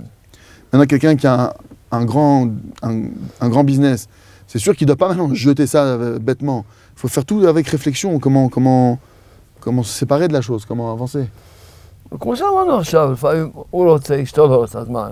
Maintenant 0.73 0.87
quelqu'un 0.87 1.15
qui 1.17 1.27
a 1.27 1.35
un, 1.35 1.53
un 1.99 2.05
grand, 2.05 2.49
un, 2.83 2.95
un 3.41 3.49
grand 3.49 3.65
business, 3.65 4.09
c'est 4.49 4.59
sûr 4.59 4.75
qu'il 4.77 4.87
ne 4.87 4.93
doit 4.93 4.97
pas 5.03 5.09
maintenant 5.15 5.33
jeter 5.35 5.67
ça 5.67 5.83
euh, 5.85 6.19
bêtement. 6.19 6.65
Il 6.95 6.99
faut 7.01 7.09
faire 7.09 7.25
tout 7.25 7.41
avec 7.47 7.69
réflexion, 7.69 8.19
comment, 8.19 8.49
comment, 8.49 8.99
comment 9.61 9.83
se 9.85 9.93
séparer 10.01 10.27
de 10.29 10.33
la 10.33 10.43
chose, 10.43 10.65
comment 10.69 10.91
avancer. 10.93 11.27
וכמו 12.13 12.37
שאמרנו 12.37 12.75
עכשיו, 12.79 13.13
לפעמים 13.13 13.51
הוא 13.71 13.87
לא 13.87 13.93
רוצה, 13.93 14.23
אשתו 14.23 14.47
לא 14.47 14.57
רוצה, 14.57 14.79
אז 14.79 14.89
מה? 14.89 15.09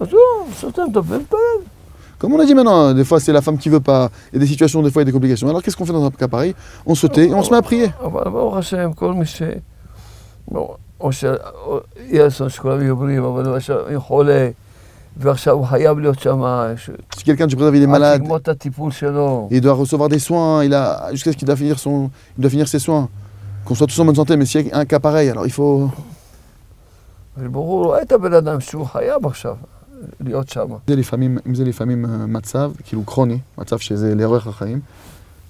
אז 0.00 0.08
הוא 0.12 0.20
סותם 0.54 0.82
את 0.92 0.96
הפה 0.96 1.14
ומתפלל. 1.14 1.60
Comme 2.25 2.33
on 2.33 2.39
a 2.39 2.45
dit 2.45 2.55
maintenant, 2.55 2.87
hein, 2.87 2.93
des 2.95 3.05
fois 3.05 3.19
c'est 3.19 3.31
la 3.31 3.43
femme 3.43 3.59
qui 3.59 3.69
veut 3.69 3.79
pas, 3.79 4.09
il 4.31 4.37
y 4.37 4.37
a 4.37 4.39
des 4.39 4.47
situations, 4.47 4.81
des 4.81 4.89
fois 4.89 5.03
il 5.03 5.05
y 5.05 5.07
a 5.07 5.09
des 5.09 5.11
complications. 5.11 5.47
Alors 5.47 5.61
qu'est-ce 5.61 5.77
qu'on 5.77 5.85
fait 5.85 5.93
dans 5.93 6.03
un 6.03 6.09
cas 6.09 6.27
pareil 6.27 6.55
On 6.87 6.95
se 6.95 7.05
tait 7.05 7.27
et 7.27 7.33
on 7.35 7.43
se 7.43 7.51
met 7.51 7.57
à 7.57 7.61
prier. 7.61 7.91
Si 17.15 17.23
quelqu'un 17.23 17.45
du 17.45 17.55
il 17.55 17.83
est 17.83 17.85
malade, 17.85 18.23
il 19.51 19.61
doit 19.61 19.73
recevoir 19.73 20.09
des 20.09 20.17
soins, 20.17 20.61
hein. 20.61 20.71
a 20.71 21.11
jusqu'à 21.11 21.31
ce 21.31 21.37
qu'il 21.37 21.47
doit 21.47 21.55
son, 21.77 22.09
doit 22.39 22.49
finir 22.49 22.67
ses 22.67 22.79
soins. 22.79 23.07
Qu'on 23.65 23.75
soit 23.75 23.85
tous 23.85 23.99
en 23.99 24.05
bonne 24.05 24.15
santé, 24.15 24.35
mais 24.35 24.47
s'il 24.47 24.65
y 24.65 24.71
a 24.71 24.79
un 24.79 24.85
cas 24.85 24.99
pareil, 24.99 25.29
alors 25.29 25.45
il 25.45 25.51
faut. 25.51 25.91
להיות 30.19 30.49
שם. 30.49 30.67
זה 30.87 30.95
לפעמים, 30.95 31.37
אם 31.47 31.55
זה 31.55 31.65
לפעמים 31.65 32.05
אה, 32.05 32.25
מצב, 32.27 32.71
כאילו 32.83 33.05
כרוני, 33.05 33.39
מצב 33.57 33.77
שזה 33.77 34.15
לאורך 34.15 34.47
החיים, 34.47 34.79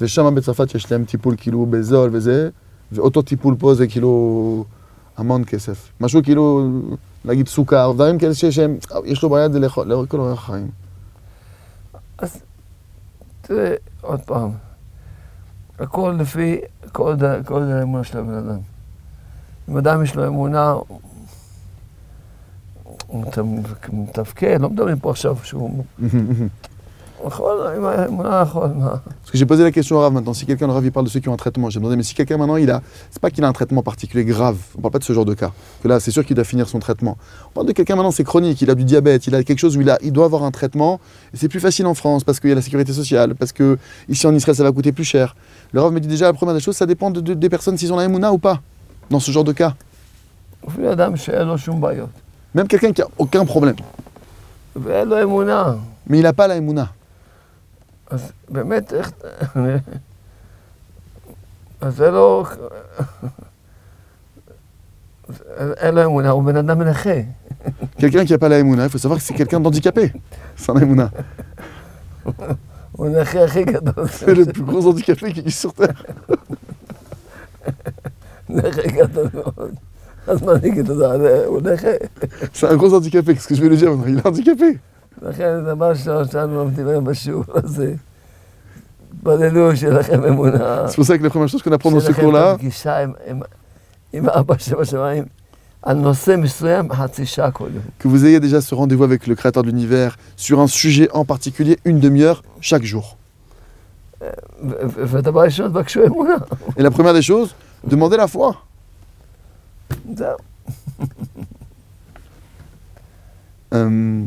ושם 0.02 0.36
בצרפת 0.36 0.76
יש 0.76 0.92
להם 0.92 1.06
טיפול 1.06 1.36
כאילו 1.38 1.66
בזול 1.66 2.10
וזה, 2.14 2.50
ואותו 2.92 3.22
טיפול 3.22 3.56
פה 3.60 3.74
זה 3.74 3.88
כאילו 3.88 4.66
המון 5.18 5.44
כסף. 5.46 5.92
משהו 6.02 6.24
כאילו, 6.24 6.70
נגיד 7.26 7.48
סוכר, 7.48 7.92
דברים 7.92 8.18
כאלה 8.18 8.34
שיש 8.34 8.56
שהם, 8.56 8.78
יש 9.06 9.24
לו 9.24 9.30
בעיה 9.30 9.48
לאורך 9.86 10.12
כל 10.12 10.20
אורך 10.20 10.40
החיים. 10.40 10.68
אז 12.18 12.42
תראה, 13.42 13.74
עוד 14.02 14.22
פעם, 14.22 14.52
הכל 15.80 16.16
לפי, 16.20 16.58
כל 16.92 17.64
האמונה 17.64 18.04
של 18.04 18.18
הבן 18.18 18.34
אדם. 18.34 18.60
אם 19.70 19.78
אדם 19.78 20.04
יש 20.04 20.16
לו 20.16 20.28
אמונה, 20.28 20.76
הוא 23.07 23.23
מת- 23.25 23.39
מתפקד, 23.93 24.61
לא 24.61 24.71
מדברים 24.71 24.99
פה 24.99 25.11
עכשיו 25.11 25.37
שהוא... 25.43 25.85
הוא 27.19 27.29
יכול, 27.29 27.67
עם 27.77 27.85
האמונה 27.85 28.43
יכול, 28.43 28.67
מה? 28.77 28.91
Parce 29.23 29.31
que 29.31 29.37
j'ai 29.37 29.45
posé 29.45 29.63
la 29.63 29.71
question 29.71 29.97
au 29.97 30.01
Rav 30.01 30.11
maintenant, 30.11 30.33
si 30.33 30.47
quelqu'un, 30.47 30.67
le 30.67 30.73
Rav 30.73 30.83
il 30.87 30.91
parle 30.91 31.05
de 31.05 31.11
ceux 31.11 31.21
qui 31.21 31.29
ont 31.29 31.35
un 31.35 31.37
traitement, 31.37 31.69
j'ai 31.69 31.79
demandé, 31.79 31.95
mais 31.95 32.03
si 32.03 32.15
quelqu'un 32.15 32.39
maintenant 32.39 32.57
il 32.57 32.71
a, 32.71 32.81
c'est 33.11 33.21
pas 33.21 33.31
qu'il 33.31 33.45
a 33.45 33.49
un 33.49 33.53
traitement 33.53 33.83
particulier 33.83 34.25
grave, 34.25 34.57
on 34.77 34.81
parle 34.81 34.93
pas 34.93 34.99
de 35.01 35.05
ce 35.05 35.13
genre 35.13 35.27
de 35.27 35.35
cas, 35.35 35.53
que 35.83 35.89
là 35.89 36.01
c'est 36.01 36.11
sûr 36.11 36.25
qu'il 36.25 36.35
doit 36.35 36.45
finir 36.53 36.67
son 36.67 36.79
traitement. 36.79 37.19
On 37.49 37.53
parle 37.57 37.67
de 37.67 37.73
quelqu'un 37.73 37.95
maintenant 37.97 38.11
c'est 38.11 38.25
chronique, 38.25 38.63
il 38.63 38.71
a 38.71 38.75
du 38.75 38.85
diabète, 38.85 39.27
il 39.27 39.35
a 39.35 39.45
quelque 39.45 39.59
chose 39.59 39.77
où 39.77 39.83
il, 39.83 39.91
a, 39.91 39.99
il 40.01 40.13
doit 40.13 40.25
avoir 40.25 40.45
un 40.45 40.51
traitement, 40.51 40.99
et 41.35 41.37
c'est 41.37 41.49
plus 41.51 41.61
facile 41.61 41.87
en 41.87 41.93
France 41.93 42.25
parce 42.25 42.41
qu'il 42.41 42.49
y 42.49 42.53
a 42.55 42.57
la 42.57 42.63
sécurité 42.63 42.95
sociale, 42.95 43.35
parce 43.35 43.53
que 43.53 43.77
ici 44.09 44.27
en 44.27 44.35
Israël 44.35 44.57
ça 44.57 44.65
va 44.65 44.73
coûter 44.73 44.93
plus 44.93 45.05
cher. 45.05 45.37
Le 45.73 45.83
Rav 45.83 45.93
me 45.93 46.01
dit 46.01 46.09
déjà 46.09 46.25
la 46.25 46.33
première 46.33 46.55
des 46.55 46.61
choses, 46.67 46.77
ça 46.83 46.87
dépend 46.87 47.11
de- 47.11 47.21
de- 47.21 47.35
des 47.35 47.51
personnes 47.51 47.77
s'ils 47.77 47.93
ont 47.93 47.97
la 47.97 48.05
Emouna 48.07 48.33
ou 48.33 48.39
pas, 48.39 48.57
dans 49.11 49.21
ce 49.21 49.31
genre 49.31 49.45
de 49.45 49.53
cas. 49.53 49.75
Même 52.56 52.68
quelqu'un 52.70 52.94
qui 52.94 53.02
a 53.02 53.08
aucun 53.18 53.46
problème. 53.46 53.76
Mais 56.08 56.20
il 56.20 56.24
n'a 56.24 56.32
pas 56.32 56.48
la 56.48 56.56
Emouna. 56.56 56.94
Quelqu'un 67.98 68.24
qui 68.24 68.32
n'a 68.32 68.38
pas 68.38 68.48
la 68.48 68.60
Emouna, 68.60 68.86
il 68.86 68.90
faut 68.90 69.00
savoir 69.00 69.20
que 69.20 69.26
c'est 69.26 69.34
quelqu'un 69.34 69.60
d'handicapé. 69.60 70.14
C'est 70.56 70.72
un 70.72 70.76
C'est 74.12 74.34
le 74.34 74.46
plus 74.46 74.64
gros 74.64 74.88
handicapé 74.88 75.34
qui 75.34 75.42
existe 75.42 75.60
sur 75.60 75.74
Terre. 75.74 76.06
נכה 80.29 80.35
גדול 80.35 80.37
מאוד. 80.37 80.41
אז 80.41 80.43
מה 80.43 80.53
אני 80.53 80.69
אגיד, 80.69 80.85
אתה 80.85 80.93
יודע, 80.93 81.13
הוא 81.47 81.61
נכה. 81.61 81.89
C'est 82.55 82.67
un 82.69 82.77
gros 82.77 82.93
handicapé, 82.95 83.35
qu'est-ce 83.35 83.49
que 83.49 83.55
je 83.55 83.63
vais 83.63 83.69
lui 83.69 83.77
dire 83.77 83.91
maintenant 83.91 84.07
Il 84.07 84.19
est 84.19 84.27
handicapé. 84.27 84.79
לכן, 85.23 85.65
דבר 85.67 85.89
ראשון 85.91 86.29
שאנו 86.29 86.55
לומדים 86.55 86.89
היום 86.89 87.05
בשיעור 87.05 87.45
הזה, 87.55 87.95
התפללו 89.19 89.77
שיהיה 89.77 89.93
לכם 89.93 90.25
אמונה. 90.25 90.85
C'est 90.89 90.95
pour 90.97 91.05
ça 91.05 91.19
que 91.19 91.23
la 91.23 91.31
première 91.31 91.49
chose 91.49 91.63
qu'on 91.63 91.73
apprend 91.73 91.91
dans 91.91 92.01
ce 92.01 92.13
שיהיה 92.13 92.19
לכם 92.19 92.21
את 92.21 92.25
cours-là, 92.35 92.51
הפגישה 92.53 92.99
עם- 92.99 93.13
עם- 93.27 93.43
עם 94.13 94.29
אבא 94.29 94.55
שבשמיים, 94.59 95.25
על 95.83 95.97
נושא 95.97 96.37
מסוים, 96.39 96.93
חצי 96.93 97.27
שעה 97.27 97.51
כל 97.51 97.69
יום. 97.75 97.83
que 98.03 98.09
vous 98.09 98.25
ayez 98.25 98.41
déjà 98.41 98.61
ce 98.61 98.75
rendez-vous 98.75 99.05
avec 99.05 99.27
le 99.27 99.35
Créateur 99.35 99.63
de 99.63 99.69
l'univers 99.69 100.17
sur 100.37 100.61
un 100.61 100.67
sujet 100.67 101.09
en 101.13 101.25
particulier, 101.25 101.79
une 101.85 101.99
demi-heure 102.01 102.43
chaque 102.61 102.85
jour. 102.85 103.17
ו- 104.23 104.27
ו- 104.63 105.05
ודבר 105.09 105.41
ראשון, 105.41 105.69
תבקשו 105.69 106.05
אמונה. 106.07 106.35
Et 106.79 106.83
la 106.83 106.91
première 106.91 107.15
des 107.15 107.23
choses, 107.23 107.55
demandez 107.85 108.17
la 108.17 108.29
foi. 108.29 108.55
זהו. 110.16 110.38
Euh, 113.74 114.26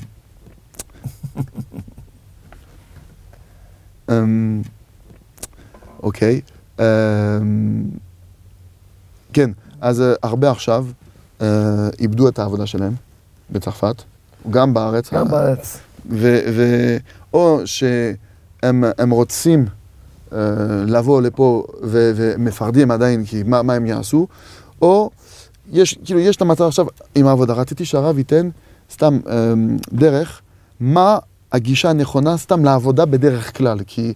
euh, 4.10 4.62
ok. 6.02 6.22
אה, 6.80 7.38
כן, 9.32 9.50
אז 9.80 10.00
אה, 10.00 10.14
הרבה 10.22 10.50
עכשיו 10.50 10.86
אה, 11.40 11.46
איבדו 11.98 12.28
את 12.28 12.38
העבודה 12.38 12.66
שלהם 12.66 12.94
בצרפת, 13.50 14.02
גם 14.50 14.74
בארץ. 14.74 15.14
גם 15.14 15.28
בארץ. 15.28 15.78
ו- 16.10 16.40
ו- 16.54 16.96
או 17.32 17.60
שהם 17.64 18.84
הם 18.98 19.10
רוצים 19.10 19.66
אה, 20.32 20.38
לבוא 20.86 21.22
לפה 21.22 21.64
ו- 21.82 22.12
ומפחדים 22.16 22.90
עדיין, 22.90 23.24
כי 23.24 23.42
מה, 23.42 23.62
מה 23.62 23.74
הם 23.74 23.86
יעשו, 23.86 24.26
או 24.82 25.10
יש, 25.72 25.98
כאילו, 26.04 26.20
יש 26.20 26.36
את 26.36 26.42
המצב 26.42 26.64
עכשיו 26.64 26.86
עם 27.14 27.26
העבודה. 27.26 27.54
רציתי 27.54 27.84
שהרב 27.84 28.18
ייתן 28.18 28.48
סתם 28.92 29.18
אה, 29.28 29.52
דרך, 29.92 30.40
מה 30.80 31.18
הגישה 31.52 31.90
הנכונה 31.90 32.36
סתם 32.36 32.64
לעבודה 32.64 33.04
בדרך 33.04 33.56
כלל, 33.58 33.78
כי 33.86 34.12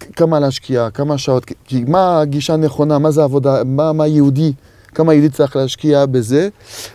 כמה 0.00 0.40
להשקיע, 0.40 0.90
כמה 0.90 1.18
שעות, 1.18 1.44
כי- 1.64 1.84
מה 1.88 2.20
הגישה 2.20 2.52
הנכונה, 2.54 2.98
מה 2.98 3.10
זה 3.10 3.22
עבודה, 3.24 3.64
מה, 3.64 3.92
מה 3.92 4.06
יהודי, 4.06 4.52
כמה 4.94 5.14
יהודי 5.14 5.28
צריך 5.28 5.56
להשקיע 5.56 6.06
בזה, 6.06 6.48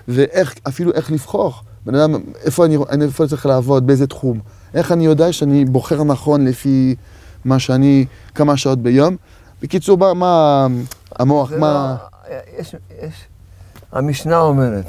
ואיך, 0.08 0.56
אפילו 0.68 0.91
איך 0.93 1.12
לבחור. 1.12 1.54
בן 1.86 1.96
אדם, 1.96 2.16
איפה 2.43 2.66
אני, 2.66 2.78
אני 2.89 3.06
איפה 3.06 3.24
אני 3.24 3.30
צריך 3.30 3.46
לעבוד, 3.46 3.88
באיזה 3.88 4.08
תחום. 4.08 4.39
איך 4.74 4.91
אני 4.91 5.06
יודע 5.06 5.34
שאני 5.34 5.66
בוחר 5.66 6.04
נכון 6.04 6.46
לפי 6.48 6.96
מה 7.46 7.60
שאני, 7.60 8.06
כמה 8.36 8.58
שעות 8.58 8.80
ביום. 8.80 9.16
בקיצור, 9.62 9.98
מה, 9.98 10.14
מה 10.14 10.68
המוח, 11.20 11.52
מה... 11.60 11.96
לא- 12.30 12.36
יש, 12.60 12.76
יש, 13.02 13.14
המשנה 13.95 14.41
אומרת, 14.41 14.87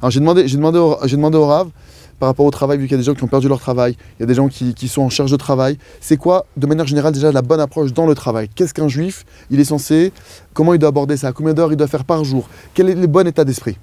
Alors 0.00 0.10
j'ai 0.10 0.20
demandé, 0.20 0.46
j'ai 0.46 0.56
demandé, 0.56 0.78
au, 0.78 0.96
j'ai 1.04 1.16
demandé 1.16 1.36
au 1.36 1.46
Rav, 1.46 1.70
par 2.18 2.28
rapport 2.28 2.46
au 2.46 2.50
travail, 2.50 2.78
vu 2.78 2.84
qu'il 2.84 2.92
y 2.92 2.94
a 2.94 2.98
des 2.98 3.04
gens 3.04 3.14
qui 3.14 3.24
ont 3.24 3.28
perdu 3.28 3.48
leur 3.48 3.60
travail, 3.60 3.96
il 4.18 4.20
y 4.20 4.22
a 4.22 4.26
des 4.26 4.34
gens 4.34 4.48
qui, 4.48 4.74
qui 4.74 4.88
sont 4.88 5.02
en 5.02 5.08
charge 5.08 5.30
de 5.30 5.36
travail, 5.36 5.78
c'est 6.00 6.16
quoi, 6.16 6.46
de 6.56 6.66
manière 6.66 6.86
générale, 6.86 7.12
déjà 7.12 7.32
la 7.32 7.42
bonne 7.42 7.60
approche 7.60 7.92
dans 7.92 8.06
le 8.06 8.14
travail 8.14 8.48
Qu'est-ce 8.54 8.74
qu'un 8.74 8.88
juif, 8.88 9.24
il 9.50 9.60
est 9.60 9.64
censé, 9.64 10.12
comment 10.54 10.74
il 10.74 10.78
doit 10.78 10.88
aborder 10.88 11.16
ça 11.16 11.32
Combien 11.32 11.54
d'heures 11.54 11.72
il 11.72 11.76
doit 11.76 11.86
faire 11.86 12.04
par 12.04 12.24
jour 12.24 12.48
Quel 12.74 12.88
est 12.90 12.94
le 12.94 13.06
bon 13.06 13.26
état 13.26 13.44
d'esprit 13.44 13.76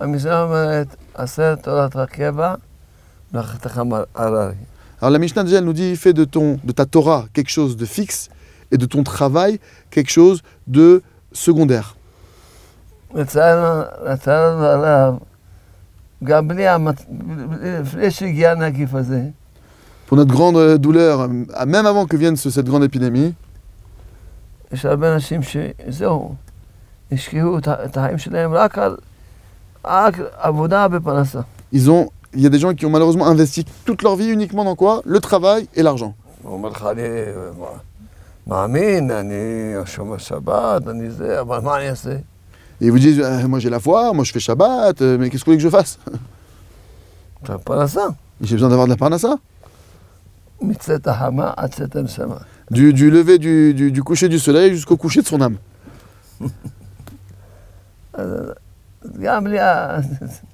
המשנה 0.00 0.42
אומרת, 0.42 0.96
עשה 1.14 1.56
תורת 1.56 1.96
הקבע, 1.96 2.54
מלאכתך 3.32 3.80
הררי. 4.14 4.54
Alors 5.00 5.10
la 5.10 5.18
Mishnah 5.18 5.44
déjà, 5.44 5.58
elle 5.58 5.64
nous 5.64 5.72
dit, 5.72 5.96
fais 5.96 6.12
de, 6.12 6.24
ton, 6.24 6.58
de 6.64 6.72
ta 6.72 6.86
Torah 6.86 7.26
quelque 7.32 7.50
chose 7.50 7.76
de 7.76 7.84
fixe 7.84 8.28
et 8.72 8.76
de 8.76 8.86
ton 8.86 9.02
travail 9.02 9.60
quelque 9.90 10.10
chose 10.10 10.42
de 10.66 11.02
secondaire. 11.32 11.96
לצערנו 13.14 13.82
לצערנו 14.04 14.64
הרב, 14.64 15.14
גם 16.24 16.48
בלי 16.48 16.68
המצ... 16.68 16.96
לפני 17.62 18.10
שהגיע 18.10 18.50
הנגיף 18.52 18.94
הזה, 18.94 19.20
Pour 20.10 20.16
notre 20.16 20.32
grande 20.32 20.56
euh, 20.56 20.78
douleur, 20.78 21.20
euh, 21.20 21.28
même 21.66 21.84
avant 21.86 22.06
que 22.06 22.16
vienne 22.16 22.34
ce- 22.36 22.50
cette 22.50 22.64
grande 22.66 22.84
épidémie, 22.84 23.32
יש 24.72 24.84
הרבה 24.86 25.14
אנשים 25.14 25.40
שזהו, 25.42 26.34
השקיעו 27.12 27.58
את 27.58 27.68
ה- 27.68 27.84
את 27.84 27.96
החיים 27.96 28.18
שלהם 28.18 28.52
רק 28.52 28.78
על 28.78 28.96
רק 29.84 30.14
עבודה 30.38 30.86
ופרנסה. 30.92 31.40
Ils 31.74 31.88
ont, 31.90 32.08
il 32.34 32.40
y 32.42 32.46
a 32.46 32.50
des 32.50 32.58
gens 32.58 32.74
qui 32.74 32.86
ont 32.86 32.90
malheureusement 32.90 33.26
investi 33.26 33.64
toute 33.84 34.02
leur 34.02 34.16
vie 34.16 34.28
uniquement 34.30 34.64
dans 34.64 34.76
quoi 34.76 35.02
Le 35.04 35.20
travail 35.20 35.68
et 35.74 35.82
l'argent. 35.82 36.14
Et 42.82 42.86
ils 42.86 42.90
vous 42.92 42.98
disent, 42.98 43.20
Euh, 43.20 43.48
moi 43.48 43.58
j'ai 43.58 43.70
la 43.70 43.80
foi, 43.80 44.12
moi 44.12 44.24
je 44.24 44.32
fais 44.32 44.40
Shabbat, 44.40 45.00
euh, 45.02 45.18
mais 45.18 45.30
qu'est-ce 45.30 45.44
que 45.44 45.50
vous 45.50 45.56
voulez 45.56 45.62
que 45.64 45.68
je 45.70 45.76
fasse 45.78 45.98
עכשיו, 47.42 47.58
פרנסה, 47.64 48.06
J'ai 48.40 48.54
besoin 48.56 48.68
d'avoir 48.68 48.86
de 48.86 48.92
la 48.92 48.96
parnassa. 48.96 49.34
מצאת 50.62 51.06
החמה 51.08 51.52
עד 51.56 51.70
צאת 51.74 51.96
הנשמה. 51.96 52.36
Du, 52.70 52.92
du 52.92 53.10
lever 53.10 53.38
du, 53.38 53.72
du, 53.74 53.90
du 53.92 54.02
coucher 54.02 54.28
du 54.28 54.38
soleil 54.38 54.70
jusqu'au 54.74 54.96
coucher 54.96 55.22
de 55.22 55.26
son 55.26 55.40
âme. 55.40 55.56
אז 58.12 58.28
גם 59.20 59.46
לי, 59.46 59.58
ה- 59.60 59.98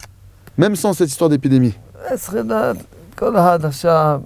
Même 0.58 0.76
sans 0.76 0.92
cette 0.92 1.08
histoire 1.10 1.30
d'épidémie. 1.30 1.72
צריכים 2.16 2.38
לדעת, 2.46 2.76
כל 3.18 3.36
אחד 3.36 3.64
עכשיו, 3.64 4.20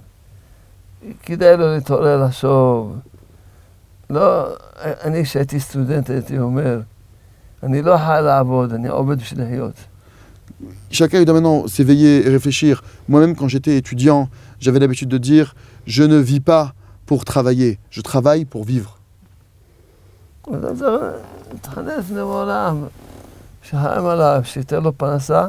כדאי 1.23 1.57
לו 1.57 1.73
להתעורר 1.75 2.23
לחשוב. 2.25 2.95
לא, 4.09 4.45
אני 4.81 5.23
כשהייתי 5.23 5.59
סטודנט 5.59 6.09
הייתי 6.09 6.39
אומר, 6.39 6.79
אני 7.63 7.81
לא 7.81 7.97
חי 7.97 8.19
לעבוד, 8.23 8.73
אני 8.73 8.87
עובד 8.87 9.19
בשביל 9.19 9.41
לחיות. 9.43 9.73
Chacun 10.91 11.19
il 11.19 11.25
doit 11.25 11.35
maintenant 11.35 11.67
s'éveiller 11.67 12.25
et 12.25 12.29
réfléchir. 12.29 12.83
Moi-même, 13.07 13.35
quand 13.35 13.47
j'étais 13.47 13.77
étudiant, 13.77 14.29
j'avais 14.59 14.79
l'habitude 14.79 15.07
de 15.07 15.17
dire 15.17 15.55
Je 15.85 16.03
ne 16.03 16.17
vis 16.17 16.41
pas 16.41 16.73
pour 17.05 17.23
travailler, 17.23 17.79
je 17.89 18.01
travaille 18.01 18.45
pour 18.45 18.63
vivre. 18.63 18.95
אז 20.53 20.55
אתה 20.63 20.73
צריך 20.77 20.93
להתחנף 21.51 22.11
לעולם, 22.11 22.85
שחיים 23.63 24.05
עליו, 24.05 24.41
שייתן 24.43 24.83
לו 24.83 24.93
פרנסה 24.93 25.47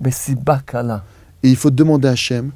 בסיבה 0.00 0.58
קלה. 0.58 0.98
Et 1.44 1.50
il 1.50 1.56
faut 1.56 1.70
demander 1.70 2.08
à 2.08 2.12
Hachem, 2.12 2.50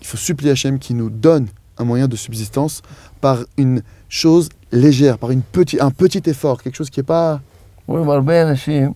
il 0.00 0.06
faut 0.06 0.16
supplier 0.16 0.50
Hachem 0.52 0.78
qui 0.78 0.94
nous 0.94 1.10
donne 1.10 1.46
un 1.78 1.84
moyen 1.84 2.06
de 2.06 2.16
subsistance 2.16 2.82
par 3.20 3.38
une 3.56 3.82
chose 4.08 4.48
légère, 4.72 5.18
par 5.18 5.30
une 5.30 5.42
petit, 5.42 5.80
un 5.80 5.90
petit 5.90 6.22
effort, 6.26 6.62
quelque 6.62 6.76
chose 6.76 6.90
qui 6.90 7.00
n'est 7.00 7.04
pas. 7.04 7.40
רואים 7.86 8.10
הרבה 8.10 8.42
אנשים, 8.42 8.92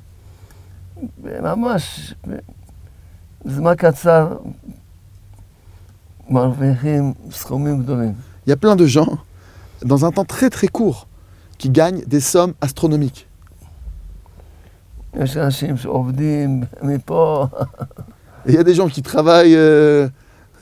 ממש 1.23 2.15
בזמן 3.45 3.75
קצר 3.77 4.37
מרוויחים 6.31 7.13
סכומים 7.31 7.83
גדולים. 7.83 8.13
Il 8.47 8.51
y 8.51 8.53
a 8.53 8.57
plein 8.57 8.77
de 8.77 8.87
gens, 8.87 9.19
dans 9.83 10.05
un 10.05 10.11
temps 10.11 10.25
très 10.25 10.51
très 10.51 10.69
court, 10.69 11.07
qui 11.59 11.71
gagnent 11.71 12.03
des 12.07 12.21
sommes 12.21 12.55
astronomiques. 12.61 13.27
יש 15.17 15.37
אנשים 15.37 15.77
שעובדים 15.77 16.63
מפה, 16.83 17.47
Et 18.47 18.51
il 18.51 18.55
y 18.55 18.59
a 18.59 18.65
des 18.65 18.75
gens 18.75 18.89
qui 18.89 19.03
travaillent 19.03 19.57
euh, 19.57 20.09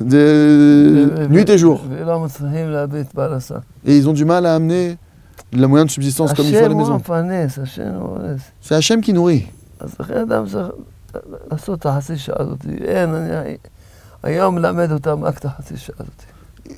de 0.00 1.26
nuit 1.30 1.48
et 1.48 1.58
jour. 1.58 1.80
ולא 1.88 2.20
מצליחים 2.20 2.70
להביא 2.70 3.00
את 3.00 3.12
פרנסה. 3.12 3.56
Et 3.86 3.96
ils 3.96 4.08
ont 4.08 4.12
du 4.12 4.24
mal 4.24 4.46
à 4.46 4.54
amener 4.54 4.96
le 5.53 5.67
moyen 5.67 5.85
de 5.85 5.91
subsistance 5.91 6.33
comme 6.33 6.45
il 6.45 6.53
faut 6.53 6.65
à 6.65 6.69
la 6.69 6.75
maison. 6.75 6.99
C'est 8.61 8.75
Hachem 8.75 9.01
qui 9.01 9.13
nourrit. 9.13 9.47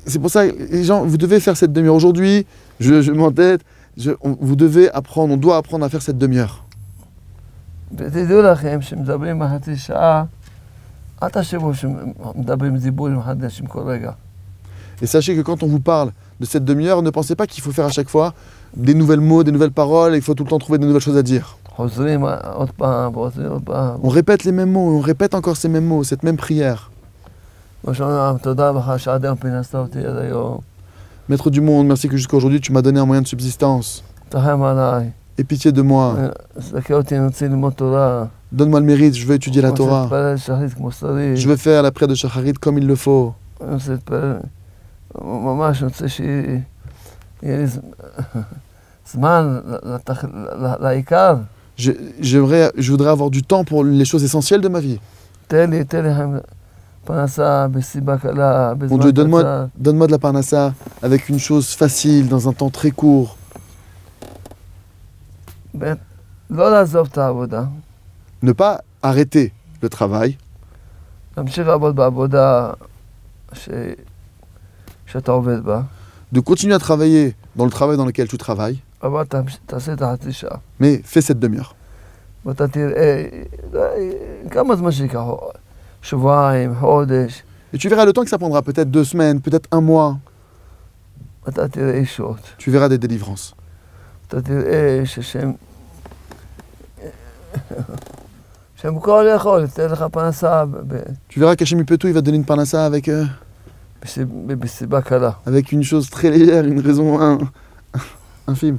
C'est 0.06 0.20
pour 0.20 0.30
ça, 0.30 0.46
les 0.46 0.84
gens, 0.84 1.04
vous 1.04 1.18
devez 1.18 1.40
faire 1.40 1.58
cette 1.58 1.74
demi-heure. 1.74 1.96
Aujourd'hui, 1.96 2.46
je, 2.80 3.02
je 3.02 3.12
m'entête, 3.12 3.62
vous 3.98 4.56
devez 4.56 4.92
apprendre, 4.92 5.34
on 5.34 5.38
doit 5.38 5.58
apprendre 5.58 5.84
à 5.86 5.90
faire 5.90 6.02
cette 6.02 6.18
demi-heure. 6.18 6.64
Et 15.02 15.08
sachez 15.08 15.36
que 15.36 15.42
quand 15.42 15.64
on 15.64 15.68
vous 15.68 15.80
parle 15.80 16.12
de 16.40 16.46
cette 16.46 16.66
demi-heure, 16.66 17.02
ne 17.02 17.10
pensez 17.10 17.36
pas 17.36 17.48
qu'il 17.48 17.64
faut 17.64 17.72
faire 17.72 17.86
à 17.86 17.92
chaque 17.92 18.10
fois 18.10 18.34
des 18.76 18.94
nouvelles 18.94 19.22
mots, 19.22 19.44
des 19.44 19.52
nouvelles 19.52 19.72
paroles, 19.72 20.14
et 20.14 20.18
il 20.18 20.22
faut 20.22 20.34
tout 20.34 20.44
le 20.44 20.50
temps 20.50 20.60
trouver 20.60 20.80
de 20.80 20.86
nouvelles 20.86 21.02
choses 21.02 21.18
à 21.18 21.24
dire. 21.24 21.58
On 24.04 24.10
répète 24.10 24.44
les 24.44 24.52
mêmes 24.52 24.72
mots, 24.72 24.98
on 24.98 25.00
répète 25.00 25.34
encore 25.34 25.56
ces 25.58 25.70
mêmes 25.70 25.86
mots, 25.86 26.04
cette 26.04 26.24
même 26.24 26.38
prière. 26.38 26.92
Maître 31.30 31.50
du 31.50 31.62
monde, 31.62 31.88
merci 31.88 32.10
que 32.10 32.18
jusqu'à 32.18 32.36
aujourd'hui 32.38 32.60
tu 32.60 32.72
m'as 32.74 32.82
donné 32.82 33.00
un 33.00 33.06
moyen 33.06 33.22
de 33.22 33.28
subsistance. 33.28 34.04
Et 35.38 35.44
pitié 35.46 35.72
de 35.72 35.82
moi. 35.82 36.16
Donne-moi 38.52 38.80
le 38.82 38.86
mérite, 38.86 39.16
je 39.16 39.26
veux 39.26 39.36
étudier 39.36 39.62
la 39.62 39.72
Torah. 39.72 40.08
Je 41.36 41.48
veux 41.48 41.56
faire 41.56 41.82
la 41.82 41.92
prière 41.92 42.10
de 42.10 42.16
Shacharit 42.16 42.54
comme 42.54 42.78
il 42.78 42.88
le 42.88 42.96
faut. 42.96 43.34
אני 47.43 47.65
רוצה 47.65 47.81
להתפלל, 47.81 48.43
ממש, 48.43 48.43
אני 48.43 48.43
רוצה 48.43 48.45
שיהיה 48.45 48.47
לי 48.47 48.47
ז- 49.07 49.13
זמן 49.13 49.61
לתח- 49.83 50.25
ל- 50.25 50.83
לעיקר. 50.83 51.35
Je, 51.77 51.91
j'aimerais, 52.21 52.71
je 52.77 52.89
voudrais 52.93 53.11
avoir 53.17 53.31
du 53.31 53.43
temps 53.43 53.65
pour 53.65 53.85
les 53.85 54.05
choses 54.05 54.25
essentielles 54.25 54.61
de 54.61 54.69
ma 54.69 54.81
vie. 54.81 54.99
תן 55.49 55.71
לי, 55.71 55.85
תן 55.85 56.05
לי 56.05 56.15
חיים 56.15 56.37
פרנסה 57.05 57.67
בסיבה 57.69 58.19
קלה, 58.19 58.73
Mon 58.73 58.75
Dieu, 58.75 58.79
בזמן 58.79 58.99
קצר. 58.99 59.11
donne-moi, 59.11 59.43
donne-moi 59.77 60.07
de 60.07 60.13
la 60.13 60.19
parnassa 60.19 60.73
avec 61.03 61.29
une 61.29 61.39
chose 61.39 61.69
facile, 61.75 62.29
dans 62.29 62.49
un 62.49 62.53
temps 62.53 62.71
très 62.71 62.91
court. 62.91 63.37
ב', 65.79 65.93
לא 66.51 66.71
לעזוב 66.71 67.09
את 67.13 67.19
העבודה, 67.19 67.65
Ne 68.45 68.53
pas 68.53 68.81
arrêter 69.03 69.53
le 69.83 69.89
travail, 69.89 70.37
de 76.32 76.40
continuer 76.40 76.74
à 76.74 76.80
travailler 76.80 77.36
dans 77.56 77.66
le 77.66 77.72
travail 77.72 77.98
dans 77.98 78.06
lequel 78.06 78.28
tu 78.28 78.38
travailles. 78.38 78.80
Mais 80.80 81.02
fais 81.04 81.22
cette 81.22 81.40
demi-heure. 81.40 81.76
Et 87.74 87.78
tu 87.78 87.90
verras 87.90 88.06
le 88.06 88.14
temps 88.14 88.24
que 88.24 88.30
ça 88.30 88.38
prendra, 88.38 88.62
peut-être 88.62 88.90
deux 88.90 89.04
semaines, 89.04 89.42
peut-être 89.42 89.68
un 89.72 89.82
mois. 89.82 90.20
Tu 92.58 92.72
verras 92.72 92.90
des 92.90 92.98
délivrances. 92.98 93.56
Tu 101.28 101.40
verras 101.40 101.56
qu'Hachem 101.56 101.84
peut 101.86 101.98
tout, 101.98 102.08
il 102.08 102.14
va 102.14 102.22
te 102.22 102.26
donner 102.26 102.38
une 102.38 102.46
panassa 102.46 102.86
avec... 102.86 103.08
Euh 103.10 103.26
mais 104.02 104.56
c'est 104.68 104.88
Bacala. 104.88 105.40
Avec 105.46 105.72
une 105.72 105.84
chose 105.84 106.10
très 106.10 106.32
légère, 106.32 106.66
une 106.66 106.80
raison 106.80 107.20
un, 107.20 107.38
infime. 108.48 108.78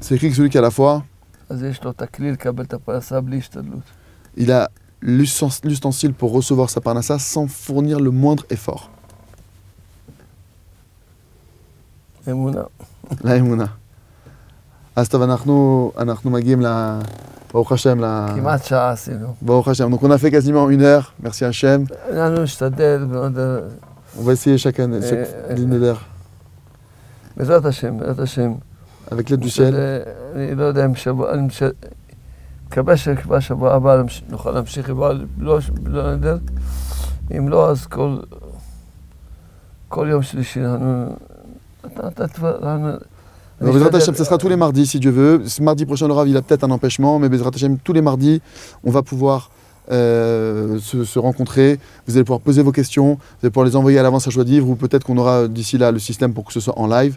C'est 0.00 0.14
écrit 0.14 0.30
que 0.30 0.36
celui 0.36 0.50
qui 0.50 0.58
a 0.58 0.60
la 0.60 0.70
foi, 0.70 1.04
il 4.36 4.52
a 4.52 4.70
l'ustensile 5.00 6.12
pour 6.14 6.32
recevoir 6.32 6.70
sa 6.70 6.80
parnassa 6.80 7.18
sans 7.18 7.46
fournir 7.46 8.00
le 8.00 8.10
moindre 8.10 8.44
effort. 8.50 8.90
La 13.22 13.36
émouna. 13.36 13.70
אז 14.98 15.08
טוב, 15.08 15.22
אנחנו, 15.22 15.92
אנחנו 15.98 16.30
מגיעים 16.30 16.60
ל... 16.62 16.66
ברוך 17.52 17.72
השם, 17.72 18.00
ל... 18.04 18.26
כמעט 18.36 18.64
שעה 18.64 18.90
עשינו. 18.90 19.34
ברוך 19.42 19.68
השם. 19.68 19.94
A 19.94 19.96
fait 20.18 20.30
quasiment 20.30 20.68
une 20.70 20.82
heure, 20.82 21.12
merci 21.22 21.44
Hachem. 21.44 21.92
אנחנו 22.12 22.42
נשתדל, 22.42 23.06
ועוד, 23.10 23.38
אה, 23.38 23.58
On 24.18 24.22
va 24.22 24.32
essayer 24.32 24.58
chacun 24.58 24.92
Euh, 24.92 25.02
chaque 25.02 25.50
euh, 25.50 25.54
d'une 25.54 25.78
d'heure 25.80 26.02
בעזרת 27.36 27.64
השם, 27.64 27.98
בעזרת 27.98 28.18
השם. 28.18 28.52
avec 29.10 29.30
l'aide 29.30 29.40
du 29.40 29.50
ciel. 29.50 29.70
זה- 29.70 30.02
אני 30.34 30.54
לא 30.54 30.64
יודע 30.64 30.84
אם 30.84 30.94
שבוע, 30.94 31.34
אני 31.34 31.48
מקווה 32.70 32.96
שכבר 32.96 33.40
שבוע 33.40 33.74
הבא 33.74 34.02
נוכל 34.28 34.50
להמשיך 34.50 34.90
לא 35.38 35.58
לא 35.84 36.14
נדר. 36.16 36.38
אם 37.38 37.48
לא, 37.48 37.70
אז 37.70 37.86
כל, 37.86 38.18
כל 39.88 40.06
יום 40.10 40.22
שלישי 40.22 40.60
אנחנו... 40.64 41.16
אתה- 43.61 43.65
אתה 43.65 43.71
כבר- 43.71 43.71
אנחנו- 43.71 43.71
אני 43.71 43.71
Donc, 43.71 43.75
Bezrat 43.75 43.87
אשתדל- 43.87 44.01
Hashem, 44.01 44.15
ce 44.15 44.23
sera 44.23 44.37
tous 44.37 44.49
les 44.49 44.55
mardis 44.55 44.85
si 44.87 44.99
Dieu 44.99 45.11
veut. 45.11 45.35
Ce 45.47 45.61
mardi 45.61 45.85
prochain, 45.85 46.07
le 46.07 46.13
Rav, 46.13 46.27
il 46.27 46.37
a 46.37 46.41
peut-être 46.41 46.63
un 46.63 46.71
empêchement, 46.71 47.13
mais 47.19 47.29
Bezrat 47.29 47.51
Hashem, 47.55 47.77
tous 47.85 47.93
les 47.93 48.01
mardis, 48.01 48.41
on 48.83 48.91
va 48.91 49.01
pouvoir 49.11 49.39
euh, 49.91 50.79
se, 50.89 50.97
se 51.13 51.19
rencontrer. 51.27 51.69
Vous 52.05 52.13
allez 52.15 52.23
pouvoir 52.29 52.39
poser 52.47 52.61
vos 52.67 52.71
questions, 52.79 53.09
vous 53.35 53.41
allez 53.43 53.51
pouvoir 53.51 53.65
les 53.69 53.75
envoyer 53.75 53.97
à 53.99 54.03
l'avance 54.07 54.25
à 54.27 54.31
choix 54.31 54.45
de 54.45 54.49
vivre, 54.55 54.67
ou 54.71 54.75
peut-être 54.83 55.03
qu'on 55.05 55.17
aura 55.23 55.35
d'ici 55.57 55.75
là 55.77 55.87
le 55.97 55.99
système 55.99 56.31
pour 56.35 56.43
que 56.47 56.53
ce 56.57 56.61
soit 56.65 56.77
en 56.83 56.87
live. 56.87 57.15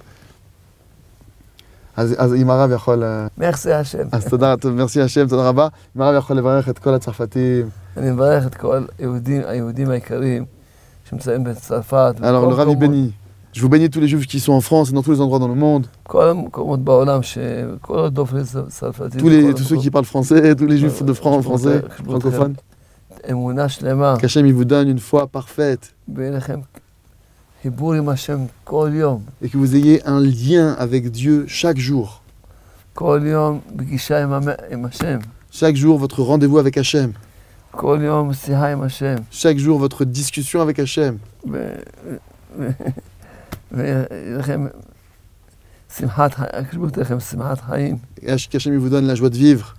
אז 1.96 2.14
אז 2.18 2.34
אם 2.34 2.50
הרב 2.50 2.70
יכול... 2.72 3.02
אה, 3.04 3.26
מרסי 3.38 3.72
השם. 3.72 3.98
אז 4.12 4.24
תודה, 4.28 4.56
טוב, 4.56 4.72
מרסי 4.74 5.00
השם, 5.00 5.28
תודה 5.28 5.48
רבה. 5.48 5.68
אם 5.96 6.02
הרב 6.02 6.14
יכול 6.18 6.36
לברך 6.36 6.68
את 6.68 6.78
כל 6.78 6.94
הצרפתים. 6.94 7.68
אני 7.96 8.10
מברך 8.10 8.46
את 8.46 8.54
כל 8.54 8.84
היהודים, 8.98 9.42
היהודים 9.46 9.90
היקרים 9.90 10.44
שנמצאים 11.10 11.44
בצרפת. 11.44 12.14
Alors, 12.20 12.22
ובכל 12.22 12.50
le 12.50 12.54
Rav, 12.54 12.68
il 12.68 12.76
מקומות. 12.76 12.78
bénit 12.78 13.12
Je 13.53 13.61
vous 13.61 13.69
baignez 13.69 13.89
tous 13.89 13.99
les 13.99 14.07
juifs 14.07 14.27
qui 14.27 14.39
sont 14.39 14.53
en 14.53 14.61
France 14.61 14.89
et 14.89 14.93
dans 14.93 15.03
tous 15.03 15.11
les 15.11 15.21
endroits 15.21 15.39
dans 15.39 15.47
le 15.49 15.55
monde. 15.55 15.87
Tous, 19.17 19.27
les, 19.29 19.53
tous 19.53 19.63
ceux 19.63 19.77
qui 19.77 19.91
parlent 19.91 20.05
français, 20.05 20.55
tous 20.55 20.65
les 20.65 20.77
juifs 20.77 21.03
de 21.03 21.13
France, 21.13 21.43
français, 21.43 21.83
francophones. 22.05 22.55
Qu'Hachem, 24.19 24.49
vous 24.51 24.65
donne 24.65 24.87
une 24.87 24.99
foi 24.99 25.27
parfaite. 25.27 25.93
Et 29.41 29.49
que 29.49 29.57
vous 29.57 29.75
ayez 29.75 30.01
un 30.07 30.19
lien 30.21 30.73
avec 30.79 31.11
Dieu 31.11 31.45
chaque 31.47 31.77
jour. 31.77 32.21
Chaque 35.51 35.75
jour, 35.75 35.97
votre 35.99 36.21
rendez-vous 36.23 36.57
avec 36.57 36.77
Hachem. 36.77 37.13
Chaque 39.29 39.57
jour, 39.57 39.77
votre 39.77 40.05
discussion 40.05 40.61
avec 40.61 40.79
Hachem. 40.79 41.19
Que 48.49 48.57
Hachem 48.57 48.77
vous 48.77 48.89
donne 48.89 49.07
la 49.07 49.15
joie 49.15 49.29
de 49.29 49.35
vivre. 49.37 49.75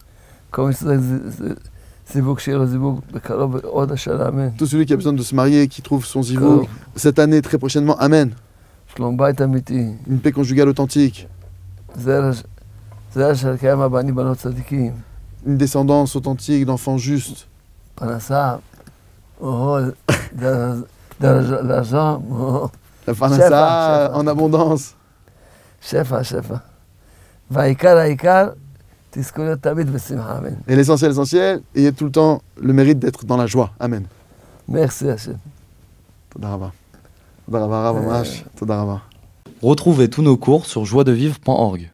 Tout 4.59 4.67
celui 4.67 4.85
qui 4.87 4.93
a 4.93 4.97
besoin 4.97 5.13
de 5.13 5.23
se 5.23 5.35
marier, 5.35 5.69
qui 5.69 5.81
trouve 5.83 6.05
son 6.05 6.23
zivou 6.23 6.67
cette 6.97 7.19
année, 7.19 7.41
très 7.41 7.59
prochainement, 7.59 7.97
Amen. 7.99 8.35
Une 10.07 10.19
paix 10.19 10.33
conjugale 10.33 10.69
authentique. 10.69 11.29
Une 15.47 15.57
descendance 15.57 16.15
authentique 16.17 16.67
d'enfants 16.67 16.99
justes. 16.99 17.49
La 23.07 23.15
parnassa 23.15 24.07
hein, 24.07 24.11
hein. 24.13 24.15
en 24.15 24.27
abondance. 24.27 24.95
Shefa, 25.81 26.23
shefa. 26.23 26.55
Hein, 26.55 26.63
Vaikar, 27.51 27.99
aikar, 27.99 28.55
tiskunot 29.11 29.57
tamid 29.57 29.89
amen. 29.89 30.59
Et 30.69 30.77
l'essentiel, 30.77 31.11
l'essentiel, 31.11 31.63
ayez 31.75 31.93
tout 31.93 32.05
le 32.05 32.11
temps 32.11 32.43
le 32.57 32.73
mérite 32.73 32.99
d'être 32.99 33.25
dans 33.27 33.37
la 33.37 33.47
joie. 33.47 33.73
Amen. 33.79 34.07
Merci 34.69 35.09
Hachem. 35.09 35.39
Tadaraba. 36.33 36.73
Tadaraba, 37.47 37.83
rabamash. 37.83 38.45
Tadaraba. 38.57 39.03
Retrouvez 39.61 40.09
tous 40.09 40.23
nos 40.23 40.37
cours 40.37 40.67
sur 40.67 40.85
joiedevivre.org. 40.85 41.91